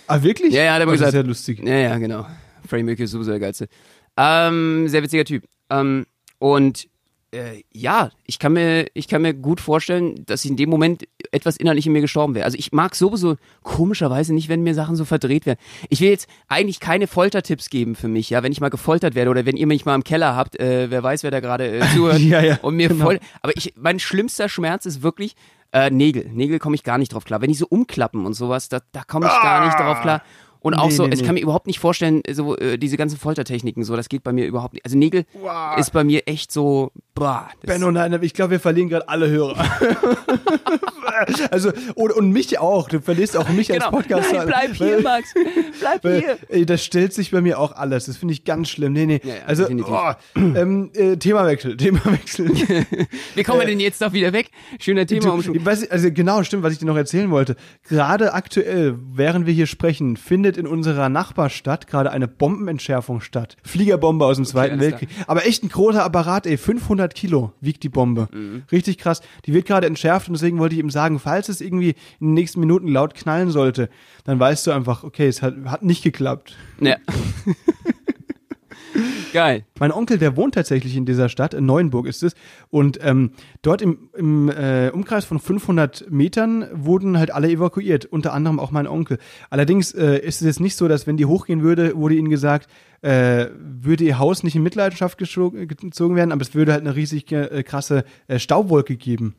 Ah, 0.07 0.21
wirklich? 0.21 0.53
Ja, 0.53 0.63
ja, 0.63 0.73
hat 0.73 0.81
er 0.81 0.85
das 0.85 0.93
gesagt. 0.93 1.09
ist 1.09 1.15
ja 1.15 1.21
lustig. 1.21 1.59
Ja, 1.63 1.75
ja, 1.75 1.97
genau. 1.97 2.25
Freddie 2.67 2.83
Mercury 2.83 3.05
ist 3.05 3.11
sowieso 3.11 3.31
der 3.31 3.39
Geilste. 3.39 3.67
Ähm, 4.17 4.87
sehr 4.87 5.01
witziger 5.01 5.25
Typ. 5.25 5.45
Ähm, 5.69 6.05
und 6.39 6.87
äh, 7.33 7.63
ja, 7.73 8.11
ich 8.25 8.39
kann, 8.39 8.53
mir, 8.53 8.85
ich 8.93 9.07
kann 9.07 9.21
mir 9.21 9.33
gut 9.33 9.59
vorstellen, 9.59 10.23
dass 10.25 10.45
in 10.45 10.55
dem 10.55 10.69
Moment 10.69 11.03
etwas 11.31 11.57
innerlich 11.57 11.85
in 11.87 11.91
mir 11.93 12.01
gestorben 12.01 12.35
wäre. 12.35 12.45
Also 12.45 12.57
ich 12.57 12.71
mag 12.71 12.95
sowieso 12.95 13.35
komischerweise 13.63 14.33
nicht, 14.33 14.49
wenn 14.49 14.61
mir 14.61 14.73
Sachen 14.75 14.95
so 14.95 15.03
verdreht 15.05 15.45
werden. 15.45 15.59
Ich 15.89 15.99
will 16.01 16.09
jetzt 16.09 16.27
eigentlich 16.47 16.79
keine 16.79 17.07
Foltertipps 17.07 17.69
geben 17.69 17.95
für 17.95 18.07
mich, 18.07 18.29
ja, 18.29 18.43
wenn 18.43 18.51
ich 18.51 18.61
mal 18.61 18.69
gefoltert 18.69 19.15
werde 19.15 19.31
oder 19.31 19.45
wenn 19.45 19.57
ihr 19.57 19.67
mich 19.67 19.85
mal 19.85 19.95
im 19.95 20.03
Keller 20.03 20.35
habt, 20.35 20.59
äh, 20.59 20.89
wer 20.91 21.01
weiß, 21.03 21.23
wer 21.23 21.31
da 21.31 21.39
gerade 21.39 21.67
äh, 21.79 21.81
zuhört 21.95 22.19
Ja, 22.19 22.41
ja, 22.41 22.59
und 22.61 22.75
mir 22.75 22.89
genau. 22.89 23.05
voll. 23.05 23.19
Aber 23.41 23.55
ich, 23.57 23.73
mein 23.77 23.99
schlimmster 23.99 24.47
Schmerz 24.49 24.85
ist 24.85 25.01
wirklich 25.01 25.35
äh, 25.71 25.89
Nägel. 25.89 26.29
Nägel 26.31 26.59
komme 26.59 26.75
ich 26.75 26.83
gar 26.83 26.97
nicht 26.99 27.13
drauf 27.13 27.25
klar. 27.25 27.41
Wenn 27.41 27.49
die 27.49 27.55
so 27.55 27.65
umklappen 27.67 28.25
und 28.25 28.33
sowas, 28.35 28.69
da, 28.69 28.79
da 28.91 29.03
komme 29.03 29.25
ich 29.25 29.31
gar 29.41 29.65
nicht 29.65 29.79
drauf 29.79 30.01
klar. 30.01 30.21
Und 30.59 30.75
auch 30.75 30.85
Nee, 30.87 30.91
so, 30.95 31.05
nee, 31.05 31.13
ich 31.13 31.19
nee. 31.19 31.25
kann 31.25 31.35
mir 31.35 31.41
überhaupt 31.41 31.67
nicht 31.67 31.79
vorstellen, 31.79 32.21
so 32.31 32.55
äh, 32.55 32.77
diese 32.77 32.95
ganzen 32.95 33.19
Foltertechniken, 33.19 33.83
so, 33.83 33.97
das 33.97 34.07
geht 34.07 34.23
bei 34.23 34.31
mir 34.31 34.45
überhaupt 34.45 34.73
nicht. 34.75 34.85
Also 34.85 34.97
Nägel 34.97 35.25
Wow. 35.33 35.77
ist 35.77 35.91
bei 35.91 36.05
mir 36.05 36.25
echt 36.27 36.53
so, 36.53 36.93
Das, 37.15 37.43
Benno, 37.61 37.91
nein, 37.91 38.17
ich 38.23 38.33
glaube, 38.33 38.51
wir 38.51 38.59
verlieren 38.59 38.89
gerade 38.89 39.07
alle 39.07 39.29
Hörer. 39.29 39.63
also, 41.51 41.71
und, 41.93 42.11
und 42.11 42.31
mich 42.31 42.57
auch. 42.57 42.89
Du 42.89 43.01
verlierst 43.01 43.37
auch 43.37 43.47
mich 43.49 43.67
genau. 43.67 43.85
als 43.85 43.91
Podcaster. 43.91 44.45
Nein, 44.45 44.47
bleib 44.47 44.73
hier, 44.73 45.01
Max. 45.01 45.33
Bleib 45.79 46.03
Weil, 46.03 46.37
hier. 46.49 46.65
das 46.65 46.83
stellt 46.83 47.13
sich 47.13 47.29
bei 47.29 47.41
mir 47.41 47.59
auch 47.59 47.73
alles. 47.73 48.05
Das 48.05 48.17
finde 48.17 48.33
ich 48.33 48.45
ganz 48.45 48.69
schlimm. 48.69 48.93
Nee, 48.93 49.05
nee. 49.05 49.21
Ja, 49.23 49.35
ja, 49.35 49.41
also, 49.45 49.67
oh, 49.67 50.11
ähm, 50.35 50.89
äh, 50.95 51.15
Themawechsel, 51.15 51.77
Themawechsel. 51.77 52.49
Wie 53.35 53.43
kommen 53.43 53.59
wir 53.59 53.67
denn 53.67 53.79
jetzt 53.79 54.01
doch 54.01 54.13
wieder 54.13 54.33
weg? 54.33 54.49
Schöner 54.79 55.05
Thema 55.05 55.37
Du, 55.37 55.65
weiß, 55.65 55.91
also 55.91 56.11
genau, 56.11 56.43
stimmt, 56.43 56.63
was 56.63 56.73
ich 56.73 56.79
dir 56.79 56.87
noch 56.87 56.97
erzählen 56.97 57.29
wollte. 57.29 57.55
Gerade 57.87 58.33
aktuell, 58.33 58.97
während 59.13 59.45
wir 59.45 59.53
hier 59.53 59.67
sprechen, 59.67 60.17
findet 60.17 60.57
in 60.57 60.65
unserer 60.65 61.09
Nachbarstadt 61.09 61.85
gerade 61.85 62.09
eine 62.11 62.27
Bombenentschärfung 62.27 63.21
statt. 63.21 63.55
Fliegerbombe 63.63 64.25
aus 64.25 64.37
dem 64.37 64.45
Zweiten 64.45 64.79
alles 64.79 64.91
Weltkrieg. 64.91 65.09
Aber 65.27 65.45
echt 65.45 65.63
ein 65.63 65.69
großer 65.69 66.03
Apparat, 66.03 66.47
ey. 66.47 66.57
500 66.57 67.02
Kilo 67.09 67.53
wiegt 67.61 67.83
die 67.83 67.89
Bombe. 67.89 68.27
Mhm. 68.31 68.63
Richtig 68.71 68.97
krass. 68.97 69.21
Die 69.45 69.53
wird 69.53 69.65
gerade 69.65 69.87
entschärft 69.87 70.27
und 70.27 70.33
deswegen 70.33 70.59
wollte 70.59 70.75
ich 70.75 70.81
ihm 70.81 70.89
sagen, 70.89 71.19
falls 71.19 71.49
es 71.49 71.61
irgendwie 71.61 71.95
in 72.19 72.27
den 72.27 72.33
nächsten 72.33 72.59
Minuten 72.59 72.87
laut 72.87 73.15
knallen 73.15 73.51
sollte, 73.51 73.89
dann 74.23 74.39
weißt 74.39 74.67
du 74.67 74.71
einfach, 74.71 75.03
okay, 75.03 75.27
es 75.27 75.41
hat, 75.41 75.55
hat 75.65 75.83
nicht 75.83 76.03
geklappt. 76.03 76.55
Ja. 76.79 76.97
Geil. 79.33 79.65
Mein 79.79 79.91
Onkel, 79.91 80.17
der 80.17 80.35
wohnt 80.37 80.53
tatsächlich 80.53 80.95
in 80.95 81.05
dieser 81.05 81.29
Stadt, 81.29 81.53
in 81.53 81.65
Neuenburg 81.65 82.07
ist 82.07 82.23
es. 82.23 82.33
Und 82.69 82.99
ähm, 83.01 83.31
dort 83.61 83.81
im, 83.81 84.09
im 84.15 84.49
äh, 84.49 84.89
Umkreis 84.89 85.25
von 85.25 85.39
500 85.39 86.09
Metern 86.11 86.67
wurden 86.73 87.17
halt 87.17 87.31
alle 87.31 87.49
evakuiert, 87.49 88.05
unter 88.05 88.33
anderem 88.33 88.59
auch 88.59 88.71
mein 88.71 88.87
Onkel. 88.87 89.17
Allerdings 89.49 89.93
äh, 89.93 90.17
ist 90.17 90.41
es 90.41 90.47
jetzt 90.47 90.59
nicht 90.59 90.75
so, 90.75 90.87
dass 90.87 91.07
wenn 91.07 91.17
die 91.17 91.25
hochgehen 91.25 91.61
würde, 91.61 91.95
wurde 91.95 92.15
ihnen 92.15 92.29
gesagt, 92.29 92.69
äh, 93.01 93.47
würde 93.57 94.03
ihr 94.03 94.19
Haus 94.19 94.43
nicht 94.43 94.55
in 94.55 94.63
Mitleidenschaft 94.63 95.17
gezogen 95.17 96.15
werden, 96.15 96.31
aber 96.31 96.41
es 96.41 96.55
würde 96.55 96.71
halt 96.71 96.81
eine 96.81 96.95
riesig 96.95 97.31
äh, 97.31 97.63
krasse 97.63 98.05
äh, 98.27 98.39
Staubwolke 98.39 98.95
geben. 98.95 99.35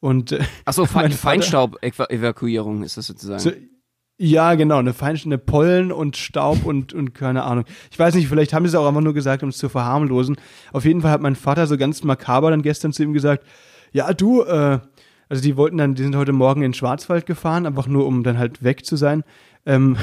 Und 0.00 0.32
äh, 0.32 0.40
Achso, 0.64 0.86
Feinstaub-Evakuierung 0.86 2.82
ist 2.82 2.96
das 2.96 3.06
sozusagen. 3.06 3.40
so, 3.40 3.52
ja, 4.22 4.54
genau, 4.54 4.76
eine 4.76 4.92
feinste 4.92 5.38
Pollen 5.38 5.90
und 5.90 6.14
Staub 6.14 6.66
und, 6.66 6.92
und 6.92 7.14
keine 7.14 7.42
Ahnung. 7.44 7.64
Ich 7.90 7.98
weiß 7.98 8.14
nicht, 8.14 8.28
vielleicht 8.28 8.52
haben 8.52 8.66
sie 8.66 8.68
es 8.68 8.74
auch 8.74 8.86
einfach 8.86 9.00
nur 9.00 9.14
gesagt, 9.14 9.42
um 9.42 9.48
es 9.48 9.56
zu 9.56 9.70
verharmlosen. 9.70 10.36
Auf 10.74 10.84
jeden 10.84 11.00
Fall 11.00 11.10
hat 11.10 11.22
mein 11.22 11.36
Vater 11.36 11.66
so 11.66 11.78
ganz 11.78 12.04
makaber 12.04 12.50
dann 12.50 12.60
gestern 12.60 12.92
zu 12.92 13.02
ihm 13.02 13.14
gesagt, 13.14 13.46
ja, 13.92 14.12
du, 14.12 14.42
äh, 14.42 14.80
also 15.30 15.42
die 15.42 15.56
wollten 15.56 15.78
dann, 15.78 15.94
die 15.94 16.02
sind 16.02 16.16
heute 16.16 16.32
Morgen 16.32 16.60
in 16.60 16.72
den 16.72 16.74
Schwarzwald 16.74 17.24
gefahren, 17.24 17.64
einfach 17.64 17.86
nur, 17.86 18.06
um 18.06 18.22
dann 18.22 18.36
halt 18.36 18.62
weg 18.62 18.84
zu 18.84 18.96
sein. 18.96 19.24
Ähm, 19.64 19.96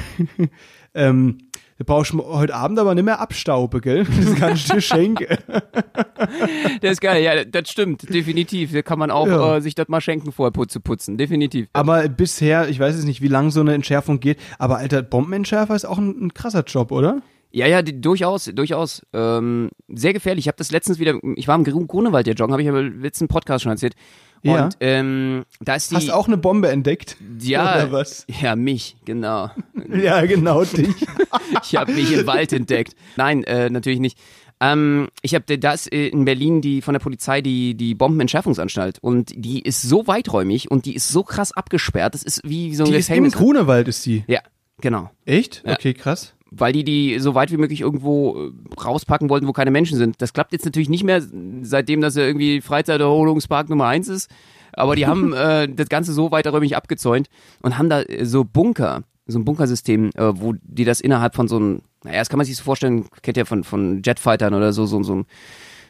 ähm, 0.96 1.38
Da 1.80 1.84
brauchst 1.86 2.12
du 2.14 2.24
heute 2.26 2.56
Abend 2.56 2.80
aber 2.80 2.96
nicht 2.96 3.04
mehr 3.04 3.20
abstauben, 3.20 3.82
gell? 3.82 4.06
Das 4.24 4.36
kann 4.36 4.54
ich 4.56 4.66
dir 4.66 4.82
schenken. 4.82 5.28
Der 6.82 6.92
ist 6.92 7.02
geil, 7.02 7.24
ja, 7.24 7.46
das 7.46 7.70
stimmt, 7.70 8.12
definitiv. 8.14 8.74
Da 8.74 8.82
kann 8.82 8.98
man 9.00 9.12
auch 9.12 9.28
Ja. 9.28 9.58
äh, 9.58 9.62
sich 9.62 9.76
das 9.76 9.88
mal 9.88 10.02
schenken, 10.02 10.32
vorher 10.32 10.54
zu 10.68 10.80
putzen, 10.80 11.18
definitiv. 11.18 11.68
Aber 11.74 12.08
bisher, 12.10 12.68
ich 12.70 12.80
weiß 12.80 12.96
jetzt 12.96 13.06
nicht, 13.06 13.22
wie 13.22 13.28
lange 13.28 13.52
so 13.52 13.62
eine 13.62 13.74
Entschärfung 13.74 14.20
geht, 14.20 14.40
aber 14.58 14.78
alter, 14.78 15.04
Bombenentschärfer 15.04 15.76
ist 15.76 15.86
auch 15.86 15.98
ein, 16.00 16.26
ein 16.28 16.34
krasser 16.34 16.64
Job, 16.64 16.92
oder? 16.92 17.22
Ja, 17.52 17.66
ja, 17.68 17.82
die, 17.82 18.00
durchaus, 18.02 18.46
durchaus. 18.54 19.02
Ähm, 19.14 19.70
sehr 19.88 20.14
gefährlich. 20.14 20.44
Ich 20.46 20.48
habe 20.48 20.58
das 20.58 20.72
letztens 20.72 21.00
wieder, 21.00 21.18
ich 21.36 21.48
war 21.48 21.56
im 21.56 21.64
Gru- 21.64 21.86
Grunewald 21.86 22.28
ja 22.28 22.34
joggen, 22.34 22.52
habe 22.54 22.62
ich 22.62 22.70
aber 22.70 22.84
letzten 22.84 23.28
Podcast 23.28 23.64
schon 23.64 23.72
erzählt. 23.72 23.96
Und 24.44 24.52
Ja. 24.52 24.70
ähm, 24.82 25.44
da 25.62 25.76
ist 25.76 25.90
die. 25.92 25.96
Hast 25.96 26.10
du 26.10 26.14
auch 26.16 26.28
eine 26.28 26.38
Bombe 26.38 26.70
entdeckt? 26.70 27.18
ja, 27.42 27.76
Oder 27.76 27.92
was? 27.92 28.26
ja, 28.42 28.56
mich, 28.56 28.98
genau. 29.06 29.50
Ja, 29.94 30.26
genau 30.26 30.64
dich. 30.64 30.90
Ich 31.64 31.76
habe 31.76 31.92
mich 31.94 32.12
im 32.14 32.28
Wald 32.28 32.52
entdeckt. 32.54 32.94
Nein, 33.16 33.44
äh, 33.46 33.70
natürlich 33.70 34.00
nicht. 34.00 34.18
Ähm, 34.60 35.08
ich 35.22 35.34
habe, 35.36 35.58
da 35.58 35.74
ist 35.74 35.92
äh, 35.94 36.08
in 36.08 36.26
Berlin 36.26 36.62
die 36.62 36.82
von 36.82 36.94
der 36.94 37.00
Polizei 37.00 37.42
die 37.42 37.76
die 37.76 37.94
Bombenentschärfungsanstalt 37.96 39.00
und 39.02 39.32
die 39.36 39.62
ist 39.62 39.82
so 39.82 40.08
weiträumig 40.08 40.70
und 40.72 40.86
die 40.86 40.96
ist 40.96 41.10
so 41.10 41.24
krass 41.24 41.52
abgesperrt. 41.52 42.14
Das 42.14 42.24
ist 42.24 42.42
wie 42.44 42.76
so 42.76 42.84
ein 42.84 42.92
Die 42.92 42.98
ist 42.98 43.08
im 43.10 43.14
Gefängnis. 43.14 43.34
Grunewald, 43.36 43.88
ist 43.88 44.06
die. 44.06 44.24
ja, 44.28 44.42
genau. 44.82 45.10
Echt? 45.26 45.64
Ja. 45.66 45.74
Okay, 45.74 45.94
krass. 45.94 46.34
Weil 46.52 46.74
die 46.74 46.84
die 46.84 47.20
so 47.20 47.36
weit 47.36 47.52
wie 47.52 47.58
möglich 47.58 47.82
irgendwo 47.82 48.48
äh, 48.48 48.82
rauspacken 48.82 49.30
wollten, 49.30 49.48
wo 49.48 49.54
keine 49.54 49.72
Menschen 49.72 49.98
sind. 49.98 50.22
Das 50.22 50.34
klappt 50.34 50.54
jetzt 50.54 50.66
natürlich 50.66 50.90
nicht 50.90 51.04
mehr, 51.04 51.22
seitdem 51.62 52.02
das 52.02 52.16
ja 52.16 52.24
irgendwie 52.24 52.62
Freizeiterholungspark 52.62 53.70
Nummer 53.70 53.88
eins 53.88 54.08
ist. 54.08 54.30
Aber 54.74 54.96
die 54.96 55.08
haben 55.08 55.34
äh, 55.34 55.68
das 55.68 55.90
Ganze 55.90 56.14
so 56.14 56.32
weiträumig 56.32 56.76
abgezäunt 56.76 57.28
und 57.62 57.78
haben 57.78 57.90
da 57.90 58.02
äh, 58.02 58.26
so 58.26 58.44
Bunker, 58.44 59.04
so 59.26 59.40
ein 59.40 59.46
Bunkersystem, 59.46 60.12
äh, 60.16 60.40
wo 60.40 60.54
die 60.62 60.86
das 60.86 61.02
innerhalb 61.02 61.36
von 61.36 61.48
so 61.48 61.58
einem, 61.58 61.82
naja, 62.04 62.20
das 62.20 62.30
kann 62.30 62.38
man 62.38 62.46
sich 62.46 62.56
so 62.56 62.64
vorstellen, 62.64 63.06
kennt 63.22 63.38
ihr 63.38 63.46
von, 63.46 63.64
von 63.64 64.02
Jetfightern 64.04 64.54
oder 64.54 64.74
so, 64.74 64.86
so, 64.86 65.02
so 65.04 65.16
ein 65.16 65.26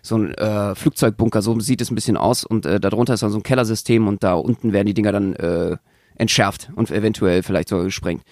so 0.03 0.15
ein 0.15 0.33
äh, 0.35 0.73
Flugzeugbunker, 0.73 1.41
so 1.41 1.59
sieht 1.59 1.81
es 1.81 1.91
ein 1.91 1.95
bisschen 1.95 2.15
aus 2.15 2.45
und 2.45 2.65
äh, 2.65 2.79
darunter 2.79 3.15
ist 3.15 3.23
dann 3.23 3.31
so 3.31 3.39
ein 3.39 3.43
Kellersystem 3.43 4.07
und 4.07 4.23
da 4.23 4.35
unten 4.35 4.71
werden 4.71 4.87
die 4.87 4.93
Dinger 4.93 5.11
dann 5.11 5.35
äh, 5.35 5.75
entschärft 6.15 6.69
und 6.75 6.91
eventuell 6.91 7.43
vielleicht 7.43 7.69
sogar 7.69 7.85
gesprengt. 7.85 8.23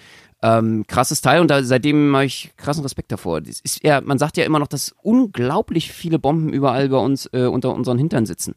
Ähm, 0.46 0.86
krasses 0.86 1.22
Teil 1.22 1.42
und 1.42 1.50
da, 1.50 1.64
seitdem 1.64 2.14
habe 2.14 2.26
ich 2.26 2.52
krassen 2.56 2.84
Respekt 2.84 3.12
davor. 3.12 3.42
Das 3.42 3.60
ist 3.62 3.84
ja, 3.84 4.00
man 4.02 4.20
sagt 4.20 4.38
ja 4.38 4.44
immer 4.44 4.60
noch, 4.60 4.68
dass 4.68 4.94
unglaublich 5.02 5.92
viele 5.92 6.20
Bomben 6.20 6.54
überall 6.54 6.88
bei 6.90 6.98
uns 6.98 7.28
äh, 7.34 7.46
unter 7.46 7.74
unseren 7.74 7.98
Hintern 7.98 8.28
sitzen. 8.28 8.54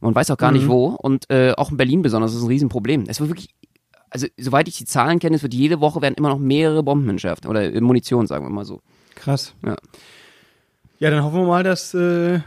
Man 0.00 0.16
weiß 0.16 0.32
auch 0.32 0.36
gar 0.36 0.50
nicht 0.50 0.66
wo 0.66 0.86
und 0.86 1.30
äh, 1.30 1.52
auch 1.56 1.70
in 1.70 1.76
Berlin 1.76 2.02
besonders 2.02 2.34
ist 2.34 2.42
ein 2.42 2.48
Riesenproblem. 2.48 3.04
Es 3.06 3.20
wird 3.20 3.30
wirklich, 3.30 3.54
also 4.10 4.26
soweit 4.36 4.66
ich 4.66 4.78
die 4.78 4.84
Zahlen 4.84 5.20
kenne, 5.20 5.36
es 5.36 5.42
wird 5.44 5.54
jede 5.54 5.80
Woche 5.80 6.02
werden 6.02 6.14
immer 6.14 6.30
noch 6.30 6.40
mehrere 6.40 6.82
Bomben 6.82 7.08
entschärft 7.08 7.46
oder 7.46 7.70
Munition, 7.80 8.26
sagen 8.26 8.44
wir 8.44 8.50
mal 8.50 8.64
so. 8.64 8.80
Krass. 9.14 9.54
Ja. 9.64 9.76
Ja, 10.98 11.10
dann 11.10 11.22
hoffen 11.22 11.38
wir 11.38 11.46
mal, 11.46 11.62
dass, 11.62 11.94
äh, 11.94 12.40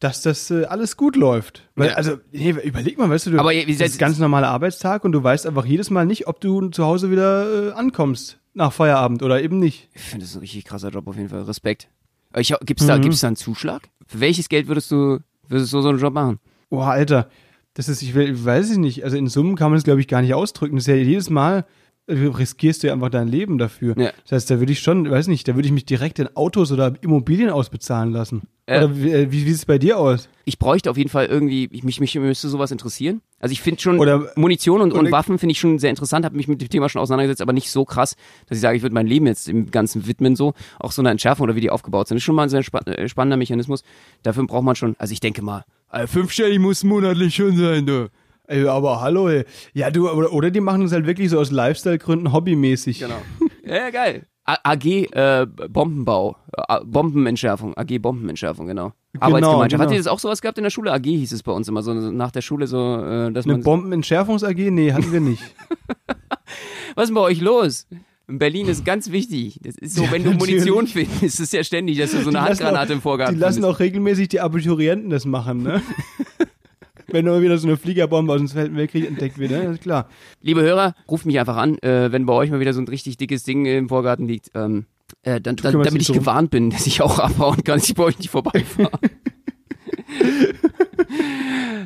dass 0.00 0.22
das 0.22 0.50
äh, 0.50 0.64
alles 0.64 0.96
gut 0.96 1.14
läuft. 1.16 1.68
Weil, 1.76 1.88
Ja. 1.90 1.94
also, 1.94 2.16
nee, 2.32 2.50
überleg 2.64 2.98
mal, 2.98 3.08
weißt 3.08 3.26
du, 3.26 3.30
du 3.32 3.38
Aber 3.38 3.52
ihr- 3.52 3.66
wie 3.66 3.76
das 3.76 3.90
ist 3.90 3.98
ganz 3.98 4.18
normaler 4.18 4.48
Arbeitstag 4.48 5.04
und 5.04 5.12
du 5.12 5.22
weißt 5.22 5.46
einfach 5.46 5.64
jedes 5.66 5.90
Mal 5.90 6.06
nicht, 6.06 6.26
ob 6.26 6.40
du 6.40 6.68
zu 6.70 6.84
Hause 6.84 7.10
wieder 7.10 7.68
äh, 7.68 7.72
ankommst 7.72 8.38
nach 8.54 8.72
Feierabend 8.72 9.22
oder 9.22 9.42
eben 9.42 9.58
nicht. 9.58 9.88
Ich 9.94 10.00
finde 10.02 10.24
das 10.26 10.34
ein 10.34 10.40
richtig 10.40 10.64
krasser 10.64 10.88
Job 10.88 11.06
auf 11.06 11.16
jeden 11.16 11.28
Fall. 11.28 11.42
Respekt. 11.42 11.88
Ich, 12.36 12.54
gibt's 12.64 12.86
da, 12.86 12.98
gibt's 12.98 13.20
da 13.20 13.26
einen 13.28 13.36
Zuschlag? 13.36 13.88
Für 14.06 14.20
welches 14.20 14.48
Geld 14.48 14.68
würdest 14.68 14.90
du, 14.90 15.18
würdest 15.48 15.72
du 15.72 15.80
so 15.80 15.88
einen 15.88 15.98
Job 15.98 16.14
machen? 16.14 16.38
Boah, 16.70 16.86
Alter, 16.88 17.28
das 17.74 17.88
ist, 17.88 18.02
ich, 18.02 18.14
will- 18.14 18.30
ich 18.32 18.44
weiß 18.44 18.70
es 18.70 18.76
nicht, 18.78 19.04
also 19.04 19.16
in 19.16 19.26
Summen 19.28 19.54
kann 19.56 19.70
man 19.70 19.76
das, 19.76 19.84
glaube 19.84 20.00
ich, 20.00 20.08
gar 20.08 20.22
nicht 20.22 20.34
ausdrücken. 20.34 20.76
Das 20.76 20.84
ist 20.84 20.88
ja 20.88 20.94
jedes 20.94 21.28
Mal, 21.30 21.64
äh, 22.06 22.14
riskierst 22.14 22.82
du 22.82 22.86
ja 22.88 22.92
einfach 22.92 23.10
dein 23.10 23.28
Leben 23.28 23.58
dafür. 23.58 23.94
Ja. 23.98 24.12
Das 24.22 24.32
heißt, 24.32 24.50
da 24.50 24.58
würde 24.60 24.72
ich 24.72 24.80
schon, 24.80 25.10
weiß 25.10 25.26
nicht, 25.26 25.46
da 25.46 25.54
würde 25.56 25.66
ich 25.66 25.72
mich 25.72 25.84
direkt 25.86 26.18
in 26.20 26.34
Autos 26.36 26.72
oder 26.72 26.94
Immobilien 27.02 27.50
ausbezahlen 27.50 28.12
lassen. 28.12 28.42
Ja. 28.70 28.84
Oder 28.84 28.96
wie, 28.96 29.10
äh, 29.10 29.32
wie 29.32 29.40
sieht 29.40 29.56
es 29.56 29.66
bei 29.66 29.78
dir 29.78 29.98
aus? 29.98 30.28
Ich 30.44 30.56
bräuchte 30.58 30.90
auf 30.90 30.96
jeden 30.96 31.10
Fall 31.10 31.26
irgendwie, 31.26 31.68
ich, 31.72 31.82
mich, 31.82 31.98
mich 31.98 32.14
müsste 32.14 32.48
sowas 32.48 32.70
interessieren. 32.70 33.20
Also 33.40 33.52
ich 33.52 33.60
finde 33.60 33.80
schon 33.80 33.98
Oder- 33.98 34.30
Munition 34.36 34.80
und, 34.80 34.92
und 34.92 35.10
Waffen 35.10 35.38
finde 35.38 35.52
ich 35.52 35.58
schon 35.58 35.80
sehr 35.80 35.90
interessant, 35.90 36.24
habe 36.24 36.36
mich 36.36 36.46
mit 36.46 36.60
dem 36.60 36.68
Thema 36.68 36.88
schon 36.88 37.02
auseinandergesetzt, 37.02 37.42
aber 37.42 37.52
nicht 37.52 37.68
so 37.70 37.84
krass, 37.84 38.14
dass 38.46 38.58
ich 38.58 38.62
sage, 38.62 38.76
ich 38.76 38.82
würde 38.82 38.94
mein 38.94 39.08
Leben 39.08 39.26
jetzt 39.26 39.48
im 39.48 39.72
Ganzen 39.72 40.06
widmen 40.06 40.36
so. 40.36 40.54
Auch 40.78 40.92
so 40.92 41.02
eine 41.02 41.10
Entschärfung 41.10 41.44
oder 41.44 41.56
wie 41.56 41.60
die 41.60 41.70
aufgebaut 41.70 42.06
sind, 42.06 42.18
ist 42.18 42.22
schon 42.22 42.36
mal 42.36 42.44
ein 42.44 42.48
sehr 42.48 42.62
spa 42.62 42.78
äh, 42.86 43.08
spannender 43.08 43.36
Mechanismus. 43.36 43.82
Dafür 44.22 44.46
braucht 44.46 44.62
man 44.64 44.76
schon, 44.76 44.94
also 44.98 45.12
ich 45.12 45.20
denke 45.20 45.42
mal, 45.42 45.64
äh, 45.92 46.06
fünfstellig 46.06 46.60
muss 46.60 46.84
monatlich 46.84 47.34
schon 47.34 47.56
sein, 47.56 47.86
du. 47.86 48.08
Ey, 48.46 48.66
aber 48.68 49.00
hallo, 49.00 49.28
ey. 49.28 49.44
Ja, 49.74 49.90
du, 49.90 50.08
oder, 50.08 50.32
oder 50.32 50.50
die 50.52 50.60
machen 50.60 50.82
das 50.82 50.92
halt 50.92 51.06
wirklich 51.06 51.30
so 51.30 51.40
aus 51.40 51.50
Lifestyle-Gründen 51.50 52.32
hobbymäßig. 52.32 53.00
Genau. 53.00 53.20
ja, 53.64 53.76
ja, 53.76 53.90
geil. 53.90 54.26
AG 54.62 54.84
äh, 54.86 55.46
Bombenbau, 55.68 56.36
äh, 56.68 56.80
Bombenentschärfung, 56.84 57.76
AG 57.76 57.98
Bombenentschärfung, 58.00 58.66
genau. 58.66 58.92
Arbeitsgemeinschaft. 59.18 59.70
genau. 59.70 59.82
Habt 59.82 59.92
ihr 59.92 59.98
das 59.98 60.06
auch 60.06 60.18
sowas 60.18 60.40
gehabt 60.40 60.58
in 60.58 60.64
der 60.64 60.70
Schule? 60.70 60.92
AG 60.92 61.04
hieß 61.04 61.32
es 61.32 61.42
bei 61.42 61.52
uns 61.52 61.68
immer 61.68 61.82
so 61.82 61.92
nach 61.94 62.30
der 62.30 62.42
Schule 62.42 62.66
so, 62.66 62.78
äh, 63.02 63.32
dass 63.32 63.44
Eine 63.44 63.54
man. 63.54 63.62
Bombenentschärfungs-AG? 63.62 64.70
Nee, 64.70 64.92
hatten 64.92 65.12
wir 65.12 65.20
nicht. 65.20 65.42
Was 66.94 67.04
ist 67.04 67.08
denn 67.08 67.14
bei 67.14 67.20
euch 67.22 67.40
los? 67.40 67.86
In 68.28 68.38
Berlin 68.38 68.68
ist 68.68 68.84
ganz 68.84 69.10
wichtig. 69.10 69.58
Das 69.64 69.74
ist 69.76 69.96
so, 69.96 70.04
Ja, 70.04 70.12
wenn 70.12 70.22
du 70.22 70.30
natürlich. 70.30 70.64
Munition 70.64 70.86
findest, 70.86 71.22
ist 71.22 71.40
es 71.40 71.52
ja 71.52 71.64
ständig, 71.64 71.98
dass 71.98 72.12
du 72.12 72.22
so 72.22 72.30
eine 72.30 72.42
Handgranate 72.42 72.92
auch- 72.92 72.96
im 72.96 73.02
Vorgarten 73.02 73.34
Die 73.34 73.40
lassen 73.40 73.54
findest. 73.62 73.74
auch 73.74 73.80
regelmäßig 73.80 74.28
die 74.28 74.40
Abiturienten 74.40 75.10
das 75.10 75.24
machen, 75.24 75.62
ne? 75.64 75.82
Wenn 77.12 77.24
nur 77.24 77.42
wieder 77.42 77.58
so 77.58 77.66
eine 77.66 77.76
Fliegerbombe 77.76 78.32
aus 78.32 78.38
dem 78.38 78.48
Zweiten 78.48 78.76
Weltkrieg 78.76 79.06
entdeckt 79.06 79.38
wird, 79.38 79.50
ne? 79.50 79.62
ist 79.64 79.82
klar. 79.82 80.08
Liebe 80.40 80.62
Hörer, 80.62 80.94
ruft 81.08 81.26
mich 81.26 81.38
einfach 81.38 81.56
an, 81.56 81.78
äh, 81.78 82.12
wenn 82.12 82.26
bei 82.26 82.32
euch 82.32 82.50
mal 82.50 82.60
wieder 82.60 82.72
so 82.72 82.80
ein 82.80 82.88
richtig 82.88 83.16
dickes 83.16 83.44
Ding 83.44 83.66
im 83.66 83.88
Vorgarten 83.88 84.26
liegt. 84.26 84.50
Ähm, 84.54 84.86
äh, 85.22 85.40
dann, 85.40 85.56
dann, 85.56 85.72
damit 85.82 86.00
ich 86.00 86.06
drum. 86.06 86.18
gewarnt 86.18 86.50
bin, 86.50 86.70
dass 86.70 86.86
ich 86.86 87.02
auch 87.02 87.18
abhauen 87.18 87.62
kann, 87.64 87.78
dass 87.78 87.88
ich 87.88 87.94
bei 87.94 88.04
euch 88.04 88.18
nicht 88.18 88.30
vorbeifahre. 88.30 88.90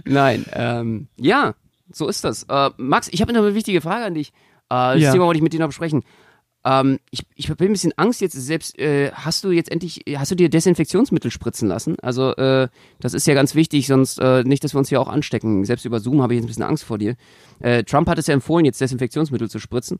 Nein, 0.05 0.45
ähm, 0.53 1.09
ja, 1.19 1.55
so 1.93 2.09
ist 2.09 2.25
das. 2.25 2.45
Äh, 2.45 2.71
Max, 2.77 3.09
ich 3.11 3.21
habe 3.23 3.33
noch 3.33 3.43
eine 3.43 3.55
wichtige 3.55 3.81
Frage 3.81 4.05
an 4.05 4.15
dich. 4.15 4.29
Äh, 4.69 4.95
das 4.95 5.01
Ja. 5.01 5.13
Thema 5.13 5.25
wollte 5.27 5.39
ich 5.39 5.43
mit 5.43 5.53
dir 5.53 5.61
noch 5.61 5.69
besprechen. 5.69 6.03
Ähm, 6.65 6.99
ich, 7.11 7.21
ich 7.35 7.51
habe 7.51 7.65
ein 7.65 7.73
bisschen 7.73 7.93
Angst 7.97 8.21
jetzt 8.21 8.35
selbst. 8.35 8.79
Äh, 8.79 9.11
hast 9.13 9.45
du 9.45 9.51
jetzt 9.51 9.71
endlich, 9.71 10.05
hast 10.17 10.31
du 10.31 10.35
dir 10.35 10.49
Desinfektionsmittel 10.49 11.31
spritzen 11.31 11.69
lassen? 11.69 11.97
Also 12.01 12.35
äh, 12.37 12.69
das 13.01 13.15
ist 13.15 13.27
ja 13.27 13.35
ganz 13.35 13.55
wichtig, 13.55 13.87
sonst 13.87 14.19
äh, 14.19 14.43
nicht, 14.45 14.65
dass 14.65 14.75
wir 14.75 14.79
uns 14.79 14.89
hier 14.89 15.01
auch 15.01 15.09
anstecken. 15.09 15.65
Selbst 15.65 15.85
über 15.85 16.01
Zoom 16.01 16.23
habe 16.23 16.35
ich 16.35 16.39
jetzt 16.39 16.45
ein 16.45 16.49
bisschen 16.49 16.63
Angst 16.63 16.85
vor 16.85 16.99
dir. 16.99 17.17
Äh, 17.61 17.85
Trump 17.85 18.09
hat 18.09 18.19
es 18.19 18.27
ja 18.27 18.35
empfohlen, 18.35 18.65
jetzt 18.65 18.81
Desinfektionsmittel 18.81 19.51
zu 19.51 19.59
spritzen. 19.59 19.99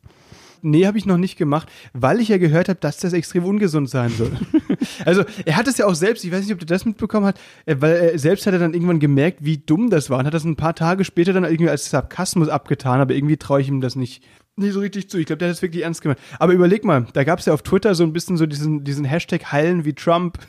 Nee, 0.61 0.85
habe 0.85 0.97
ich 0.97 1.05
noch 1.05 1.17
nicht 1.17 1.37
gemacht, 1.37 1.69
weil 1.93 2.19
ich 2.19 2.29
ja 2.29 2.37
gehört 2.37 2.69
habe, 2.69 2.79
dass 2.79 2.97
das 2.97 3.13
extrem 3.13 3.45
ungesund 3.45 3.89
sein 3.89 4.09
soll. 4.09 4.31
also, 5.05 5.23
er 5.45 5.55
hat 5.55 5.67
es 5.67 5.77
ja 5.77 5.85
auch 5.85 5.95
selbst, 5.95 6.23
ich 6.23 6.31
weiß 6.31 6.41
nicht, 6.41 6.53
ob 6.53 6.59
du 6.59 6.65
das 6.65 6.85
mitbekommen 6.85 7.27
hast, 7.27 7.37
äh, 7.65 7.75
weil 7.79 7.95
er 7.95 8.19
selbst 8.19 8.45
hat 8.47 8.53
er 8.53 8.59
dann 8.59 8.73
irgendwann 8.73 8.99
gemerkt, 8.99 9.39
wie 9.41 9.57
dumm 9.57 9.89
das 9.89 10.09
war 10.09 10.19
und 10.19 10.25
hat 10.25 10.33
das 10.33 10.43
ein 10.43 10.55
paar 10.55 10.75
Tage 10.75 11.03
später 11.03 11.33
dann 11.33 11.43
irgendwie 11.43 11.69
als 11.69 11.89
Sarkasmus 11.89 12.49
abgetan, 12.49 13.01
aber 13.01 13.13
irgendwie 13.13 13.37
traue 13.37 13.61
ich 13.61 13.67
ihm 13.67 13.81
das 13.81 13.95
nicht, 13.95 14.23
nicht 14.55 14.73
so 14.73 14.79
richtig 14.79 15.09
zu. 15.09 15.17
Ich 15.17 15.25
glaube, 15.25 15.39
der 15.39 15.49
hat 15.49 15.55
das 15.55 15.61
wirklich 15.61 15.83
ernst 15.83 16.01
gemeint. 16.01 16.19
Aber 16.39 16.53
überleg 16.53 16.85
mal, 16.85 17.05
da 17.13 17.23
gab 17.23 17.39
es 17.39 17.45
ja 17.45 17.53
auf 17.53 17.61
Twitter 17.61 17.95
so 17.95 18.03
ein 18.03 18.13
bisschen 18.13 18.37
so 18.37 18.45
diesen, 18.45 18.83
diesen 18.83 19.05
Hashtag 19.05 19.51
heilen 19.51 19.85
wie 19.85 19.93
Trump. 19.93 20.39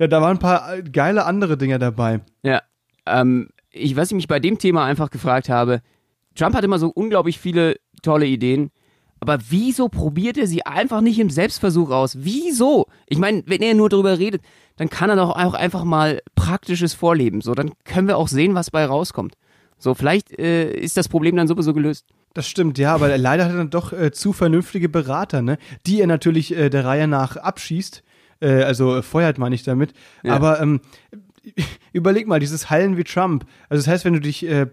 Ja, 0.00 0.08
da 0.08 0.20
waren 0.20 0.38
ein 0.38 0.40
paar 0.40 0.74
äh, 0.74 0.82
geile 0.82 1.26
andere 1.26 1.56
Dinger 1.56 1.78
dabei. 1.78 2.22
Ja, 2.42 2.62
ähm, 3.06 3.50
ich, 3.70 3.94
was 3.94 4.08
ich 4.08 4.14
mich 4.14 4.26
bei 4.26 4.40
dem 4.40 4.58
Thema 4.58 4.84
einfach 4.84 5.10
gefragt 5.10 5.48
habe, 5.48 5.82
Trump 6.34 6.54
hat 6.54 6.64
immer 6.64 6.78
so 6.78 6.88
unglaublich 6.88 7.38
viele 7.38 7.76
tolle 8.02 8.26
Ideen, 8.26 8.70
aber 9.20 9.38
wieso 9.50 9.88
probiert 9.88 10.38
er 10.38 10.46
sie 10.46 10.64
einfach 10.64 11.02
nicht 11.02 11.18
im 11.18 11.30
Selbstversuch 11.30 11.90
aus? 11.90 12.16
Wieso? 12.20 12.86
Ich 13.06 13.18
meine, 13.18 13.42
wenn 13.46 13.60
er 13.60 13.74
nur 13.74 13.90
darüber 13.90 14.18
redet, 14.18 14.42
dann 14.76 14.88
kann 14.88 15.10
er 15.10 15.16
doch 15.16 15.30
auch 15.30 15.54
einfach 15.54 15.84
mal 15.84 16.22
praktisches 16.34 16.94
vorleben. 16.94 17.42
So, 17.42 17.54
dann 17.54 17.72
können 17.84 18.08
wir 18.08 18.16
auch 18.16 18.28
sehen, 18.28 18.54
was 18.54 18.70
bei 18.70 18.84
rauskommt. 18.84 19.34
So, 19.78 19.94
vielleicht 19.94 20.38
äh, 20.38 20.72
ist 20.72 20.96
das 20.96 21.08
Problem 21.08 21.36
dann 21.36 21.48
sowieso 21.48 21.74
gelöst. 21.74 22.06
Das 22.32 22.48
stimmt, 22.48 22.78
ja, 22.78 22.94
aber 22.94 23.16
leider 23.18 23.44
hat 23.44 23.52
er 23.52 23.58
dann 23.58 23.70
doch 23.70 23.92
äh, 23.92 24.12
zu 24.12 24.32
vernünftige 24.32 24.88
Berater, 24.88 25.42
ne? 25.42 25.58
Die 25.86 26.00
er 26.00 26.06
natürlich 26.06 26.56
äh, 26.56 26.70
der 26.70 26.84
Reihe 26.84 27.08
nach 27.08 27.36
abschießt. 27.36 28.02
Äh, 28.40 28.62
also 28.62 28.96
äh, 28.96 29.02
feuert 29.02 29.36
meine 29.36 29.54
ich 29.54 29.64
damit. 29.64 29.92
Ja. 30.22 30.34
Aber 30.34 30.60
ähm, 30.60 30.80
überleg 31.92 32.26
mal, 32.26 32.40
dieses 32.40 32.70
Heilen 32.70 32.96
wie 32.96 33.04
Trump. 33.04 33.46
Also 33.68 33.82
das 33.82 33.88
heißt, 33.92 34.04
wenn 34.04 34.14
du 34.14 34.20
dich 34.20 34.46
äh, 34.46 34.68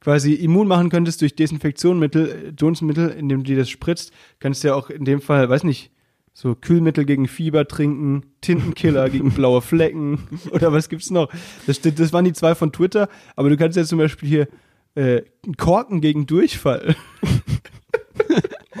quasi 0.00 0.32
immun 0.34 0.66
machen 0.66 0.88
könntest 0.90 1.20
durch 1.20 1.36
Desinfektionsmittel, 1.36 2.28
äh, 2.48 2.52
Dunstmittel, 2.52 3.10
indem 3.10 3.38
du 3.40 3.44
dir 3.44 3.58
das 3.58 3.68
spritzt, 3.70 4.12
kannst 4.38 4.64
du 4.64 4.68
ja 4.68 4.74
auch 4.74 4.90
in 4.90 5.04
dem 5.04 5.20
Fall, 5.20 5.48
weiß 5.48 5.64
nicht, 5.64 5.90
so 6.32 6.54
Kühlmittel 6.54 7.04
gegen 7.04 7.28
Fieber 7.28 7.66
trinken, 7.68 8.22
Tintenkiller 8.40 9.10
gegen 9.10 9.30
blaue 9.32 9.60
Flecken 9.60 10.26
oder 10.52 10.72
was 10.72 10.88
gibt's 10.88 11.10
noch? 11.10 11.28
Das, 11.66 11.76
steht- 11.76 11.98
das 11.98 12.12
waren 12.12 12.24
die 12.24 12.32
zwei 12.32 12.54
von 12.54 12.72
Twitter, 12.72 13.08
aber 13.36 13.50
du 13.50 13.56
kannst 13.56 13.76
ja 13.76 13.84
zum 13.84 13.98
Beispiel 13.98 14.28
hier 14.28 14.48
äh, 14.94 15.22
Korken 15.58 16.00
gegen 16.00 16.26
Durchfall. 16.26 16.94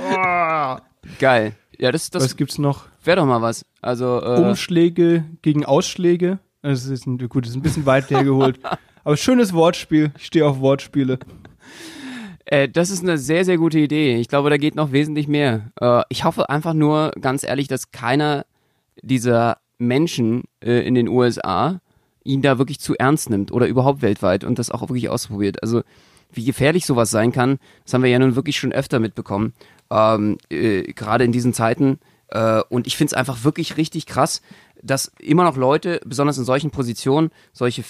Geil. 1.18 1.52
Ja, 1.78 1.92
das, 1.92 2.10
das 2.10 2.24
was 2.24 2.36
gibt's 2.36 2.58
noch? 2.58 2.86
wäre 3.04 3.16
doch 3.16 3.26
mal 3.26 3.40
was. 3.40 3.64
Also, 3.80 4.20
äh, 4.22 4.36
Umschläge 4.40 5.24
gegen 5.42 5.64
Ausschläge. 5.64 6.38
Das 6.62 6.84
ist 6.84 7.06
ein, 7.06 7.16
gut, 7.28 7.44
das 7.44 7.50
ist 7.52 7.56
ein 7.56 7.62
bisschen 7.62 7.86
weit 7.86 8.10
hergeholt. 8.10 8.60
Aber 9.04 9.16
schönes 9.16 9.52
Wortspiel. 9.52 10.12
Ich 10.18 10.26
stehe 10.26 10.46
auf 10.46 10.60
Wortspiele. 10.60 11.18
Äh, 12.50 12.68
das 12.68 12.90
ist 12.90 13.02
eine 13.02 13.16
sehr, 13.16 13.44
sehr 13.44 13.58
gute 13.58 13.78
Idee. 13.78 14.16
Ich 14.16 14.28
glaube, 14.28 14.50
da 14.50 14.56
geht 14.56 14.74
noch 14.74 14.92
wesentlich 14.92 15.28
mehr. 15.28 15.70
Äh, 15.80 16.02
ich 16.08 16.24
hoffe 16.24 16.50
einfach 16.50 16.74
nur, 16.74 17.12
ganz 17.20 17.44
ehrlich, 17.44 17.68
dass 17.68 17.92
keiner 17.92 18.44
dieser 19.02 19.58
Menschen 19.78 20.44
äh, 20.62 20.86
in 20.86 20.94
den 20.94 21.08
USA 21.08 21.80
ihn 22.24 22.42
da 22.42 22.58
wirklich 22.58 22.80
zu 22.80 22.96
ernst 22.96 23.30
nimmt 23.30 23.52
oder 23.52 23.66
überhaupt 23.66 24.02
weltweit 24.02 24.44
und 24.44 24.58
das 24.58 24.70
auch 24.70 24.82
wirklich 24.82 25.08
ausprobiert. 25.08 25.62
Also 25.62 25.82
wie 26.32 26.44
gefährlich 26.44 26.86
sowas 26.86 27.10
sein 27.10 27.32
kann, 27.32 27.58
das 27.84 27.94
haben 27.94 28.02
wir 28.02 28.10
ja 28.10 28.18
nun 28.18 28.36
wirklich 28.36 28.58
schon 28.58 28.72
öfter 28.72 28.98
mitbekommen, 28.98 29.54
ähm, 29.90 30.36
äh, 30.50 30.82
gerade 30.92 31.24
in 31.24 31.32
diesen 31.32 31.54
Zeiten. 31.54 31.98
Und 32.68 32.86
ich 32.86 32.96
finde 32.96 33.10
es 33.10 33.14
einfach 33.14 33.42
wirklich 33.42 33.76
richtig 33.76 34.06
krass, 34.06 34.40
dass 34.80 35.10
immer 35.18 35.42
noch 35.42 35.56
Leute, 35.56 36.00
besonders 36.04 36.38
in 36.38 36.44
solchen 36.44 36.70
Positionen, 36.70 37.30
solche 37.52 37.82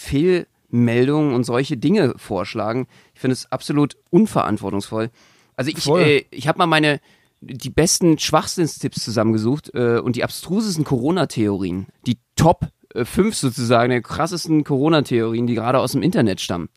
Fehlmeldungen 0.70 1.34
und 1.34 1.44
solche 1.44 1.76
Dinge 1.76 2.14
vorschlagen. 2.16 2.86
Ich 3.14 3.20
finde 3.20 3.34
es 3.34 3.50
absolut 3.50 3.96
unverantwortungsvoll. 4.10 5.10
Also 5.56 5.70
ich, 5.70 5.86
äh, 5.88 6.24
ich 6.30 6.48
habe 6.48 6.58
mal 6.58 6.66
meine 6.66 7.00
die 7.42 7.70
besten 7.70 8.18
Schwachsinnstipps 8.18 9.02
zusammengesucht 9.02 9.70
äh, 9.74 9.98
und 9.98 10.16
die 10.16 10.24
abstrusesten 10.24 10.84
Corona-Theorien, 10.84 11.86
die 12.06 12.18
Top 12.36 12.68
5 12.94 13.34
sozusagen 13.34 13.90
der 13.90 14.02
krassesten 14.02 14.64
Corona-Theorien, 14.64 15.46
die 15.46 15.54
gerade 15.54 15.78
aus 15.78 15.92
dem 15.92 16.02
Internet 16.02 16.40
stammen. 16.40 16.68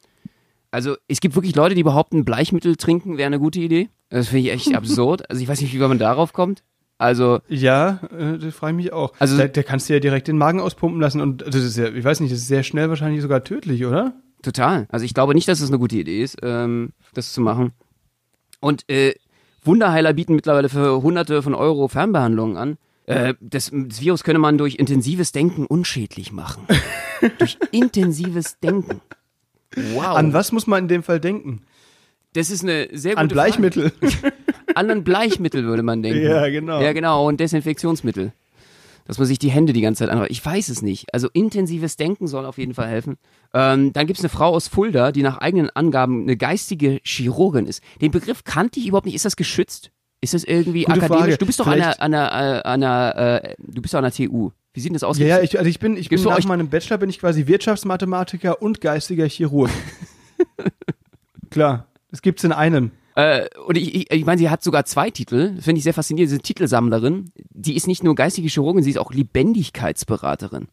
Also 0.71 0.95
es 1.07 1.19
gibt 1.19 1.35
wirklich 1.35 1.55
Leute, 1.55 1.75
die 1.75 1.83
behaupten, 1.83 2.23
Bleichmittel 2.23 2.77
trinken 2.77 3.17
wäre 3.17 3.27
eine 3.27 3.39
gute 3.39 3.59
Idee. 3.59 3.89
Das 4.09 4.29
finde 4.29 4.47
ich 4.47 4.53
echt 4.53 4.75
absurd. 4.75 5.29
Also 5.29 5.41
ich 5.41 5.47
weiß 5.47 5.59
nicht, 5.61 5.73
wie 5.73 5.79
man 5.79 5.99
darauf 5.99 6.31
kommt. 6.31 6.63
Also 6.97 7.39
ja, 7.49 7.99
äh, 8.17 8.37
das 8.37 8.55
frage 8.55 8.71
ich 8.71 8.85
mich 8.85 8.93
auch. 8.93 9.13
Also 9.19 9.37
da, 9.37 9.47
da 9.47 9.63
kannst 9.63 9.89
du 9.89 9.93
ja 9.93 9.99
direkt 9.99 10.27
den 10.27 10.37
Magen 10.37 10.59
auspumpen 10.59 11.01
lassen 11.01 11.21
und 11.21 11.43
also 11.43 11.57
das 11.57 11.67
ist 11.67 11.77
ja, 11.77 11.89
ich 11.89 12.03
weiß 12.03 12.19
nicht, 12.19 12.31
das 12.31 12.39
ist 12.39 12.47
sehr 12.47 12.63
schnell 12.63 12.89
wahrscheinlich 12.89 13.21
sogar 13.21 13.43
tödlich, 13.43 13.85
oder? 13.85 14.13
Total. 14.41 14.87
Also 14.89 15.05
ich 15.05 15.13
glaube 15.13 15.33
nicht, 15.33 15.47
dass 15.47 15.59
es 15.59 15.65
das 15.65 15.71
eine 15.71 15.79
gute 15.79 15.95
Idee 15.95 16.21
ist, 16.21 16.37
ähm, 16.43 16.93
das 17.13 17.33
zu 17.33 17.41
machen. 17.41 17.71
Und 18.59 18.89
äh, 18.89 19.13
Wunderheiler 19.63 20.13
bieten 20.13 20.35
mittlerweile 20.35 20.69
für 20.69 21.01
Hunderte 21.01 21.41
von 21.41 21.55
Euro 21.55 21.87
Fernbehandlungen 21.87 22.57
an. 22.57 22.77
Äh, 23.05 23.33
das, 23.39 23.71
das, 23.73 24.01
Virus 24.01 24.23
könne 24.23 24.39
man 24.39 24.57
durch 24.57 24.75
intensives 24.75 25.31
Denken 25.31 25.65
unschädlich 25.65 26.31
machen. 26.31 26.65
durch 27.39 27.57
intensives 27.71 28.59
Denken. 28.59 29.01
Wow. 29.93 30.15
An 30.15 30.33
was 30.33 30.51
muss 30.51 30.67
man 30.67 30.83
in 30.83 30.87
dem 30.87 31.03
Fall 31.03 31.19
denken? 31.19 31.63
Das 32.33 32.49
ist 32.49 32.63
eine 32.63 32.89
sehr 32.91 33.11
gute 33.11 33.21
An 33.21 33.27
Bleichmittel. 33.29 33.91
Frage. 33.91 34.33
An 34.75 35.03
Bleichmittel 35.03 35.63
würde 35.65 35.83
man 35.83 36.01
denken. 36.03 36.23
Ja, 36.23 36.47
genau. 36.49 36.81
Ja, 36.81 36.93
genau. 36.93 37.27
Und 37.27 37.39
Desinfektionsmittel. 37.39 38.33
Dass 39.05 39.17
man 39.17 39.27
sich 39.27 39.37
die 39.37 39.51
Hände 39.51 39.73
die 39.73 39.81
ganze 39.81 39.99
Zeit 39.99 40.09
anreicht. 40.09 40.31
Ich 40.31 40.45
weiß 40.45 40.69
es 40.69 40.81
nicht. 40.81 41.13
Also 41.13 41.27
intensives 41.33 41.97
Denken 41.97 42.27
soll 42.27 42.45
auf 42.45 42.57
jeden 42.57 42.73
Fall 42.73 42.87
helfen. 42.87 43.17
Ähm, 43.53 43.91
dann 43.91 44.07
gibt 44.07 44.17
es 44.19 44.23
eine 44.23 44.29
Frau 44.29 44.49
aus 44.49 44.69
Fulda, 44.69 45.11
die 45.11 45.23
nach 45.23 45.39
eigenen 45.39 45.69
Angaben 45.69 46.23
eine 46.23 46.37
geistige 46.37 47.01
Chirurgin 47.03 47.65
ist. 47.65 47.83
Den 48.01 48.11
Begriff 48.11 48.45
kannte 48.45 48.79
ich 48.79 48.87
überhaupt 48.87 49.05
nicht. 49.05 49.15
Ist 49.15 49.25
das 49.25 49.35
geschützt? 49.35 49.91
Ist 50.21 50.33
das 50.33 50.45
irgendwie 50.45 50.85
Gute 50.85 50.93
akademisch? 50.93 51.21
Frage. 51.21 51.37
Du 51.37 51.45
bist 51.45 51.59
doch 51.59 51.67
an 51.67 51.73
einer, 51.73 52.01
an 52.01 52.13
einer, 52.13 52.65
an 52.65 52.83
einer 52.83 53.43
äh, 53.43 53.55
du 53.59 53.81
bist 53.81 53.93
doch 53.93 53.97
an 54.01 54.05
der 54.05 54.13
TU. 54.13 54.51
Wie 54.73 54.79
sieht 54.79 54.89
denn 54.89 54.93
das 54.93 55.03
aus? 55.03 55.19
Ja, 55.19 55.27
ja 55.27 55.41
ich, 55.41 55.57
also 55.57 55.69
ich 55.69 55.79
bin, 55.79 55.97
ich 55.97 56.07
bin 56.07 56.23
nach 56.23 56.43
meinem 56.45 56.69
Bachelor 56.69 56.97
bin 56.97 57.09
ich 57.09 57.19
quasi 57.19 57.45
Wirtschaftsmathematiker 57.45 58.61
und 58.61 58.79
geistiger 58.79 59.27
Chirurg. 59.27 59.69
Klar, 61.51 61.87
das 62.13 62.21
gibt's 62.21 62.43
in 62.43 62.51
einem. 62.51 62.91
Äh, 63.15 63.47
und 63.65 63.75
ich, 63.75 63.95
ich, 63.95 64.11
ich 64.11 64.23
meine, 64.23 64.37
sie 64.37 64.51
hat 64.51 64.61
sogar 64.63 64.85
zwei 64.85 65.09
Titel. 65.09 65.53
Das 65.55 65.65
finde 65.65 65.79
ich 65.79 65.83
sehr 65.83 65.95
faszinierend. 65.95 66.29
Sie 66.29 66.35
ist 66.35 66.43
Titelsammlerin. 66.43 67.31
Die 67.49 67.75
ist 67.75 67.87
nicht 67.87 68.03
nur 68.03 68.13
geistige 68.13 68.47
Chirurgin, 68.47 68.83
sie 68.83 68.91
ist 68.91 68.99
auch 68.99 69.11
Lebendigkeitsberaterin. 69.11 70.67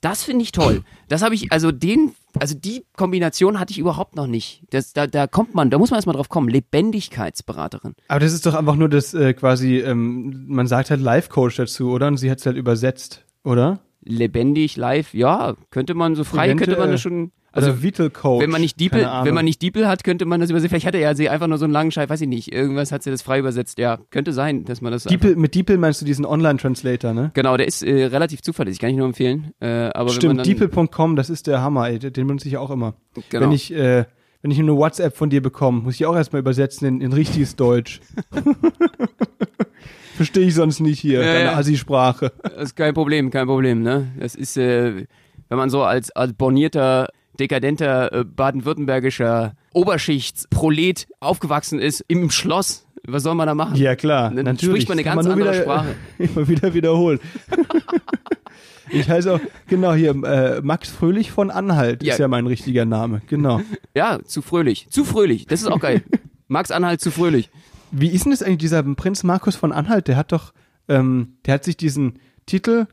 Das 0.00 0.22
finde 0.22 0.44
ich 0.44 0.52
toll. 0.52 0.82
Das 1.08 1.22
habe 1.22 1.34
ich, 1.34 1.50
also 1.50 1.72
den, 1.72 2.12
also 2.38 2.56
die 2.56 2.84
Kombination 2.96 3.58
hatte 3.58 3.72
ich 3.72 3.78
überhaupt 3.78 4.14
noch 4.14 4.28
nicht. 4.28 4.62
Das, 4.70 4.92
da, 4.92 5.08
da 5.08 5.26
kommt 5.26 5.56
man, 5.56 5.68
da 5.70 5.78
muss 5.78 5.90
man 5.90 5.98
erstmal 5.98 6.14
drauf 6.14 6.28
kommen. 6.28 6.48
Lebendigkeitsberaterin. 6.48 7.96
Aber 8.06 8.20
das 8.20 8.32
ist 8.32 8.46
doch 8.46 8.54
einfach 8.54 8.76
nur 8.76 8.88
das 8.88 9.14
äh, 9.14 9.34
quasi, 9.34 9.78
ähm, 9.78 10.44
man 10.46 10.68
sagt 10.68 10.90
halt 10.90 11.00
Life-Coach 11.00 11.56
dazu, 11.56 11.90
oder? 11.90 12.06
Und 12.06 12.18
sie 12.18 12.30
hat 12.30 12.38
es 12.38 12.46
halt 12.46 12.56
übersetzt, 12.56 13.24
oder? 13.42 13.80
Lebendig, 14.00 14.76
live, 14.76 15.12
ja, 15.12 15.56
könnte 15.70 15.94
man 15.94 16.14
so 16.14 16.22
frei, 16.22 16.54
könnte 16.54 16.76
man 16.76 16.92
das 16.92 17.00
schon 17.00 17.32
also, 17.54 17.70
also 17.70 17.82
Vital 17.82 18.10
Coach. 18.10 18.42
Wenn 18.42 18.50
man 18.50 18.60
nicht 18.60 18.80
Diepel, 18.80 19.02
wenn 19.22 19.34
man 19.34 19.44
nicht 19.44 19.62
Diepel 19.62 19.86
hat, 19.86 20.02
könnte 20.04 20.24
man 20.24 20.40
das 20.40 20.50
übersetzen. 20.50 20.70
Vielleicht 20.70 20.86
hatte 20.86 20.98
er 20.98 21.14
sie 21.14 21.28
einfach 21.28 21.46
nur 21.46 21.58
so 21.58 21.64
einen 21.64 21.72
langen 21.72 21.90
Scheiß, 21.92 22.08
weiß 22.08 22.20
ich 22.20 22.28
nicht. 22.28 22.52
Irgendwas 22.52 22.90
hat 22.92 23.02
sie 23.02 23.10
das 23.10 23.22
frei 23.22 23.38
übersetzt. 23.38 23.78
Ja, 23.78 23.98
könnte 24.10 24.32
sein, 24.32 24.64
dass 24.64 24.80
man 24.80 24.92
das. 24.92 25.04
Diepel, 25.04 25.36
mit 25.36 25.54
Diepel 25.54 25.78
meinst 25.78 26.00
du 26.00 26.04
diesen 26.04 26.26
Online-Translator, 26.26 27.12
ne? 27.12 27.30
Genau, 27.34 27.56
der 27.56 27.66
ist 27.66 27.82
äh, 27.82 28.06
relativ 28.06 28.42
zuverlässig, 28.42 28.80
kann 28.80 28.90
ich 28.90 28.96
nur 28.96 29.06
empfehlen. 29.06 29.52
Äh, 29.60 29.90
aber 29.94 30.10
Stimmt, 30.10 30.44
Diepel.com, 30.44 31.16
das 31.16 31.30
ist 31.30 31.46
der 31.46 31.62
Hammer, 31.62 31.88
ey. 31.88 31.98
Den 31.98 32.26
benutze 32.26 32.48
ich 32.48 32.56
auch 32.56 32.70
immer. 32.70 32.94
Genau. 33.30 33.46
Wenn 33.46 33.52
ich, 33.52 33.72
äh, 33.72 34.04
wenn 34.42 34.50
ich 34.50 34.58
eine 34.58 34.76
WhatsApp 34.76 35.16
von 35.16 35.30
dir 35.30 35.40
bekomme, 35.40 35.82
muss 35.82 35.94
ich 35.94 36.06
auch 36.06 36.16
erstmal 36.16 36.40
übersetzen 36.40 36.86
in, 36.88 37.00
in 37.00 37.12
richtiges 37.12 37.56
Deutsch. 37.56 38.00
Verstehe 40.16 40.46
ich 40.46 40.54
sonst 40.54 40.80
nicht 40.80 41.00
hier, 41.00 41.20
ja, 41.20 41.32
deine 41.32 41.44
ja. 41.44 41.56
Assi-Sprache. 41.56 42.32
Das 42.42 42.62
ist 42.62 42.76
kein 42.76 42.94
Problem, 42.94 43.30
kein 43.30 43.46
Problem, 43.46 43.82
ne? 43.82 44.12
Das 44.18 44.34
ist, 44.36 44.56
äh, 44.56 45.06
wenn 45.48 45.58
man 45.58 45.70
so 45.70 45.82
als, 45.82 46.10
als 46.12 46.32
bornierter 46.34 47.08
dekadenter 47.38 48.12
äh, 48.12 48.24
baden-württembergischer 48.24 49.54
Oberschichtsprolet 49.72 51.06
aufgewachsen 51.20 51.78
ist 51.78 52.04
im 52.08 52.30
Schloss. 52.30 52.86
Was 53.06 53.22
soll 53.22 53.34
man 53.34 53.46
da 53.46 53.54
machen? 53.54 53.76
Ja, 53.76 53.96
klar. 53.96 54.30
Dann 54.30 54.44
natürlich. 54.44 54.84
spricht 54.84 54.88
man 54.88 54.98
eine 54.98 55.04
ganz 55.04 55.26
andere 55.26 55.52
wieder, 55.52 55.62
Sprache. 55.62 55.94
Immer 56.18 56.48
wieder 56.48 56.72
wiederholen. 56.72 57.20
ich 58.90 59.08
heiße 59.08 59.34
auch, 59.34 59.40
genau 59.66 59.92
hier, 59.92 60.10
äh, 60.24 60.62
Max 60.62 60.90
Fröhlich 60.90 61.30
von 61.30 61.50
Anhalt 61.50 62.02
ja. 62.02 62.14
ist 62.14 62.18
ja 62.18 62.28
mein 62.28 62.46
richtiger 62.46 62.84
Name. 62.84 63.20
Genau. 63.28 63.60
Ja, 63.96 64.18
zu 64.24 64.42
fröhlich. 64.42 64.88
Zu 64.90 65.04
fröhlich. 65.04 65.46
Das 65.46 65.60
ist 65.60 65.68
auch 65.68 65.78
geil. 65.78 66.02
Max 66.48 66.72
Anhalt 66.72 67.00
zu 67.00 67.12
fröhlich. 67.12 67.48
Wie 67.92 68.08
ist 68.08 68.24
denn 68.24 68.32
das 68.32 68.42
eigentlich, 68.42 68.58
dieser 68.58 68.82
Prinz 68.82 69.22
Markus 69.22 69.54
von 69.54 69.70
Anhalt? 69.70 70.08
Der 70.08 70.16
hat 70.16 70.32
doch, 70.32 70.52
ähm, 70.88 71.36
der 71.46 71.54
hat 71.54 71.64
sich 71.64 71.76
diesen 71.76 72.18
Titel 72.44 72.86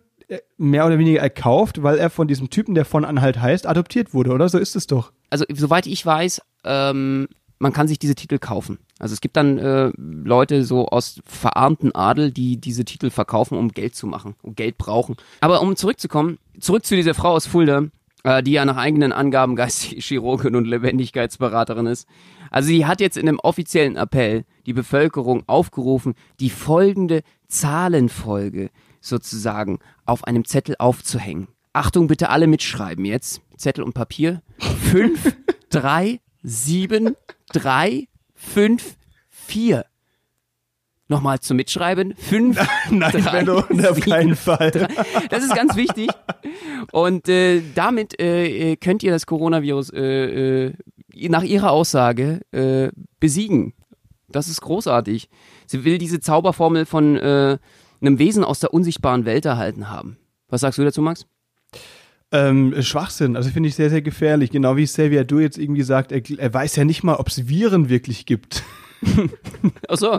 mehr 0.58 0.86
oder 0.86 0.98
weniger 0.98 1.20
erkauft, 1.20 1.84
weil 1.84 1.98
er 1.98 2.10
von 2.10 2.28
diesem 2.28 2.50
Typen, 2.50 2.76
der 2.76 2.86
von 2.86 3.06
Anhalt 3.06 3.40
heißt, 3.40 3.68
adoptiert 3.68 4.14
wurde, 4.14 4.32
oder? 4.32 4.50
So 4.50 4.58
ist 4.58 4.76
es 4.76 4.88
doch. 4.88 5.12
Also, 5.30 5.46
soweit 5.54 5.88
ich 5.88 6.06
weiß, 6.06 6.42
ähm, 6.66 7.28
man 7.62 7.74
kann 7.74 7.88
sich 7.88 8.00
diese 8.00 8.16
Titel 8.16 8.40
kaufen. 8.40 8.80
Also 8.98 9.14
es 9.14 9.22
gibt 9.22 9.38
dann 9.38 9.60
äh, 9.60 9.92
Leute 9.98 10.64
so 10.64 10.88
aus 10.88 11.22
verarmten 11.26 11.94
Adel, 11.94 12.32
die 12.32 12.58
diese 12.58 12.86
Titel 12.86 13.12
verkaufen, 13.12 13.58
um 13.58 13.70
Geld 13.70 13.96
zu 13.96 14.08
machen, 14.08 14.36
um 14.42 14.56
Geld 14.56 14.80
brauchen. 14.80 15.16
Aber 15.42 15.62
um 15.62 15.76
zurückzukommen, 15.76 16.40
zurück 16.60 16.86
zu 16.86 16.96
dieser 16.96 17.14
Frau 17.14 17.34
aus 17.34 17.46
Fulda, 17.46 17.84
äh, 18.24 18.42
die 18.42 18.54
ja 18.54 18.66
nach 18.66 18.78
eigenen 18.78 19.12
Angaben 19.12 19.56
geistige 19.56 20.02
Chirurgin 20.02 20.56
und 20.56 20.66
Lebendigkeitsberaterin 20.66 21.86
ist. 21.86 22.08
Also 22.50 22.68
sie 22.68 22.86
hat 22.88 23.00
jetzt 23.00 23.18
in 23.18 23.28
einem 23.28 23.40
offiziellen 23.40 23.96
Appell 23.96 24.44
die 24.66 24.74
Bevölkerung 24.74 25.44
aufgerufen, 25.48 26.16
die 26.40 26.50
folgende 26.50 27.22
Zahlenfolge 27.48 28.72
sozusagen 29.02 29.80
auf 30.06 30.24
einem 30.24 30.46
Zettel 30.46 30.76
aufzuhängen. 30.80 31.48
Achtung, 31.74 32.08
bitte 32.08 32.30
alle 32.30 32.48
mitschreiben 32.48 33.06
jetzt. 33.06 33.42
Zettel 33.58 33.84
und 33.84 33.94
Papier. 33.94 34.42
Fünf, 34.60 35.36
drei, 35.70 36.20
sieben, 36.44 37.16
drei, 37.52 38.08
fünf, 38.34 38.96
vier. 39.30 39.86
Nochmal 41.08 41.42
zum 41.42 41.58
Mitschreiben. 41.58 42.16
Fünf. 42.16 42.58
Nein, 42.90 43.12
drei, 43.12 43.44
Benno, 43.44 43.60
auf 43.90 44.00
keinen 44.00 44.36
Fall. 44.36 44.72
Drei. 44.72 44.88
Das 45.30 45.44
ist 45.44 45.54
ganz 45.54 45.76
wichtig. 45.76 46.10
Und 46.94 47.28
äh, 47.28 47.62
damit 47.76 48.18
äh, 48.20 48.78
könnt 48.78 49.04
ihr 49.04 49.12
das 49.12 49.26
Coronavirus 49.26 49.92
äh, 49.92 50.68
äh, 50.68 50.74
nach 51.28 51.44
ihrer 51.44 51.72
Aussage 51.72 52.40
äh, 52.52 52.92
besiegen. 53.20 53.74
Das 54.30 54.48
ist 54.48 54.62
großartig. 54.62 55.30
Sie 55.66 55.84
will 55.84 55.98
diese 55.98 56.22
Zauberformel 56.22 56.86
von 56.86 57.18
äh, 57.18 57.58
einem 58.02 58.20
Wesen 58.20 58.44
aus 58.44 58.60
der 58.60 58.74
unsichtbaren 58.74 59.26
Welt 59.26 59.46
erhalten 59.46 59.90
haben. 59.90 60.18
Was 60.50 60.62
sagst 60.62 60.80
du 60.80 60.84
dazu, 60.84 61.02
Max? 61.02 61.26
Ähm, 62.34 62.82
Schwachsinn, 62.82 63.36
also 63.36 63.50
finde 63.50 63.70
ich 63.70 63.76
sehr, 63.76 63.90
sehr 63.90 64.02
gefährlich. 64.02 64.52
Genau 64.52 64.78
wie 64.78 64.86
Xavier 64.86 65.26
Du 65.26 65.40
jetzt 65.40 65.58
irgendwie 65.58 65.84
sagt, 65.84 66.12
er, 66.12 66.22
er 66.38 66.54
weiß 66.54 66.78
ja 66.78 66.86
nicht 66.86 67.04
mal, 67.04 67.16
ob 67.16 67.28
es 67.28 67.50
Viren 67.50 67.90
wirklich 67.90 68.26
gibt. 68.26 68.64
Ach 69.88 69.98
so. 69.98 70.18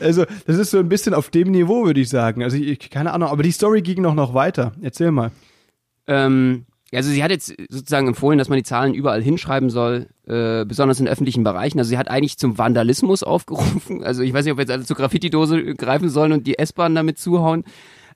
Also, 0.00 0.24
das 0.46 0.58
ist 0.58 0.70
so 0.70 0.78
ein 0.78 0.88
bisschen 0.88 1.14
auf 1.14 1.30
dem 1.30 1.50
Niveau, 1.50 1.86
würde 1.86 2.00
ich 2.00 2.08
sagen. 2.08 2.42
Also, 2.42 2.56
ich, 2.56 2.90
keine 2.90 3.12
Ahnung, 3.12 3.28
aber 3.28 3.42
die 3.42 3.52
Story 3.52 3.80
ging 3.80 4.02
noch, 4.02 4.14
noch 4.14 4.34
weiter. 4.34 4.72
Erzähl 4.82 5.12
mal. 5.12 5.30
Ähm, 6.06 6.66
also 6.96 7.10
sie 7.10 7.22
hat 7.22 7.30
jetzt 7.30 7.54
sozusagen 7.68 8.06
empfohlen, 8.08 8.38
dass 8.38 8.48
man 8.48 8.58
die 8.58 8.62
Zahlen 8.62 8.94
überall 8.94 9.22
hinschreiben 9.22 9.70
soll, 9.70 10.08
äh, 10.26 10.64
besonders 10.64 11.00
in 11.00 11.08
öffentlichen 11.08 11.44
Bereichen. 11.44 11.78
Also 11.78 11.88
sie 11.88 11.98
hat 11.98 12.08
eigentlich 12.08 12.38
zum 12.38 12.58
Vandalismus 12.58 13.22
aufgerufen. 13.24 14.04
Also 14.04 14.22
ich 14.22 14.32
weiß 14.32 14.44
nicht, 14.44 14.52
ob 14.52 14.58
wir 14.58 14.62
jetzt 14.62 14.70
alle 14.70 14.84
zur 14.84 14.96
Graffiti-Dose 14.96 15.74
greifen 15.74 16.08
sollen 16.08 16.32
und 16.32 16.46
die 16.46 16.58
S-Bahn 16.58 16.94
damit 16.94 17.18
zuhauen. 17.18 17.64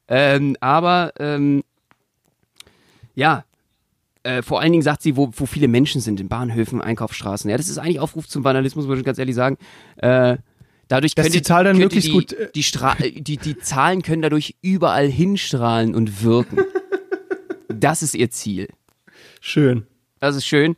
Ähm, 0.09 0.57
aber 0.61 1.13
ähm, 1.19 1.63
ja, 3.15 3.45
äh, 4.23 4.43
vor 4.43 4.61
allen 4.61 4.73
Dingen 4.73 4.83
sagt 4.83 5.03
sie, 5.03 5.17
wo, 5.17 5.31
wo 5.35 5.47
viele 5.47 5.69
Menschen 5.69 6.01
sind, 6.01 6.21
in 6.21 6.29
Bahnhöfen, 6.29 6.81
Einkaufsstraßen. 6.81 7.51
Ja, 7.51 7.57
das 7.57 7.69
ist 7.69 7.79
eigentlich 7.79 8.01
Aufruf 8.01 8.29
zum 8.29 8.45
Vandalismus, 8.45 8.87
muss 8.87 8.99
ich 8.99 9.05
ganz 9.05 9.19
ehrlich 9.19 9.35
sagen. 9.35 9.59
Äh, 9.97 10.39
dadurch 10.89 11.15
Dass 11.15 11.25
könnte, 11.25 11.39
die 11.39 11.43
Zahl 11.43 11.65
dann 11.65 11.79
möglichst 11.79 12.09
die, 12.09 12.13
gut. 12.13 12.33
Äh 12.33 12.51
die, 12.55 12.63
Stra 12.63 12.95
die, 12.95 13.37
die 13.37 13.59
Zahlen 13.59 14.03
können 14.03 14.23
dadurch 14.23 14.57
überall 14.63 15.09
hinstrahlen 15.09 15.95
und 15.95 16.23
wirken. 16.23 16.59
Das 17.79 18.03
ist 18.03 18.15
ihr 18.15 18.31
Ziel. 18.31 18.69
Schön. 19.41 19.87
Das 20.21 20.37
ist 20.37 20.47
schön. 20.47 20.77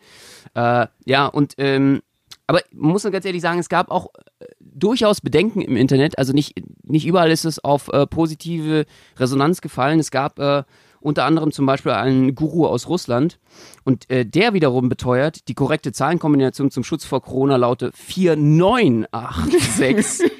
Äh, 0.54 0.86
ja, 1.04 1.26
und 1.26 1.54
ähm, 1.58 2.02
Aber 2.46 2.60
man 2.72 2.92
muss 2.92 3.02
ganz 3.04 3.24
ehrlich 3.24 3.42
sagen, 3.42 3.58
es 3.58 3.68
gab 3.68 3.90
auch 3.90 4.08
äh, 4.40 4.46
durchaus 4.60 5.20
Bedenken 5.20 5.60
im 5.60 5.76
Internet. 5.76 6.18
Also 6.18 6.32
nicht, 6.32 6.62
nicht 6.82 7.06
überall 7.06 7.30
ist 7.30 7.44
es 7.44 7.62
auf 7.62 7.88
äh, 7.88 8.06
positive 8.06 8.86
Resonanz 9.16 9.60
gefallen. 9.60 10.00
Es 10.00 10.10
gab 10.10 10.38
äh, 10.38 10.64
unter 11.00 11.24
anderem 11.24 11.52
zum 11.52 11.66
Beispiel 11.66 11.92
einen 11.92 12.34
Guru 12.34 12.66
aus 12.66 12.88
Russland 12.88 13.38
und 13.84 14.10
äh, 14.10 14.26
der 14.26 14.52
wiederum 14.52 14.88
beteuert, 14.88 15.46
die 15.48 15.54
korrekte 15.54 15.92
Zahlenkombination 15.92 16.70
zum 16.70 16.84
Schutz 16.84 17.06
vor 17.06 17.22
Corona 17.22 17.56
laute 17.56 17.90
4986 17.94 20.30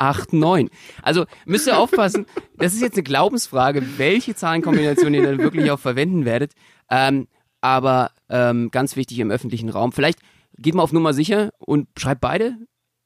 489. 0.00 0.70
Also 1.02 1.26
müsst 1.44 1.66
ihr 1.66 1.78
aufpassen, 1.78 2.26
das 2.56 2.74
ist 2.74 2.80
jetzt 2.80 2.94
eine 2.94 3.02
Glaubensfrage, 3.02 3.82
welche 3.98 4.34
Zahlenkombination 4.34 5.14
ihr 5.14 5.22
dann 5.22 5.38
wirklich 5.38 5.70
auch 5.70 5.80
verwenden 5.80 6.24
werdet. 6.24 6.52
Ähm, 6.90 7.28
aber 7.60 8.10
ähm, 8.28 8.70
ganz 8.70 8.96
wichtig 8.96 9.18
im 9.18 9.30
öffentlichen 9.30 9.68
Raum. 9.68 9.92
Vielleicht 9.92 10.20
geht 10.58 10.74
mal 10.74 10.82
auf 10.82 10.92
Nummer 10.92 11.12
sicher 11.12 11.50
und 11.58 11.88
schreibt 11.98 12.20
beide 12.20 12.56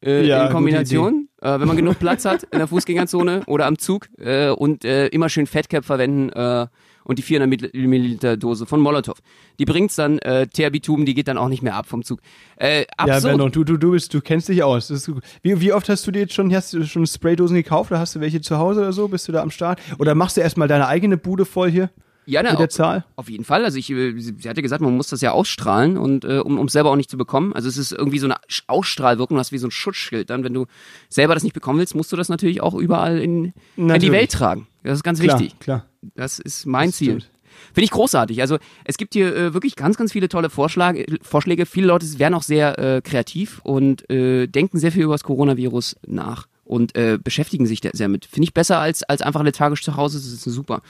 äh, 0.05 0.27
Ja, 0.27 0.47
in 0.47 0.53
Kombination, 0.53 1.29
äh, 1.41 1.59
wenn 1.59 1.69
man 1.69 1.77
genug 1.77 1.99
Platz 1.99 2.25
hat 2.25 2.45
in 2.45 2.59
der 2.59 2.69
Fußgängerzone 2.69 3.43
oder 3.47 3.67
am 3.67 3.79
Zug 3.79 4.09
äh, 4.19 4.51
und 4.51 4.85
äh, 4.85 5.07
immer 5.09 5.29
schön 5.29 5.47
Fatcap 5.47 5.85
verwenden 5.85 6.31
äh, 6.31 6.67
und 7.05 7.19
die 7.19 7.23
400 7.23 7.75
Milliliter 7.75 8.37
Dose 8.37 8.67
von 8.67 8.81
Molotow. 8.81 9.17
Die 9.59 9.65
bringt's 9.65 9.97
dann, 9.97 10.19
äh, 10.19 10.47
Terbitum, 10.47 11.05
die 11.07 11.15
geht 11.15 11.29
dann 11.29 11.39
auch 11.39 11.49
nicht 11.49 11.63
mehr 11.63 11.75
ab 11.77 11.87
vom 11.87 12.03
Zug. 12.05 12.21
Äh, 12.57 12.81
Ja, 12.81 12.87
absurd. 12.97 13.33
Benno, 13.33 13.49
du, 13.49 13.65
du, 13.65 13.77
du, 13.77 13.93
bist, 13.93 14.13
du 14.15 14.21
kennst 14.21 14.49
dich 14.49 14.63
aus. 14.63 14.89
Das 14.89 15.09
ist 15.09 15.15
wie, 15.43 15.61
wie 15.61 15.73
oft 15.73 15.89
hast 15.89 16.07
du 16.07 16.11
dir 16.11 16.21
jetzt 16.21 16.35
schon, 16.35 16.55
hast 16.55 16.73
du 16.73 16.85
schon 16.85 17.07
Spraydosen 17.07 17.57
gekauft 17.57 17.91
oder 17.91 18.01
hast 18.01 18.15
du 18.15 18.21
welche 18.21 18.41
zu 18.41 18.59
Hause 18.59 18.81
oder 18.81 18.93
so? 18.93 19.09
Bist 19.09 19.29
du 19.29 19.33
da 19.33 19.43
am 19.43 19.51
Start? 19.51 19.81
Oder 19.99 20.15
machst 20.15 20.37
du 20.37 20.41
erstmal 20.41 20.69
deine 20.69 20.87
eigene 20.87 21.17
Bude 21.17 21.45
voll 21.45 21.71
hier 21.71 21.91
ja, 22.27 22.43
na, 22.43 22.51
mit 22.51 22.61
der 22.61 22.67
auf, 22.67 22.73
Zahl? 22.73 23.05
auf 23.17 23.29
jeden 23.29 23.45
Fall. 23.45 23.65
Also 23.65 23.79
ich, 23.79 23.91
äh, 23.91 24.19
sie 24.19 24.49
hatte 24.49 24.63
gesagt, 24.63 24.83
man 24.83 24.97
muss 24.97 25.09
das 25.09 25.21
ja 25.21 25.33
ausstrahlen 25.33 25.97
und 25.97 26.25
äh, 26.25 26.39
um 26.39 26.65
es 26.65 26.73
selber 26.73 26.91
auch 26.91 26.97
nicht 26.97 27.11
zu 27.11 27.17
bekommen. 27.17 27.53
Also 27.53 27.69
es 27.69 27.77
ist 27.77 27.93
irgendwie 27.93 28.19
so 28.19 28.27
eine 28.27 28.37
Ausstrahlwirkung, 28.69 29.37
du 29.37 29.41
hast 29.41 29.53
wie 29.53 29.59
so 29.59 29.67
ein 29.67 29.73
Schutzschild. 29.73 30.31
Dann, 30.31 30.45
wenn 30.45 30.55
du 30.55 30.67
selber 31.09 31.35
das 31.35 31.43
nicht 31.43 31.55
bekommen 31.55 31.79
willst, 31.81 31.95
musst 31.95 32.13
du 32.13 32.17
das 32.17 32.29
natürlich 32.29 32.61
auch 32.61 32.75
überall 32.75 33.19
in, 33.19 33.53
in 33.77 33.89
die. 33.99 34.13
Welt 34.13 34.31
tragen. 34.33 34.67
Das 34.83 34.95
ist 34.95 35.03
ganz 35.03 35.21
Klar, 35.21 35.41
wichtig. 35.41 35.59
klar. 35.59 35.87
Das 36.15 36.39
ist 36.39 36.67
mein 36.67 36.89
Das 36.89 36.97
Ziel. 36.97 37.21
stimmt. 37.21 37.31
Finde 37.75 37.85
ich 37.85 37.91
großartig. 37.91 38.41
Also 38.41 38.59
es 38.85 38.97
gibt 38.97 39.15
hier 39.15 39.35
äh, 39.35 39.55
wirklich 39.55 39.77
ganz, 39.77 39.97
ganz 39.97 40.13
viele 40.13 40.29
tolle 40.29 40.51
Vorschläge. 40.51 41.19
Vorschläge. 41.23 41.67
Viele 41.67 41.89
Leute 41.89 42.07
werden 42.19 42.35
auch 42.35 42.43
sehr 42.43 42.79
äh, 42.79 43.03
kreativ 43.03 43.61
und 43.65 44.09
äh, 44.11 44.47
denken 44.47 44.79
sehr 44.79 44.93
viel 44.93 45.03
über 45.03 45.15
das 45.15 45.25
Coronavirus 45.25 45.97
nach 46.07 46.47
und 46.65 46.97
äh, 46.97 47.19
beschäftigen 47.23 47.67
sich 47.67 47.81
sehr 47.93 48.09
mit. 48.09 48.25
Finde 48.25 48.45
ich 48.45 48.55
besser 48.55 48.79
als, 48.79 49.03
als 49.03 49.21
einfach 49.23 49.43
lethargisch 49.43 49.83
zu 49.83 49.97
Hause. 49.97 50.19
Das 50.19 50.27
ist 50.27 50.45
super. 50.45 50.83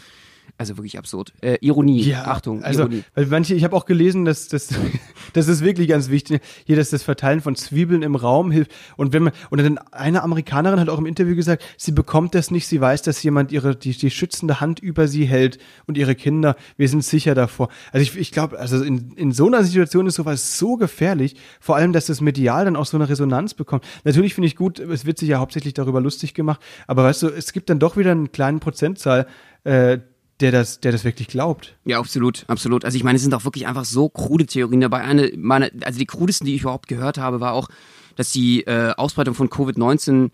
Also 0.60 0.76
wirklich 0.76 0.98
absurd. 0.98 1.32
Äh, 1.40 1.56
Ironie. 1.62 2.02
Ja, 2.02 2.26
Achtung, 2.26 2.62
also, 2.62 2.82
Ironie. 2.82 3.02
weil 3.14 3.24
manche, 3.24 3.54
ich 3.54 3.64
habe 3.64 3.74
auch 3.74 3.86
gelesen, 3.86 4.26
dass 4.26 4.46
das, 4.46 4.68
das 5.32 5.48
ist 5.48 5.64
wirklich 5.64 5.88
ganz 5.88 6.10
wichtig, 6.10 6.42
hier, 6.66 6.76
dass 6.76 6.90
das 6.90 7.02
Verteilen 7.02 7.40
von 7.40 7.56
Zwiebeln 7.56 8.02
im 8.02 8.14
Raum 8.14 8.50
hilft. 8.50 8.70
Und 8.98 9.14
wenn 9.14 9.22
man, 9.22 9.32
und 9.48 9.62
dann 9.62 9.78
eine 9.90 10.22
Amerikanerin 10.22 10.78
hat 10.78 10.90
auch 10.90 10.98
im 10.98 11.06
Interview 11.06 11.34
gesagt, 11.34 11.64
sie 11.78 11.92
bekommt 11.92 12.34
das 12.34 12.50
nicht, 12.50 12.66
sie 12.66 12.78
weiß, 12.78 13.00
dass 13.00 13.22
jemand 13.22 13.52
ihre, 13.52 13.74
die, 13.74 13.96
die 13.96 14.10
schützende 14.10 14.60
Hand 14.60 14.80
über 14.80 15.08
sie 15.08 15.24
hält 15.24 15.56
und 15.86 15.96
ihre 15.96 16.14
Kinder, 16.14 16.56
wir 16.76 16.90
sind 16.90 17.04
sicher 17.04 17.34
davor. 17.34 17.70
Also 17.90 18.02
ich, 18.02 18.18
ich 18.18 18.30
glaube, 18.30 18.58
also 18.58 18.82
in, 18.82 19.12
in 19.12 19.32
so 19.32 19.46
einer 19.46 19.64
Situation 19.64 20.06
ist 20.06 20.16
sowas 20.16 20.58
so 20.58 20.76
gefährlich, 20.76 21.36
vor 21.58 21.76
allem, 21.76 21.94
dass 21.94 22.04
das 22.04 22.20
medial 22.20 22.66
dann 22.66 22.76
auch 22.76 22.84
so 22.84 22.98
eine 22.98 23.08
Resonanz 23.08 23.54
bekommt. 23.54 23.82
Natürlich 24.04 24.34
finde 24.34 24.48
ich 24.48 24.56
gut, 24.56 24.78
es 24.78 25.06
wird 25.06 25.16
sich 25.16 25.30
ja 25.30 25.38
hauptsächlich 25.38 25.72
darüber 25.72 26.02
lustig 26.02 26.34
gemacht, 26.34 26.60
aber 26.86 27.04
weißt 27.04 27.22
du, 27.22 27.28
es 27.28 27.54
gibt 27.54 27.70
dann 27.70 27.78
doch 27.78 27.96
wieder 27.96 28.10
einen 28.10 28.30
kleinen 28.30 28.60
Prozentzahl, 28.60 29.26
äh, 29.64 30.00
der 30.40 30.52
das, 30.52 30.80
der 30.80 30.92
das 30.92 31.04
wirklich 31.04 31.28
glaubt. 31.28 31.76
Ja, 31.84 31.98
absolut, 31.98 32.44
absolut. 32.48 32.84
Also 32.84 32.96
ich 32.96 33.04
meine, 33.04 33.16
es 33.16 33.22
sind 33.22 33.34
auch 33.34 33.44
wirklich 33.44 33.66
einfach 33.66 33.84
so 33.84 34.08
krude 34.08 34.46
Theorien 34.46 34.80
dabei. 34.80 35.02
Eine, 35.02 35.32
meine, 35.36 35.70
also 35.84 35.98
die 35.98 36.06
krudesten, 36.06 36.46
die 36.46 36.54
ich 36.54 36.62
überhaupt 36.62 36.88
gehört 36.88 37.18
habe, 37.18 37.40
war 37.40 37.52
auch, 37.52 37.68
dass 38.16 38.30
die 38.32 38.62
äh, 38.62 38.92
Ausbreitung 38.96 39.34
von 39.34 39.48
Covid-19 39.48 40.30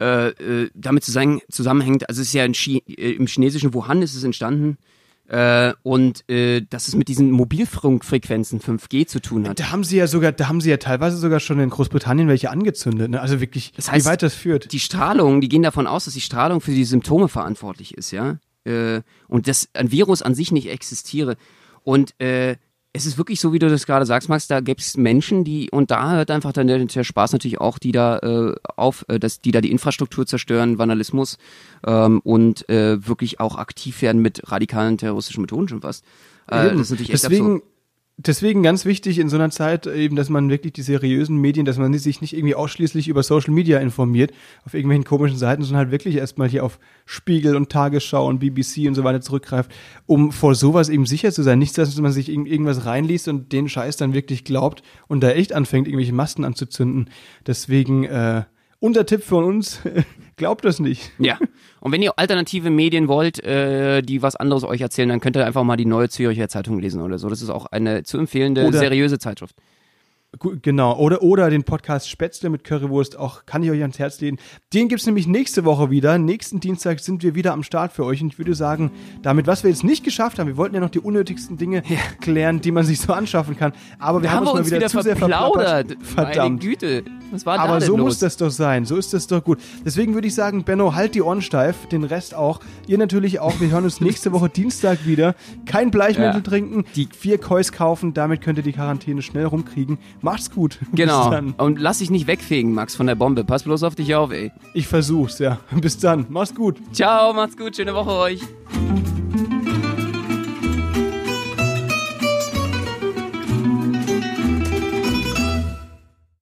äh, 0.00 0.28
äh, 0.28 0.70
damit 0.74 1.04
zusammen, 1.04 1.40
zusammenhängt. 1.50 2.08
Also 2.08 2.22
es 2.22 2.28
ist 2.28 2.34
ja 2.34 2.48
Chi 2.48 2.82
äh, 2.86 3.12
im 3.12 3.26
chinesischen 3.26 3.74
Wuhan 3.74 4.02
ist 4.02 4.14
es 4.14 4.24
entstanden. 4.24 4.78
Äh, 5.28 5.72
und 5.82 6.28
äh, 6.28 6.62
dass 6.68 6.88
es 6.88 6.96
mit 6.96 7.08
diesen 7.08 7.30
Mobilfunkfrequenzen 7.30 8.60
5G 8.60 9.06
zu 9.06 9.20
tun 9.20 9.48
hat. 9.48 9.60
Da 9.60 9.70
haben 9.70 9.84
sie 9.84 9.96
ja 9.96 10.06
sogar, 10.06 10.32
da 10.32 10.48
haben 10.48 10.60
sie 10.60 10.68
ja 10.68 10.76
teilweise 10.76 11.16
sogar 11.16 11.40
schon 11.40 11.60
in 11.60 11.70
Großbritannien 11.70 12.28
welche 12.28 12.50
angezündet. 12.50 13.10
Ne? 13.10 13.20
Also 13.20 13.40
wirklich, 13.40 13.72
Das 13.76 13.90
heißt, 13.90 14.04
wie 14.04 14.10
weit 14.10 14.22
das 14.22 14.34
führt. 14.34 14.72
Die 14.72 14.80
Strahlung, 14.80 15.40
die 15.40 15.48
gehen 15.48 15.62
davon 15.62 15.86
aus, 15.86 16.06
dass 16.06 16.14
die 16.14 16.20
Strahlung 16.20 16.60
für 16.60 16.72
die 16.72 16.84
Symptome 16.84 17.28
verantwortlich 17.28 17.96
ist, 17.96 18.10
ja. 18.10 18.38
Äh, 18.64 19.02
und 19.28 19.48
dass 19.48 19.68
ein 19.74 19.90
Virus 19.90 20.22
an 20.22 20.34
sich 20.34 20.52
nicht 20.52 20.68
existiere. 20.68 21.36
Und 21.82 22.18
äh, 22.20 22.56
es 22.94 23.06
ist 23.06 23.16
wirklich 23.16 23.40
so, 23.40 23.52
wie 23.52 23.58
du 23.58 23.70
das 23.70 23.86
gerade 23.86 24.04
sagst, 24.04 24.28
Max, 24.28 24.46
da 24.46 24.60
gibt 24.60 24.80
es 24.82 24.96
Menschen, 24.96 25.44
die, 25.44 25.70
und 25.70 25.90
da 25.90 26.12
hört 26.12 26.30
einfach 26.30 26.52
dann 26.52 26.66
der, 26.66 26.84
der 26.84 27.04
Spaß 27.04 27.32
natürlich 27.32 27.58
auch, 27.58 27.78
die 27.78 27.92
da 27.92 28.18
äh, 28.18 28.54
auf, 28.76 29.06
äh, 29.08 29.18
dass 29.18 29.40
die 29.40 29.50
da 29.50 29.62
die 29.62 29.70
Infrastruktur 29.70 30.26
zerstören, 30.26 30.78
Vandalismus 30.78 31.38
ähm, 31.86 32.20
und 32.20 32.68
äh, 32.68 33.06
wirklich 33.06 33.40
auch 33.40 33.56
aktiv 33.56 34.02
werden 34.02 34.20
mit 34.20 34.52
radikalen 34.52 34.98
terroristischen 34.98 35.40
Methoden 35.40 35.68
schon 35.68 35.80
fast. 35.80 36.04
Äh, 36.48 36.70
das 36.70 36.80
ist 36.80 36.90
natürlich 36.90 37.12
echt 37.12 37.24
deswegen, 37.24 37.56
absurd. 37.56 37.71
Deswegen 38.16 38.62
ganz 38.62 38.84
wichtig 38.84 39.18
in 39.18 39.28
so 39.28 39.36
einer 39.36 39.50
Zeit 39.50 39.86
eben, 39.86 40.16
dass 40.16 40.28
man 40.28 40.48
wirklich 40.50 40.72
die 40.72 40.82
seriösen 40.82 41.38
Medien, 41.38 41.64
dass 41.66 41.78
man 41.78 41.92
sich 41.94 42.20
nicht 42.20 42.34
irgendwie 42.36 42.54
ausschließlich 42.54 43.08
über 43.08 43.22
Social 43.22 43.52
Media 43.52 43.78
informiert, 43.78 44.32
auf 44.64 44.74
irgendwelchen 44.74 45.04
komischen 45.04 45.38
Seiten, 45.38 45.62
sondern 45.62 45.84
halt 45.84 45.90
wirklich 45.90 46.16
erstmal 46.16 46.48
hier 46.48 46.64
auf 46.64 46.78
Spiegel 47.06 47.56
und 47.56 47.70
Tagesschau 47.70 48.26
und 48.26 48.38
BBC 48.38 48.86
und 48.86 48.94
so 48.94 49.04
weiter 49.04 49.20
zurückgreift, 49.20 49.70
um 50.06 50.30
vor 50.32 50.54
sowas 50.54 50.88
eben 50.88 51.06
sicher 51.06 51.32
zu 51.32 51.42
sein. 51.42 51.58
Nicht, 51.58 51.76
dass 51.78 51.98
man 51.98 52.12
sich 52.12 52.28
irgend- 52.28 52.48
irgendwas 52.48 52.84
reinliest 52.86 53.28
und 53.28 53.52
den 53.52 53.68
Scheiß 53.68 53.96
dann 53.96 54.14
wirklich 54.14 54.44
glaubt 54.44 54.82
und 55.08 55.22
da 55.22 55.30
echt 55.30 55.52
anfängt, 55.52 55.88
irgendwelche 55.88 56.12
Masten 56.14 56.44
anzuzünden. 56.44 57.10
Deswegen, 57.46 58.04
äh, 58.04 58.44
unser 58.82 59.06
Tipp 59.06 59.22
von 59.22 59.44
uns, 59.44 59.80
glaubt 60.36 60.64
das 60.64 60.80
nicht. 60.80 61.12
Ja. 61.18 61.38
Und 61.80 61.92
wenn 61.92 62.02
ihr 62.02 62.18
alternative 62.18 62.68
Medien 62.68 63.06
wollt, 63.08 63.42
äh, 63.44 64.02
die 64.02 64.22
was 64.22 64.34
anderes 64.36 64.64
euch 64.64 64.80
erzählen, 64.80 65.08
dann 65.08 65.20
könnt 65.20 65.36
ihr 65.36 65.46
einfach 65.46 65.62
mal 65.62 65.76
die 65.76 65.86
neue 65.86 66.08
Zürcher 66.08 66.48
Zeitung 66.48 66.80
lesen 66.80 67.00
oder 67.00 67.18
so. 67.18 67.28
Das 67.28 67.40
ist 67.42 67.50
auch 67.50 67.66
eine 67.66 68.02
zu 68.02 68.18
empfehlende, 68.18 68.64
Oder- 68.66 68.78
seriöse 68.78 69.18
Zeitschrift. 69.18 69.54
Genau, 70.62 70.96
oder, 70.96 71.22
oder 71.22 71.50
den 71.50 71.62
Podcast 71.62 72.08
Spätzle 72.08 72.48
mit 72.48 72.64
Currywurst, 72.64 73.18
auch 73.18 73.44
kann 73.44 73.62
ich 73.62 73.70
euch 73.70 73.82
ans 73.82 73.98
Herz 73.98 74.18
legen. 74.22 74.38
Den 74.72 74.88
gibt's 74.88 75.04
nämlich 75.04 75.26
nächste 75.26 75.66
Woche 75.66 75.90
wieder. 75.90 76.16
Nächsten 76.16 76.58
Dienstag 76.58 77.00
sind 77.00 77.22
wir 77.22 77.34
wieder 77.34 77.52
am 77.52 77.62
Start 77.62 77.92
für 77.92 78.06
euch. 78.06 78.22
Und 78.22 78.28
ich 78.32 78.38
würde 78.38 78.54
sagen, 78.54 78.90
damit, 79.20 79.46
was 79.46 79.62
wir 79.62 79.68
jetzt 79.70 79.84
nicht 79.84 80.04
geschafft 80.04 80.38
haben, 80.38 80.46
wir 80.46 80.56
wollten 80.56 80.74
ja 80.74 80.80
noch 80.80 80.88
die 80.88 81.00
unnötigsten 81.00 81.58
Dinge 81.58 81.82
klären, 82.22 82.62
die 82.62 82.72
man 82.72 82.86
sich 82.86 82.98
so 83.00 83.12
anschaffen 83.12 83.58
kann. 83.58 83.72
Aber 83.98 84.22
wir 84.22 84.30
Da 84.30 84.36
haben, 84.36 84.44
uns 84.46 84.52
mal 84.54 84.58
uns 84.60 84.70
wieder, 84.70 84.86
zu 84.88 85.02
sehr 85.02 85.16
verplaudert. 85.16 85.98
Verdammt. 86.00 86.36
Meine 86.36 86.56
Güte. 86.58 87.04
Was 87.30 87.44
war 87.44 87.56
da 87.58 87.64
Aber 87.64 87.78
denn 87.78 87.86
so 87.86 87.96
los? 87.98 88.04
muss 88.06 88.18
das 88.18 88.38
doch 88.38 88.50
sein. 88.50 88.86
So 88.86 88.96
ist 88.96 89.12
das 89.12 89.26
doch 89.26 89.44
gut. 89.44 89.58
Deswegen 89.84 90.14
würde 90.14 90.28
ich 90.28 90.34
sagen, 90.34 90.64
Benno, 90.64 90.94
halt 90.94 91.14
die 91.14 91.20
Ohren 91.22 91.42
steif, 91.42 91.86
den 91.88 92.04
Rest 92.04 92.34
auch. 92.34 92.60
Ihr 92.86 92.96
natürlich 92.96 93.38
auch. 93.40 93.60
Wir 93.60 93.70
hören 93.70 93.84
uns 93.84 94.00
nächste 94.00 94.32
Woche 94.32 94.48
Dienstag 94.48 95.04
wieder. 95.06 95.34
Kein 95.66 95.90
Bleichmittel 95.90 96.36
Ja. 96.36 96.40
trinken, 96.40 96.84
die 96.96 97.06
vier 97.14 97.36
Kois 97.36 97.70
kaufen. 97.70 98.14
Damit 98.14 98.40
könnt 98.40 98.56
ihr 98.58 98.64
die 98.64 98.72
Quarantäne 98.72 99.20
schnell 99.20 99.44
rumkriegen. 99.44 99.98
Macht's 100.22 100.50
gut. 100.50 100.78
Bis 100.80 100.88
Genau. 100.92 101.30
dann. 101.30 101.52
Und 101.58 101.78
lass 101.80 101.98
dich 101.98 102.10
nicht 102.10 102.26
wegfegen, 102.26 102.72
Max, 102.72 102.94
von 102.96 103.06
der 103.06 103.14
Bombe. 103.16 103.44
Pass 103.44 103.64
bloß 103.64 103.82
auf 103.82 103.94
dich 103.94 104.14
auf, 104.14 104.30
ey. 104.32 104.52
Ich 104.74 104.86
versuch's, 104.88 105.38
ja. 105.38 105.58
Bis 105.80 105.98
dann. 105.98 106.26
Mach's 106.28 106.54
gut. 106.54 106.78
Ciao, 106.92 107.32
macht's 107.34 107.56
gut, 107.56 107.76
schöne 107.76 107.94
Woche 107.94 108.10
euch. 108.12 108.40